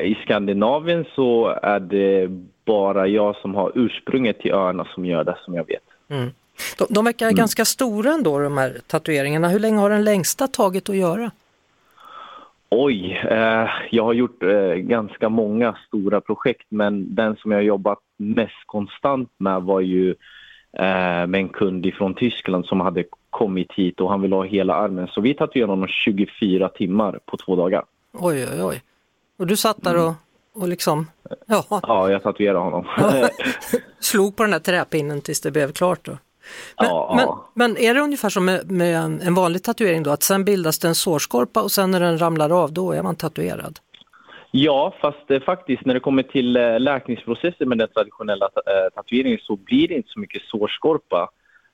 I 0.00 0.14
Skandinavien 0.24 1.04
så 1.14 1.46
är 1.62 1.80
det 1.80 2.28
bara 2.66 3.06
jag 3.06 3.36
som 3.36 3.54
har 3.54 3.72
ursprunget 3.74 4.38
till 4.40 4.52
öarna 4.52 4.86
som 4.94 5.04
gör 5.04 5.24
det 5.24 5.38
som 5.44 5.54
jag 5.54 5.66
vet. 5.66 5.82
Mm. 6.08 6.30
De, 6.78 6.86
de 6.90 7.04
verkar 7.04 7.30
ganska 7.30 7.64
stora 7.64 8.12
ändå 8.12 8.38
de 8.38 8.58
här 8.58 8.80
tatueringarna. 8.86 9.48
Hur 9.48 9.58
länge 9.58 9.78
har 9.78 9.90
den 9.90 10.04
längsta 10.04 10.46
tagit 10.46 10.88
att 10.88 10.96
göra? 10.96 11.30
Oj, 12.68 13.22
eh, 13.30 13.68
jag 13.90 14.04
har 14.04 14.12
gjort 14.12 14.42
eh, 14.42 14.74
ganska 14.74 15.28
många 15.28 15.76
stora 15.86 16.20
projekt 16.20 16.66
men 16.68 17.14
den 17.14 17.36
som 17.36 17.52
jag 17.52 17.62
jobbat 17.62 17.98
mest 18.16 18.66
konstant 18.66 19.30
med 19.38 19.62
var 19.62 19.80
ju 19.80 20.10
eh, 20.72 21.26
med 21.26 21.34
en 21.34 21.48
kund 21.48 21.86
ifrån 21.86 22.14
Tyskland 22.14 22.66
som 22.66 22.80
hade 22.80 23.04
kommit 23.30 23.72
hit 23.72 24.00
och 24.00 24.10
han 24.10 24.22
ville 24.22 24.34
ha 24.34 24.44
hela 24.44 24.74
armen. 24.74 25.08
Så 25.08 25.20
vi 25.20 25.34
tatuerade 25.34 25.72
honom 25.72 25.88
24 25.88 26.68
timmar 26.68 27.18
på 27.26 27.36
två 27.36 27.56
dagar. 27.56 27.84
Oj, 28.12 28.46
oj, 28.52 28.62
oj. 28.62 28.82
Och 29.38 29.46
du 29.46 29.56
satt 29.56 29.82
där 29.82 30.06
och, 30.06 30.14
och 30.56 30.68
liksom 30.68 31.06
ja, 31.46 31.64
Ja, 31.68 32.10
jag 32.10 32.22
tatuerade 32.22 32.58
honom. 32.58 32.86
slog 34.00 34.36
på 34.36 34.42
den 34.42 34.52
här 34.52 34.60
träpinnen 34.60 35.20
tills 35.20 35.40
det 35.40 35.50
blev 35.50 35.72
klart 35.72 36.04
då. 36.04 36.12
Men, 36.80 36.88
Ja, 36.88 37.12
men, 37.16 37.24
ja. 37.24 37.50
men 37.54 37.76
är 37.76 37.94
det 37.94 38.00
ungefär 38.00 38.28
som 38.28 38.44
med, 38.44 38.70
med 38.70 38.96
en 38.96 39.20
en 39.20 39.34
vanlig 39.34 39.62
tatuering 39.62 40.02
då, 40.02 40.10
att 40.10 40.22
sen 40.22 40.44
bildas 40.44 40.78
det 40.78 40.88
en 40.88 40.94
sårskorpa 40.94 41.62
och 41.62 41.72
sen 41.72 41.90
när 41.90 42.00
den 42.00 42.18
ramlar 42.18 42.62
av 42.62 42.72
då 42.72 42.92
är 42.92 43.02
man 43.02 43.16
tatuerad? 43.16 43.78
Ja, 44.50 44.94
fast 45.00 45.30
eh, 45.30 45.40
faktiskt 45.40 45.84
när 45.84 45.94
det 45.94 46.00
kommer 46.00 46.22
till 46.22 46.56
eh, 46.56 46.80
läkningsprocessen 46.80 47.68
med 47.68 47.78
den 47.78 47.88
traditionella 47.88 48.44
eh, 48.44 48.94
tatueringen 48.94 49.38
så 49.42 49.56
blir 49.56 49.88
det 49.88 49.94
inte 49.94 50.08
så 50.08 50.20
mycket 50.20 50.42
sårskorpa. 50.42 51.30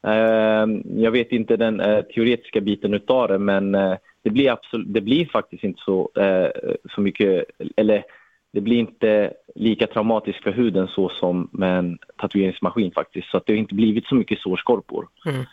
Eh, 0.06 0.66
jag 0.96 1.10
vet 1.10 1.32
inte 1.32 1.56
den 1.56 1.80
eh, 1.80 2.02
teoretiska 2.02 2.60
biten 2.60 2.94
utav 2.94 3.28
det, 3.28 3.38
men 3.38 3.74
eh, 3.74 3.94
det, 4.22 4.30
blir 4.30 4.50
absolut, 4.50 4.94
det 4.94 5.00
blir 5.00 5.26
faktiskt 5.26 5.64
inte 5.64 5.82
så, 5.84 6.10
eh, 6.16 6.48
så 6.94 7.00
mycket, 7.00 7.44
eller 7.76 8.04
det 8.52 8.60
blir 8.60 8.76
inte 8.78 9.32
lika 9.54 9.86
traumatiskt 9.86 10.42
för 10.42 10.52
huden 10.52 10.88
så 10.88 11.08
som 11.08 11.48
med 11.52 11.78
en 11.78 11.98
tatueringsmaskin 12.20 12.92
faktiskt. 12.92 13.30
Så 13.30 13.36
att 13.36 13.46
det 13.46 13.52
har 13.52 13.58
inte 13.58 13.74
blivit 13.74 14.06
så 14.06 14.14
mycket 14.14 14.38
sårskorpor. 14.38 15.08
Mm. 15.26 15.44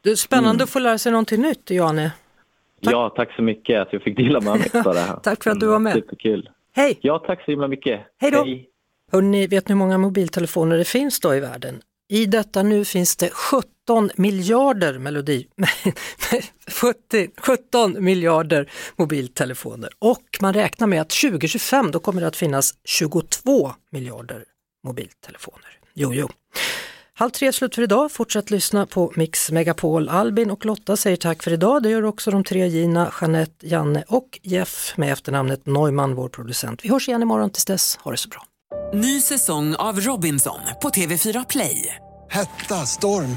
Du, 0.00 0.16
spännande 0.16 0.50
Mm. 0.50 0.64
att 0.64 0.70
få 0.70 0.78
lära 0.78 0.98
sig 0.98 1.12
någonting 1.12 1.42
nytt, 1.42 1.70
Jane. 1.70 2.12
Ja, 2.80 3.12
tack 3.16 3.32
så 3.36 3.42
mycket 3.42 3.80
att 3.80 3.92
jag 3.92 4.02
fick 4.02 4.16
dela 4.16 4.40
med 4.40 4.58
mig 4.58 4.70
av 4.86 4.94
det 4.94 5.00
här. 5.00 5.16
Tack 5.22 5.42
för 5.44 5.50
att 5.50 5.60
du 5.60 5.66
var 5.66 5.78
med. 5.78 5.92
Superkul. 5.92 6.50
Hej! 6.76 6.98
Ja, 7.02 7.18
tack 7.26 7.44
så 7.44 7.50
himla 7.50 7.68
mycket. 7.68 8.00
Hej 8.18 8.30
då! 8.30 8.46
Hörrni, 9.12 9.46
vet 9.46 9.68
ni 9.68 9.72
hur 9.72 9.78
många 9.78 9.98
mobiltelefoner 9.98 10.78
det 10.78 10.84
finns 10.84 11.20
då 11.20 11.34
i 11.34 11.40
världen? 11.40 11.82
I 12.08 12.26
detta 12.26 12.62
nu 12.62 12.84
finns 12.84 13.16
det 13.16 13.30
17 13.30 13.70
miljarder 14.16 14.98
melodi, 14.98 15.46
70, 16.80 17.28
17 17.36 18.04
miljarder 18.04 18.70
mobiltelefoner 18.96 19.90
och 19.98 20.22
man 20.40 20.54
räknar 20.54 20.86
med 20.86 21.00
att 21.00 21.10
2025 21.10 21.90
då 21.90 21.98
kommer 21.98 22.20
det 22.20 22.26
att 22.26 22.36
finnas 22.36 22.74
22 22.84 23.72
miljarder 23.92 24.44
mobiltelefoner. 24.86 25.78
Jo, 25.94 26.14
jo. 26.14 26.28
Halv 27.14 27.30
tre 27.30 27.48
är 27.48 27.52
slut 27.52 27.74
för 27.74 27.82
idag. 27.82 28.12
Fortsätt 28.12 28.50
lyssna 28.50 28.86
på 28.86 29.12
Mix 29.16 29.50
Megapol. 29.50 30.08
Albin 30.08 30.50
och 30.50 30.64
Lotta 30.64 30.96
säger 30.96 31.16
tack 31.16 31.42
för 31.42 31.52
idag. 31.52 31.82
Det 31.82 31.90
gör 31.90 32.04
också 32.04 32.30
de 32.30 32.44
tre 32.44 32.66
Gina, 32.66 33.12
Jeanette, 33.20 33.66
Janne 33.66 34.04
och 34.08 34.40
Jeff 34.42 34.94
med 34.96 35.12
efternamnet 35.12 35.66
Neumann, 35.66 36.14
vår 36.14 36.28
producent. 36.28 36.80
Vi 36.84 36.88
hörs 36.88 37.08
igen 37.08 37.22
imorgon 37.22 37.50
tills 37.50 37.64
dess. 37.64 37.96
Ha 37.96 38.10
det 38.10 38.16
så 38.16 38.28
bra. 38.28 38.42
Ny 38.94 39.20
säsong 39.20 39.74
av 39.74 40.00
Robinson 40.00 40.60
på 40.82 40.88
TV4 40.88 41.46
Play. 41.48 41.96
Hetta, 42.30 42.74
storm, 42.74 43.36